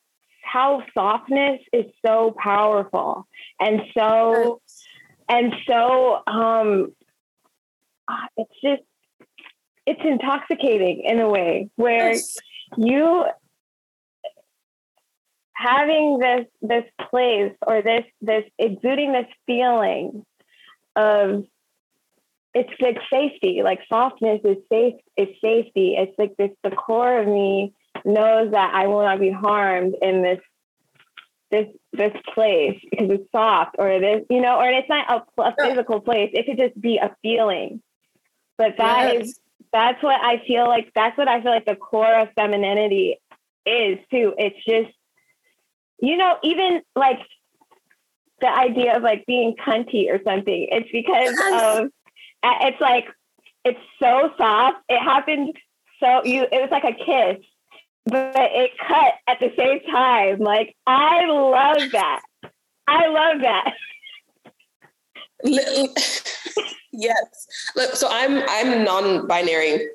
how 0.43 0.81
softness 0.93 1.59
is 1.73 1.85
so 2.05 2.33
powerful 2.41 3.27
and 3.59 3.81
so 3.95 4.61
and 5.29 5.53
so 5.67 6.21
um 6.25 6.93
it's 8.37 8.51
just 8.63 8.81
it's 9.85 10.01
intoxicating 10.03 11.03
in 11.05 11.19
a 11.19 11.29
way 11.29 11.69
where 11.75 12.13
Yes. 12.13 12.37
you 12.77 13.25
having 15.57 16.19
this 16.19 16.45
this 16.61 16.85
place 17.09 17.53
or 17.65 17.81
this 17.81 18.05
this 18.21 18.43
exuding 18.59 19.11
this 19.11 19.27
feeling 19.45 20.25
of 20.95 21.43
it's 22.53 22.69
like 22.79 22.97
safety 23.11 23.61
like 23.63 23.79
softness 23.89 24.41
is 24.43 24.57
safe 24.71 24.95
is 25.17 25.29
safety 25.41 25.95
it's 25.97 26.17
like 26.17 26.35
this 26.37 26.51
the 26.63 26.71
core 26.71 27.19
of 27.19 27.27
me 27.27 27.73
knows 28.05 28.51
that 28.51 28.71
i 28.73 28.87
will 28.87 29.03
not 29.03 29.19
be 29.19 29.31
harmed 29.31 29.95
in 30.01 30.21
this 30.21 30.39
this 31.51 31.67
this 31.93 32.13
place 32.33 32.79
because 32.91 33.09
it's 33.09 33.31
soft 33.31 33.75
or 33.79 33.99
this 33.99 34.23
you 34.29 34.41
know 34.41 34.57
or 34.59 34.69
it's 34.69 34.89
not 34.89 35.25
a, 35.37 35.41
a 35.41 35.55
physical 35.61 35.99
place 35.99 36.29
it 36.33 36.45
could 36.45 36.57
just 36.57 36.79
be 36.79 36.97
a 36.97 37.15
feeling 37.23 37.81
but 38.57 38.75
that 38.77 39.15
is 39.15 39.27
Yes. 39.29 39.39
that's 39.71 40.03
what 40.03 40.19
I 40.21 40.43
feel 40.47 40.67
like. 40.67 40.91
That's 40.95 41.17
what 41.17 41.27
I 41.27 41.41
feel 41.41 41.51
like 41.51 41.65
the 41.65 41.75
core 41.75 42.21
of 42.21 42.29
femininity 42.35 43.17
is 43.65 43.99
too. 44.11 44.33
It's 44.37 44.57
just, 44.65 44.95
you 45.99 46.17
know, 46.17 46.37
even 46.43 46.81
like 46.95 47.19
the 48.41 48.49
idea 48.49 48.95
of 48.95 49.03
like 49.03 49.25
being 49.25 49.55
cunty 49.55 50.09
or 50.09 50.19
something. 50.23 50.67
It's 50.71 50.89
because 50.91 51.35
of, 51.83 51.89
it's 52.43 52.81
like, 52.81 53.07
it's 53.65 53.79
so 53.99 54.31
soft. 54.37 54.77
It 54.89 55.01
happened 55.01 55.57
so 55.99 56.23
you, 56.23 56.43
it 56.43 56.61
was 56.61 56.69
like 56.71 56.83
a 56.83 56.93
kiss, 56.93 57.43
but 58.05 58.35
it 58.35 58.71
cut 58.87 59.13
at 59.27 59.39
the 59.39 59.51
same 59.57 59.79
time. 59.91 60.39
Like, 60.39 60.75
I 60.85 61.25
love 61.25 61.91
that. 61.91 62.21
I 62.87 63.07
love 63.07 63.41
that. 63.41 63.73
Yes. 66.97 67.47
Look, 67.75 67.95
So 67.95 68.07
I'm 68.09 68.41
I'm 68.49 68.83
non-binary. 68.83 69.87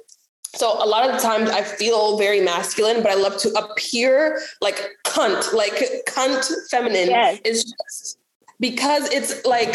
So 0.55 0.73
a 0.73 0.87
lot 0.87 1.09
of 1.09 1.17
the 1.17 1.21
times 1.21 1.51
I 1.51 1.63
feel 1.63 2.17
very 2.17 2.41
masculine, 2.41 3.03
but 3.03 3.11
I 3.11 3.15
love 3.15 3.39
to 3.39 3.49
appear 3.55 4.41
like 4.61 4.89
cunt, 5.13 5.53
like 5.53 5.77
cunt 6.07 6.45
feminine 6.71 7.09
Yes. 7.11 7.41
is 7.45 7.65
just 7.65 8.19
because 8.61 9.05
it's 9.13 9.45
like 9.45 9.75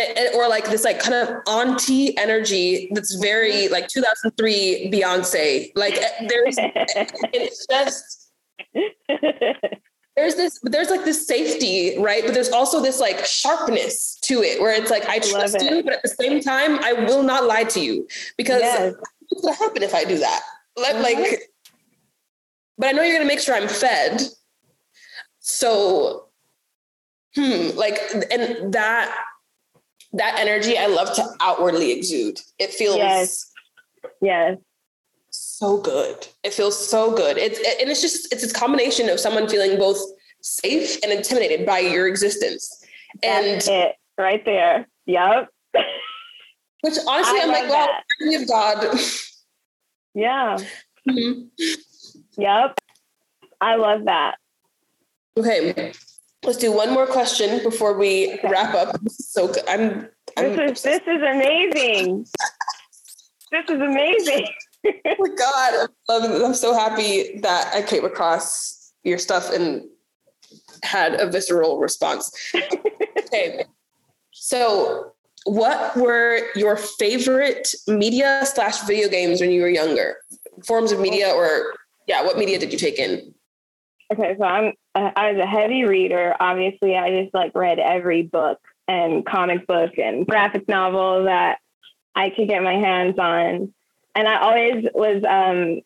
it- 0.00 0.16
it- 0.22 0.34
or 0.36 0.48
like 0.48 0.66
this 0.70 0.84
like 0.84 1.00
kind 1.00 1.14
of 1.22 1.28
auntie 1.48 2.16
energy 2.16 2.88
that's 2.94 3.14
very 3.16 3.68
like 3.68 3.88
2003 3.88 4.90
Beyonce. 4.92 5.72
Like 5.74 5.96
eh, 5.96 6.26
there's 6.28 6.56
it's 7.38 7.66
just 7.66 8.30
there's 10.16 10.34
this 10.36 10.58
but 10.62 10.70
there's 10.72 10.90
like 10.90 11.04
this 11.04 11.26
safety 11.26 11.96
right 11.98 12.22
but 12.24 12.34
there's 12.34 12.50
also 12.50 12.80
this 12.82 13.00
like 13.00 13.24
sharpness 13.24 14.18
to 14.20 14.42
it 14.42 14.60
where 14.60 14.72
it's 14.74 14.90
like 14.90 15.06
i 15.08 15.18
trust 15.18 15.56
it. 15.56 15.62
you 15.70 15.82
but 15.82 15.94
at 15.94 16.02
the 16.02 16.08
same 16.08 16.40
time 16.40 16.78
i 16.84 16.92
will 16.92 17.22
not 17.22 17.44
lie 17.44 17.64
to 17.64 17.80
you 17.80 18.06
because 18.36 18.60
Yes. 18.60 18.94
what's 19.28 19.42
going 19.42 19.54
to 19.54 19.62
happen 19.64 19.82
if 19.82 19.94
i 19.94 20.04
do 20.04 20.18
that 20.18 20.42
like, 20.76 20.96
Mhm. 20.96 21.02
like 21.02 21.50
but 22.80 22.88
i 22.88 22.92
know 22.92 23.02
you're 23.02 23.12
going 23.16 23.22
to 23.28 23.32
make 23.32 23.40
sure 23.40 23.54
i'm 23.54 23.68
fed 23.68 24.22
so 25.38 26.26
hmm 27.36 27.68
like 27.76 27.98
and 28.32 28.72
that 28.72 29.14
that 30.12 30.36
energy 30.40 30.76
i 30.76 30.86
love 30.86 31.14
to 31.14 31.24
outwardly 31.40 31.92
exude 31.92 32.40
it 32.58 32.70
feels 32.70 32.96
Yes. 32.96 33.52
yes. 34.20 34.56
so 35.30 35.78
good. 35.78 36.26
It 36.42 36.52
feels 36.54 36.76
so 36.88 37.14
good. 37.14 37.36
It's 37.38 37.58
and 37.80 37.88
it's 37.90 38.00
just 38.00 38.32
it's 38.32 38.42
a 38.42 38.52
combination 38.52 39.08
of 39.08 39.20
someone 39.20 39.46
feeling 39.48 39.78
both 39.78 39.98
safe 40.40 40.98
and 41.04 41.12
intimidated 41.12 41.64
by 41.66 41.78
your 41.80 42.08
existence. 42.08 42.82
And 43.22 43.62
it 43.68 43.94
right 44.18 44.44
there. 44.44 44.88
Yep. 45.06 45.48
which 46.80 46.94
honestly, 47.06 47.38
I 47.38 47.42
I'm 47.42 47.48
like, 47.50 47.68
well, 47.70 47.88
we 48.26 48.34
have 48.34 48.48
God. 48.48 48.98
Yeah. 50.14 50.56
Mhm. 51.08 51.48
Yep. 52.36 52.78
I 53.60 53.76
love 53.76 54.04
that. 54.06 54.36
okay, 55.38 55.92
let's 56.44 56.58
do 56.58 56.72
one 56.72 56.90
more 56.92 57.06
question 57.06 57.62
before 57.62 57.94
we 57.96 58.34
Okay. 58.34 58.48
wrap 58.48 58.74
up. 58.74 58.96
So. 59.08 59.52
I'm. 59.68 60.08
I'm 60.36 60.56
This 60.56 60.78
is 60.78 60.82
this 60.82 61.02
is 61.06 61.22
amazing. 61.22 62.26
This 63.52 63.64
is 63.68 63.80
amazing. 63.80 64.46
oh 64.86 65.16
my 65.18 65.28
God, 65.36 65.88
I'm, 66.08 66.22
loving- 66.22 66.44
I'm 66.44 66.54
so 66.54 66.72
happy 66.72 67.38
that 67.40 67.72
I 67.74 67.82
came 67.82 68.04
across 68.04 68.92
your 69.02 69.18
stuff 69.18 69.50
and 69.52 69.82
had 70.82 71.14
a 71.20 71.28
visceral 71.28 71.78
response. 71.80 72.30
okay. 73.18 73.64
So, 74.32 75.12
what 75.44 75.96
were 75.96 76.40
your 76.54 76.76
favorite 76.76 77.68
media 77.88 78.42
slash 78.46 78.80
video 78.82 79.08
games 79.08 79.40
when 79.40 79.50
you 79.50 79.62
were 79.62 79.68
younger? 79.68 80.16
Forms 80.64 80.92
of 80.92 81.00
media, 81.00 81.28
or 81.30 81.74
yeah, 82.10 82.24
what 82.24 82.36
media 82.36 82.58
did 82.58 82.72
you 82.72 82.78
take 82.78 82.98
in? 82.98 83.32
Okay, 84.12 84.34
so 84.36 84.44
I'm 84.44 84.72
I 84.96 85.30
was 85.30 85.40
a 85.40 85.46
heavy 85.46 85.84
reader. 85.84 86.34
Obviously, 86.40 86.96
I 86.96 87.22
just 87.22 87.32
like 87.32 87.52
read 87.54 87.78
every 87.78 88.22
book 88.22 88.58
and 88.88 89.24
comic 89.24 89.64
book 89.68 89.92
and 89.96 90.26
graphic 90.26 90.66
novel 90.68 91.26
that 91.26 91.58
I 92.16 92.30
could 92.30 92.48
get 92.48 92.64
my 92.64 92.74
hands 92.74 93.16
on. 93.16 93.72
And 94.16 94.26
I 94.26 94.40
always 94.40 94.86
was 94.92 95.22
um, 95.22 95.82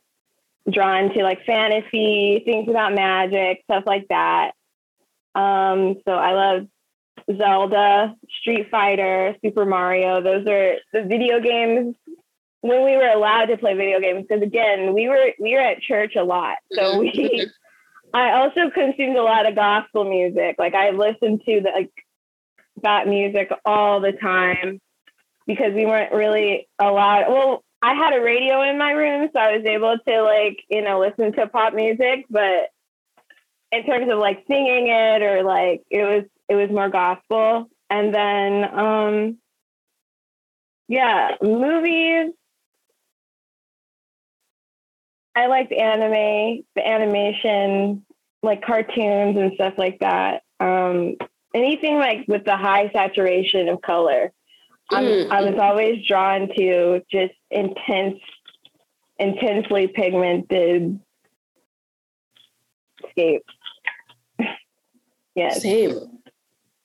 drawn 0.73 1.13
to 1.13 1.23
like 1.23 1.45
fantasy, 1.45 2.41
things 2.47 2.71
about 2.71 2.95
magic, 2.95 3.61
stuff 3.65 3.85
like 3.85 4.09
that. 4.09 4.53
Um, 5.35 5.97
so 6.07 6.13
I 6.13 6.33
love 6.33 6.67
Zelda, 7.37 8.15
Street 8.41 8.69
Fighter, 8.71 9.37
Super 9.45 9.67
Mario. 9.67 10.23
Those 10.23 10.47
are 10.47 10.77
the 10.95 11.03
video 11.07 11.39
games 11.39 11.97
when 12.65 12.83
we 12.83 12.97
were 12.97 13.07
allowed 13.07 13.47
to 13.47 13.59
play 13.59 13.75
video 13.75 14.01
games. 14.01 14.25
Because 14.27 14.43
again, 14.43 14.95
we 14.95 15.07
were 15.07 15.33
we 15.39 15.53
were 15.53 15.61
at 15.61 15.83
church 15.83 16.17
a 16.17 16.25
lot, 16.25 16.57
so 16.73 16.99
we. 16.99 17.47
I 18.15 18.31
also 18.39 18.71
consumed 18.71 19.17
a 19.17 19.23
lot 19.23 19.45
of 19.45 19.57
gospel 19.57 20.05
music. 20.05 20.55
Like 20.57 20.73
I 20.73 20.91
listened 20.91 21.43
to 21.47 21.61
the 21.61 21.71
like 21.75 21.91
that 22.83 23.09
music 23.09 23.51
all 23.65 24.01
the 24.01 24.13
time 24.13 24.81
because 25.47 25.75
we 25.75 25.85
weren't 25.85 26.13
really 26.13 26.69
allowed. 26.79 27.25
Well, 27.29 27.65
I 27.83 27.95
had 27.95 28.15
a 28.15 28.23
radio 28.23 28.63
in 28.63 28.79
my 28.79 28.93
room, 28.93 29.29
so 29.33 29.39
I 29.39 29.57
was 29.57 29.67
able 29.67 29.99
to 29.99 30.23
like, 30.23 30.59
you 30.71 30.81
know, 30.81 31.01
listen 31.01 31.33
to 31.33 31.49
pop 31.49 31.75
music, 31.75 32.25
but 32.31 32.71
in 33.73 33.85
terms 33.85 34.11
of 34.11 34.19
like 34.19 34.45
singing 34.47 34.87
it 34.89 35.23
or 35.23 35.43
like 35.43 35.83
it 35.91 36.05
was 36.05 36.25
it 36.49 36.55
was 36.55 36.71
more 36.71 36.89
gospel. 36.89 37.69
And 37.91 38.15
then 38.15 38.79
um 38.79 39.39
yeah, 40.89 41.33
movies. 41.43 42.33
I 45.37 45.47
liked 45.47 45.73
anime, 45.73 46.65
the 46.75 46.87
animation, 46.87 48.05
like 48.43 48.63
cartoons 48.63 49.37
and 49.37 49.53
stuff 49.55 49.75
like 49.77 49.99
that. 50.01 50.43
Um 50.61 51.17
anything 51.55 51.97
like 51.97 52.27
with 52.29 52.45
the 52.45 52.57
high 52.57 52.91
saturation 52.93 53.69
of 53.69 53.81
color. 53.83 54.33
Mm. 54.93 55.31
I 55.31 55.41
was 55.43 55.59
always 55.59 56.07
drawn 56.07 56.49
to 56.57 57.01
just 57.11 57.33
intense, 57.51 58.21
intensely 59.19 59.89
pigmented 59.89 61.01
scapes. 63.11 63.55
yes. 65.35 65.63
Same. 65.63 66.21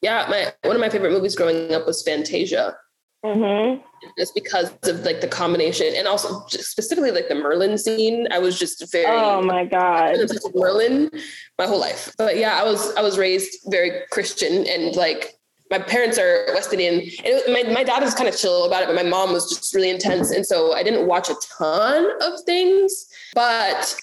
Yeah, 0.00 0.26
my 0.30 0.52
one 0.62 0.76
of 0.76 0.80
my 0.80 0.88
favorite 0.88 1.12
movies 1.12 1.36
growing 1.36 1.74
up 1.74 1.86
was 1.86 2.02
Fantasia. 2.02 2.76
Mm-hmm. 3.24 3.82
Just 4.18 4.34
because 4.34 4.72
of 4.84 5.00
like 5.04 5.20
the 5.20 5.28
combination, 5.28 5.92
and 5.94 6.08
also 6.08 6.42
specifically 6.48 7.10
like 7.10 7.28
the 7.28 7.34
Merlin 7.34 7.76
scene, 7.76 8.26
I 8.30 8.38
was 8.38 8.58
just 8.58 8.90
very. 8.90 9.04
Oh 9.06 9.42
my 9.42 9.66
god, 9.66 10.16
Merlin, 10.54 11.10
my 11.58 11.66
whole 11.66 11.78
life. 11.78 12.10
But 12.16 12.38
yeah, 12.38 12.58
I 12.58 12.64
was 12.64 12.94
I 12.96 13.02
was 13.02 13.18
raised 13.18 13.58
very 13.66 14.00
Christian, 14.10 14.66
and 14.66 14.96
like 14.96 15.34
my 15.70 15.78
parents 15.78 16.18
are 16.18 16.46
West 16.54 16.72
Indian. 16.72 17.08
And 17.24 17.42
my, 17.52 17.62
my 17.72 17.84
dad 17.84 18.02
was 18.02 18.14
kind 18.14 18.28
of 18.28 18.36
chill 18.36 18.64
about 18.64 18.82
it, 18.82 18.86
but 18.86 18.96
my 18.96 19.04
mom 19.04 19.32
was 19.32 19.48
just 19.48 19.74
really 19.74 19.90
intense. 19.90 20.30
And 20.30 20.44
so 20.44 20.72
I 20.72 20.82
didn't 20.82 21.06
watch 21.06 21.30
a 21.30 21.36
ton 21.58 22.10
of 22.22 22.40
things, 22.44 23.06
but 23.34 23.94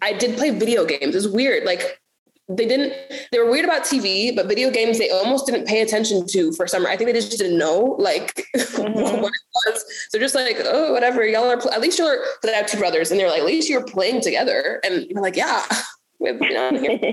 I 0.00 0.12
did 0.12 0.36
play 0.36 0.50
video 0.50 0.84
games. 0.84 1.14
It 1.14 1.14
was 1.14 1.28
weird. 1.28 1.64
Like 1.64 2.00
they 2.48 2.66
didn't, 2.66 2.92
they 3.30 3.38
were 3.38 3.50
weird 3.50 3.64
about 3.64 3.82
TV, 3.82 4.34
but 4.34 4.46
video 4.46 4.70
games, 4.70 4.98
they 4.98 5.10
almost 5.10 5.46
didn't 5.46 5.66
pay 5.66 5.80
attention 5.80 6.26
to 6.28 6.52
for 6.52 6.66
summer. 6.66 6.88
I 6.88 6.96
think 6.96 7.08
they 7.08 7.12
just 7.12 7.36
didn't 7.38 7.56
know 7.56 7.96
like 7.98 8.46
mm-hmm. 8.56 9.22
what 9.22 9.32
it 9.32 9.72
was. 9.72 9.84
So 10.10 10.18
just 10.18 10.34
like, 10.34 10.56
oh, 10.64 10.92
whatever, 10.92 11.24
y'all 11.24 11.50
are, 11.50 11.72
at 11.72 11.80
least 11.80 11.98
you're, 11.98 12.24
I 12.44 12.50
have 12.50 12.66
two 12.66 12.78
brothers 12.78 13.10
and 13.10 13.18
they're 13.18 13.28
like, 13.28 13.40
at 13.40 13.46
least 13.46 13.70
you're 13.70 13.84
playing 13.84 14.20
together. 14.20 14.80
And 14.84 15.06
we're 15.12 15.22
like, 15.22 15.36
yeah. 15.36 15.64
we've 16.18 16.38
been 16.38 16.56
on 16.56 16.76
here. 16.76 16.98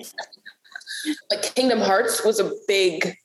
like 1.31 1.55
Kingdom 1.55 1.79
Hearts 1.79 2.23
was 2.23 2.39
a 2.39 2.51
big 2.67 3.15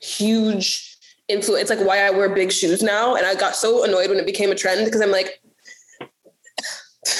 huge 0.00 0.96
influence. 1.28 1.70
It's 1.70 1.78
like 1.78 1.86
why 1.86 2.06
I 2.06 2.10
wear 2.10 2.34
big 2.34 2.52
shoes 2.52 2.82
now. 2.82 3.16
And 3.16 3.26
I 3.26 3.34
got 3.34 3.54
so 3.54 3.84
annoyed 3.84 4.08
when 4.08 4.18
it 4.18 4.26
became 4.26 4.50
a 4.50 4.54
trend 4.54 4.84
because 4.84 5.00
I'm 5.00 5.10
like, 5.10 5.40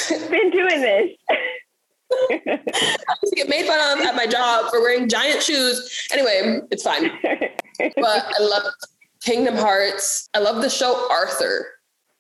been 0.09 0.51
doing 0.51 0.81
this. 0.81 1.11
I 2.31 3.17
used 3.23 3.33
to 3.33 3.37
get 3.37 3.49
made 3.49 3.67
fun 3.67 3.99
of 3.99 4.05
at 4.05 4.17
my 4.17 4.27
job 4.27 4.71
for 4.71 4.81
wearing 4.81 5.09
giant 5.09 5.43
shoes. 5.43 6.09
Anyway, 6.13 6.61
it's 6.71 6.83
fine. 6.83 7.11
But 7.23 8.27
I 8.39 8.43
love 8.43 8.65
Kingdom 9.23 9.57
Hearts. 9.57 10.29
I 10.35 10.39
love 10.39 10.63
the 10.63 10.71
show 10.71 11.09
Arthur. 11.11 11.67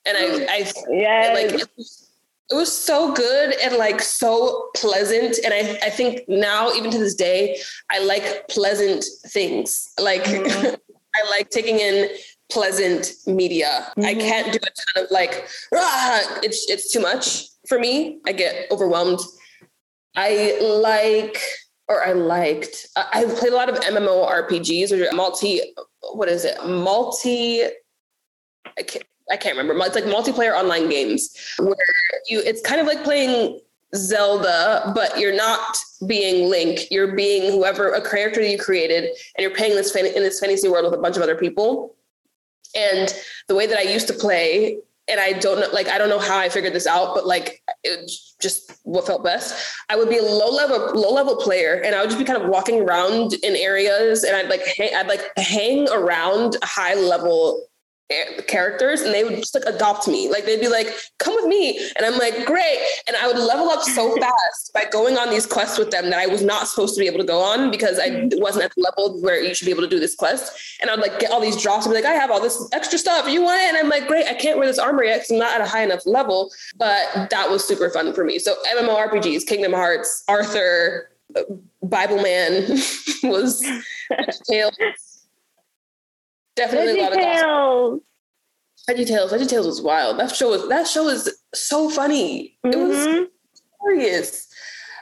And 0.06 0.16
I, 0.16 0.46
I 0.50 0.72
yes. 0.88 1.34
like 1.34 1.60
it 1.60 1.68
was, 1.76 2.08
it 2.50 2.54
was 2.54 2.72
so 2.76 3.12
good 3.12 3.54
and 3.62 3.76
like 3.76 4.00
so 4.00 4.70
pleasant. 4.74 5.38
And 5.44 5.52
I, 5.52 5.78
I 5.86 5.90
think 5.90 6.22
now, 6.28 6.72
even 6.72 6.90
to 6.90 6.98
this 6.98 7.14
day, 7.14 7.60
I 7.90 8.02
like 8.04 8.48
pleasant 8.48 9.04
things. 9.26 9.92
Like 9.98 10.24
mm-hmm. 10.24 10.74
I 11.14 11.30
like 11.30 11.50
taking 11.50 11.78
in 11.78 12.08
pleasant 12.50 13.12
media. 13.26 13.86
Mm-hmm. 13.90 14.04
I 14.04 14.14
can't 14.14 14.52
do 14.52 14.58
a 14.58 14.60
ton 14.60 15.04
of 15.04 15.10
like, 15.10 15.48
ah, 15.74 16.38
it's 16.42 16.68
it's 16.68 16.92
too 16.92 17.00
much 17.00 17.48
for 17.68 17.78
me. 17.78 18.20
I 18.26 18.32
get 18.32 18.70
overwhelmed. 18.70 19.20
I 20.16 20.58
like 20.60 21.40
or 21.88 22.04
I 22.04 22.12
liked. 22.12 22.86
I 22.96 23.24
played 23.24 23.52
a 23.52 23.56
lot 23.56 23.68
of 23.68 23.76
MMO 23.80 24.28
RPGs 24.30 24.92
or 24.92 25.14
multi. 25.14 25.60
What 26.12 26.28
is 26.28 26.44
it? 26.44 26.64
Multi. 26.64 27.62
I 27.64 28.82
can't, 28.82 29.04
I 29.30 29.36
can't 29.36 29.56
remember. 29.56 29.84
It's 29.84 29.94
like 29.94 30.04
multiplayer 30.04 30.54
online 30.54 30.88
games 30.88 31.36
where 31.58 31.74
you. 32.28 32.40
It's 32.40 32.60
kind 32.62 32.80
of 32.80 32.86
like 32.86 33.02
playing 33.02 33.60
Zelda, 33.94 34.92
but 34.94 35.18
you're 35.18 35.34
not 35.34 35.76
being 36.06 36.48
Link. 36.48 36.90
You're 36.90 37.14
being 37.14 37.50
whoever 37.50 37.92
a 37.92 38.08
character 38.08 38.40
you 38.40 38.58
created, 38.58 39.04
and 39.04 39.42
you're 39.42 39.54
playing 39.54 39.74
this 39.74 39.92
fan, 39.92 40.06
in 40.06 40.22
this 40.22 40.40
fantasy 40.40 40.68
world 40.68 40.84
with 40.84 40.94
a 40.94 41.02
bunch 41.02 41.16
of 41.16 41.22
other 41.22 41.36
people. 41.36 41.96
And 42.76 43.12
the 43.48 43.56
way 43.56 43.66
that 43.66 43.78
I 43.78 43.82
used 43.82 44.06
to 44.08 44.14
play, 44.14 44.78
and 45.10 45.20
I 45.20 45.32
don't 45.32 45.60
know, 45.60 45.68
like 45.72 45.88
I 45.88 45.98
don't 45.98 46.08
know 46.08 46.18
how 46.18 46.38
I 46.38 46.48
figured 46.48 46.72
this 46.72 46.86
out, 46.86 47.14
but 47.14 47.26
like 47.26 47.62
it 47.84 48.10
just 48.40 48.72
what 48.84 49.06
felt 49.06 49.24
best. 49.24 49.74
I 49.88 49.96
would 49.96 50.08
be 50.08 50.18
a 50.18 50.22
low 50.22 50.50
level 50.50 50.78
low 50.94 51.12
level 51.12 51.36
player, 51.36 51.82
and 51.84 51.94
I 51.94 52.00
would 52.00 52.10
just 52.10 52.18
be 52.18 52.24
kind 52.24 52.40
of 52.40 52.48
walking 52.48 52.82
around 52.82 53.34
in 53.42 53.56
areas, 53.56 54.24
and 54.24 54.36
I'd 54.36 54.48
like 54.48 54.64
hang, 54.76 54.94
I'd 54.94 55.08
like 55.08 55.22
hang 55.36 55.88
around 55.90 56.56
high 56.62 56.94
level 56.94 57.66
characters 58.48 59.02
and 59.02 59.14
they 59.14 59.22
would 59.22 59.36
just 59.36 59.54
like 59.54 59.64
adopt 59.66 60.08
me. 60.08 60.28
Like 60.28 60.44
they'd 60.44 60.60
be 60.60 60.68
like, 60.68 60.88
come 61.18 61.34
with 61.36 61.46
me. 61.46 61.78
And 61.96 62.04
I'm 62.04 62.18
like, 62.18 62.44
great. 62.44 62.78
And 63.06 63.16
I 63.16 63.26
would 63.26 63.38
level 63.38 63.70
up 63.70 63.82
so 63.82 64.16
fast 64.20 64.72
by 64.74 64.84
going 64.90 65.16
on 65.16 65.30
these 65.30 65.46
quests 65.46 65.78
with 65.78 65.90
them 65.90 66.10
that 66.10 66.18
I 66.18 66.26
was 66.26 66.42
not 66.42 66.66
supposed 66.66 66.94
to 66.94 67.00
be 67.00 67.06
able 67.06 67.18
to 67.18 67.24
go 67.24 67.40
on 67.40 67.70
because 67.70 67.98
I 67.98 68.10
mm-hmm. 68.10 68.40
wasn't 68.40 68.64
at 68.64 68.74
the 68.74 68.82
level 68.82 69.20
where 69.20 69.42
you 69.42 69.54
should 69.54 69.66
be 69.66 69.70
able 69.70 69.82
to 69.82 69.88
do 69.88 70.00
this 70.00 70.16
quest. 70.16 70.78
And 70.80 70.90
I'd 70.90 70.98
like 70.98 71.20
get 71.20 71.30
all 71.30 71.40
these 71.40 71.60
drops 71.60 71.86
and 71.86 71.94
be 71.94 72.00
like, 72.00 72.10
I 72.10 72.14
have 72.14 72.30
all 72.30 72.40
this 72.40 72.68
extra 72.72 72.98
stuff. 72.98 73.28
You 73.28 73.42
want 73.42 73.60
it? 73.62 73.68
And 73.68 73.76
I'm 73.76 73.88
like, 73.88 74.06
great. 74.06 74.26
I 74.26 74.34
can't 74.34 74.58
wear 74.58 74.66
this 74.66 74.78
armor 74.78 75.04
yet 75.04 75.18
because 75.18 75.30
I'm 75.30 75.38
not 75.38 75.54
at 75.54 75.60
a 75.60 75.70
high 75.70 75.82
enough 75.82 76.04
level. 76.04 76.50
But 76.76 77.30
that 77.30 77.48
was 77.48 77.66
super 77.66 77.90
fun 77.90 78.12
for 78.12 78.24
me. 78.24 78.38
So 78.38 78.56
MMORPGs, 78.76 79.46
Kingdom 79.46 79.72
Hearts, 79.72 80.24
Arthur, 80.26 81.10
uh, 81.36 81.42
Bible 81.82 82.20
Man 82.20 82.62
was 83.22 83.64
Tales 84.48 84.76
Definitely 86.60 86.92
Veggie 86.92 86.98
a 86.98 87.02
lot 87.02 87.12
Tales. 87.14 88.00
of 88.86 88.94
Veggie 88.94 89.06
Tales. 89.06 89.32
Veggie 89.32 89.48
Tales 89.48 89.66
was 89.66 89.80
wild. 89.80 90.18
That 90.18 90.34
show 90.36 90.50
was 90.50 90.68
that 90.68 90.86
show 90.86 91.08
is 91.08 91.34
so 91.54 91.88
funny. 91.88 92.58
Mm-hmm. 92.66 92.78
It 92.78 92.86
was 92.86 92.98
mm-hmm. 92.98 93.24
hilarious. 93.80 94.46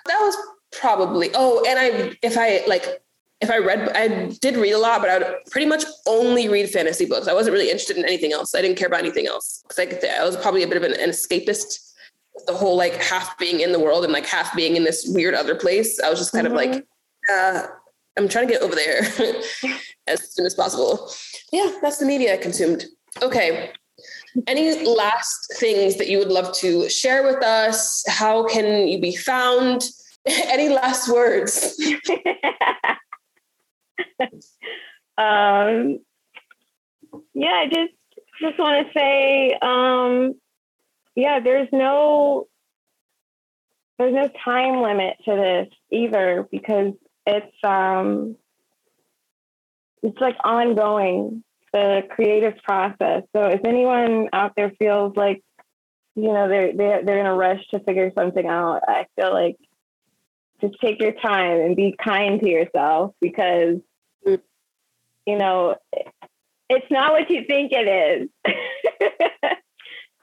That 0.07 0.21
was 0.21 0.37
probably 0.71 1.31
oh, 1.35 1.65
and 1.69 1.77
I 1.81 2.17
if 2.23 2.39
I 2.39 2.65
like 2.69 3.03
if 3.41 3.51
I 3.51 3.59
read 3.59 3.89
I 3.97 4.29
did 4.41 4.57
read 4.57 4.71
a 4.71 4.79
lot, 4.79 5.01
but 5.01 5.11
I 5.11 5.19
would 5.19 5.35
pretty 5.51 5.67
much 5.67 5.83
only 6.07 6.49
read 6.49 6.71
fantasy 6.71 7.07
books. 7.07 7.27
I 7.27 7.35
wasn't 7.35 7.55
really 7.55 7.71
interested 7.71 7.97
in 7.97 8.05
anything 8.05 8.33
else. 8.33 8.55
I 8.55 8.63
didn't 8.63 8.79
care 8.79 8.87
about 8.87 9.01
anything 9.01 9.27
else 9.27 9.65
because 9.67 10.05
I, 10.05 10.21
I 10.21 10.25
was 10.25 10.37
probably 10.37 10.63
a 10.63 10.69
bit 10.69 10.77
of 10.77 10.85
an, 10.85 10.93
an 10.93 11.11
escapist. 11.11 11.81
The 12.47 12.55
whole 12.55 12.77
like 12.77 12.95
half 13.03 13.37
being 13.37 13.63
in 13.63 13.73
the 13.73 13.81
world 13.81 14.05
and 14.05 14.13
like 14.13 14.27
half 14.27 14.55
being 14.55 14.77
in 14.77 14.85
this 14.85 15.05
weird 15.09 15.35
other 15.35 15.57
place. 15.57 15.99
I 15.99 16.09
was 16.09 16.21
just 16.21 16.31
kind 16.31 16.47
mm-hmm. 16.47 16.57
of 16.57 16.73
like, 16.73 16.87
uh, 17.33 17.67
I'm 18.17 18.29
trying 18.29 18.47
to 18.47 18.53
get 18.53 18.63
over 18.63 18.77
there 18.77 19.01
as 20.07 20.33
soon 20.33 20.47
as 20.47 20.55
possible 20.55 21.11
yeah, 21.53 21.72
that's 21.80 21.99
the 21.99 22.07
media 22.07 22.34
I 22.34 22.36
consumed. 22.36 22.86
Okay. 23.22 23.70
Any 24.46 24.84
last 24.84 25.55
things 25.57 25.96
that 25.96 26.09
you 26.09 26.18
would 26.18 26.30
love 26.30 26.55
to 26.59 26.88
share 26.88 27.24
with 27.24 27.42
us? 27.42 28.05
How 28.07 28.46
can 28.46 28.86
you 28.86 29.01
be 29.01 29.16
found? 29.16 29.84
Any 30.26 30.68
last 30.68 31.09
words? 31.09 31.74
um, 35.18 35.99
yeah, 37.34 37.55
I 37.55 37.66
just 37.72 37.92
just 38.40 38.59
want 38.59 38.86
to 38.86 38.92
say, 38.96 39.59
um, 39.61 40.34
yeah, 41.16 41.40
there's 41.40 41.68
no 41.72 42.46
there's 43.99 44.14
no 44.14 44.28
time 44.44 44.80
limit 44.82 45.16
to 45.24 45.34
this 45.34 45.68
either 45.90 46.46
because 46.51 46.92
it's 47.26 47.57
um 47.64 48.36
it's 50.03 50.20
like 50.20 50.36
ongoing 50.44 51.42
the 51.72 52.03
creative 52.11 52.57
process. 52.62 53.22
So 53.34 53.46
if 53.46 53.64
anyone 53.64 54.28
out 54.32 54.53
there 54.57 54.72
feels 54.78 55.16
like 55.16 55.42
you 56.14 56.32
know 56.32 56.49
they're 56.49 56.72
they're 56.74 57.05
they're 57.05 57.20
in 57.20 57.26
a 57.26 57.34
rush 57.34 57.66
to 57.70 57.80
figure 57.80 58.11
something 58.14 58.46
out, 58.46 58.82
I 58.88 59.07
feel 59.16 59.32
like 59.32 59.57
just 60.61 60.74
take 60.80 61.01
your 61.01 61.12
time 61.12 61.61
and 61.61 61.76
be 61.76 61.94
kind 62.03 62.40
to 62.40 62.49
yourself 62.49 63.14
because 63.20 63.76
you 64.24 64.38
know 65.26 65.76
it's 66.68 66.90
not 66.90 67.12
what 67.12 67.30
you 67.30 67.44
think 67.46 67.72
it 67.72 68.28
is. 68.44 68.55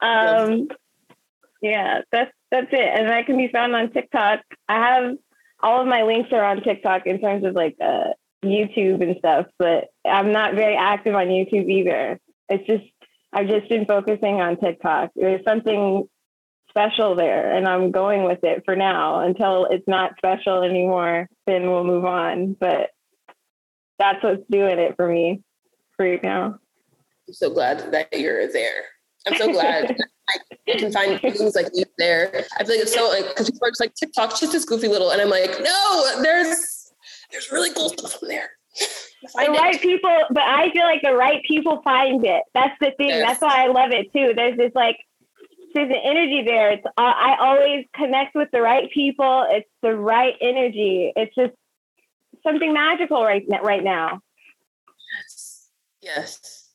um, 0.00 0.68
yeah, 1.60 2.02
that's 2.12 2.32
that's 2.50 2.68
it, 2.72 2.98
and 2.98 3.08
that 3.08 3.26
can 3.26 3.36
be 3.36 3.48
found 3.48 3.74
on 3.74 3.90
TikTok. 3.90 4.40
I 4.68 4.74
have 4.74 5.16
all 5.62 5.80
of 5.80 5.88
my 5.88 6.02
links 6.02 6.30
are 6.32 6.44
on 6.44 6.62
TikTok 6.62 7.06
in 7.06 7.20
terms 7.20 7.44
of 7.44 7.54
like 7.54 7.76
uh, 7.82 8.10
YouTube 8.46 9.02
and 9.02 9.16
stuff, 9.18 9.46
but 9.58 9.88
I'm 10.04 10.32
not 10.32 10.54
very 10.54 10.76
active 10.76 11.14
on 11.14 11.26
YouTube 11.26 11.70
either. 11.70 12.18
It's 12.48 12.66
just 12.66 12.84
I've 13.32 13.48
just 13.48 13.68
been 13.68 13.86
focusing 13.86 14.40
on 14.40 14.58
TikTok. 14.58 15.10
There's 15.14 15.44
something 15.44 16.08
special 16.70 17.14
there, 17.14 17.54
and 17.54 17.66
I'm 17.66 17.90
going 17.90 18.24
with 18.24 18.42
it 18.44 18.62
for 18.64 18.76
now 18.76 19.20
until 19.20 19.66
it's 19.66 19.86
not 19.86 20.16
special 20.18 20.62
anymore. 20.62 21.28
Then 21.46 21.70
we'll 21.70 21.84
move 21.84 22.04
on. 22.04 22.54
But 22.58 22.90
that's 23.98 24.22
what's 24.22 24.42
doing 24.50 24.78
it 24.78 24.94
for 24.96 25.08
me. 25.08 25.42
great 25.98 26.22
now. 26.22 26.58
I'm 27.28 27.34
so 27.34 27.50
glad 27.50 27.92
that 27.92 28.08
you're 28.12 28.50
there. 28.52 28.84
I'm 29.26 29.36
so 29.36 29.50
glad 29.52 29.96
I 30.68 30.78
can 30.78 30.92
find 30.92 31.20
things 31.20 31.54
like 31.54 31.68
you 31.74 31.84
there. 31.98 32.44
I 32.58 32.64
feel 32.64 32.76
like 32.76 32.82
it's 32.82 32.94
so 32.94 33.08
like 33.08 33.28
because 33.28 33.50
people 33.50 33.66
are 33.66 33.70
just 33.70 33.80
like 33.80 33.94
TikTok's 33.94 34.40
just 34.40 34.52
this 34.52 34.64
goofy 34.64 34.88
little, 34.88 35.10
and 35.10 35.20
I'm 35.20 35.30
like, 35.30 35.56
no, 35.62 36.22
there's 36.22 36.75
there's 37.30 37.50
really 37.52 37.72
cool 37.72 37.88
stuff 37.90 38.22
in 38.22 38.28
there. 38.28 38.50
The 39.34 39.50
right 39.50 39.74
it. 39.74 39.80
people, 39.80 40.16
but 40.30 40.42
I 40.42 40.70
feel 40.70 40.84
like 40.84 41.02
the 41.02 41.14
right 41.14 41.42
people 41.42 41.80
find 41.82 42.24
it. 42.24 42.44
That's 42.54 42.76
the 42.80 42.92
thing. 42.96 43.08
That's 43.08 43.40
why 43.40 43.64
I 43.64 43.66
love 43.68 43.90
it 43.90 44.12
too. 44.12 44.34
There's 44.36 44.56
this 44.56 44.70
like 44.74 44.98
there's 45.74 45.90
an 45.90 45.96
energy 45.96 46.42
there. 46.46 46.70
It's 46.72 46.86
uh, 46.86 46.90
I 46.96 47.36
always 47.40 47.86
connect 47.94 48.34
with 48.34 48.50
the 48.52 48.60
right 48.60 48.90
people. 48.92 49.46
It's 49.48 49.68
the 49.82 49.94
right 49.94 50.34
energy. 50.40 51.12
It's 51.16 51.34
just 51.34 51.54
something 52.42 52.72
magical 52.72 53.22
right 53.22 53.44
right 53.62 53.82
now. 53.82 54.20
Yes. 55.18 55.68
Yes. 56.02 56.66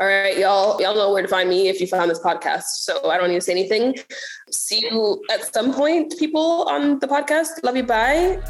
All 0.00 0.06
right, 0.08 0.36
y'all. 0.36 0.80
Y'all 0.82 0.94
know 0.94 1.12
where 1.12 1.22
to 1.22 1.28
find 1.28 1.48
me 1.48 1.68
if 1.68 1.80
you 1.80 1.86
found 1.86 2.10
this 2.10 2.18
podcast. 2.18 2.64
So 2.64 3.08
I 3.08 3.18
don't 3.18 3.28
need 3.28 3.36
to 3.36 3.40
say 3.40 3.52
anything. 3.52 3.96
See 4.50 4.80
you 4.82 5.22
at 5.30 5.54
some 5.54 5.72
point, 5.72 6.18
people 6.18 6.64
on 6.68 6.98
the 6.98 7.06
podcast. 7.06 7.62
Love 7.62 7.76
you. 7.76 7.84
Bye. 7.84 8.40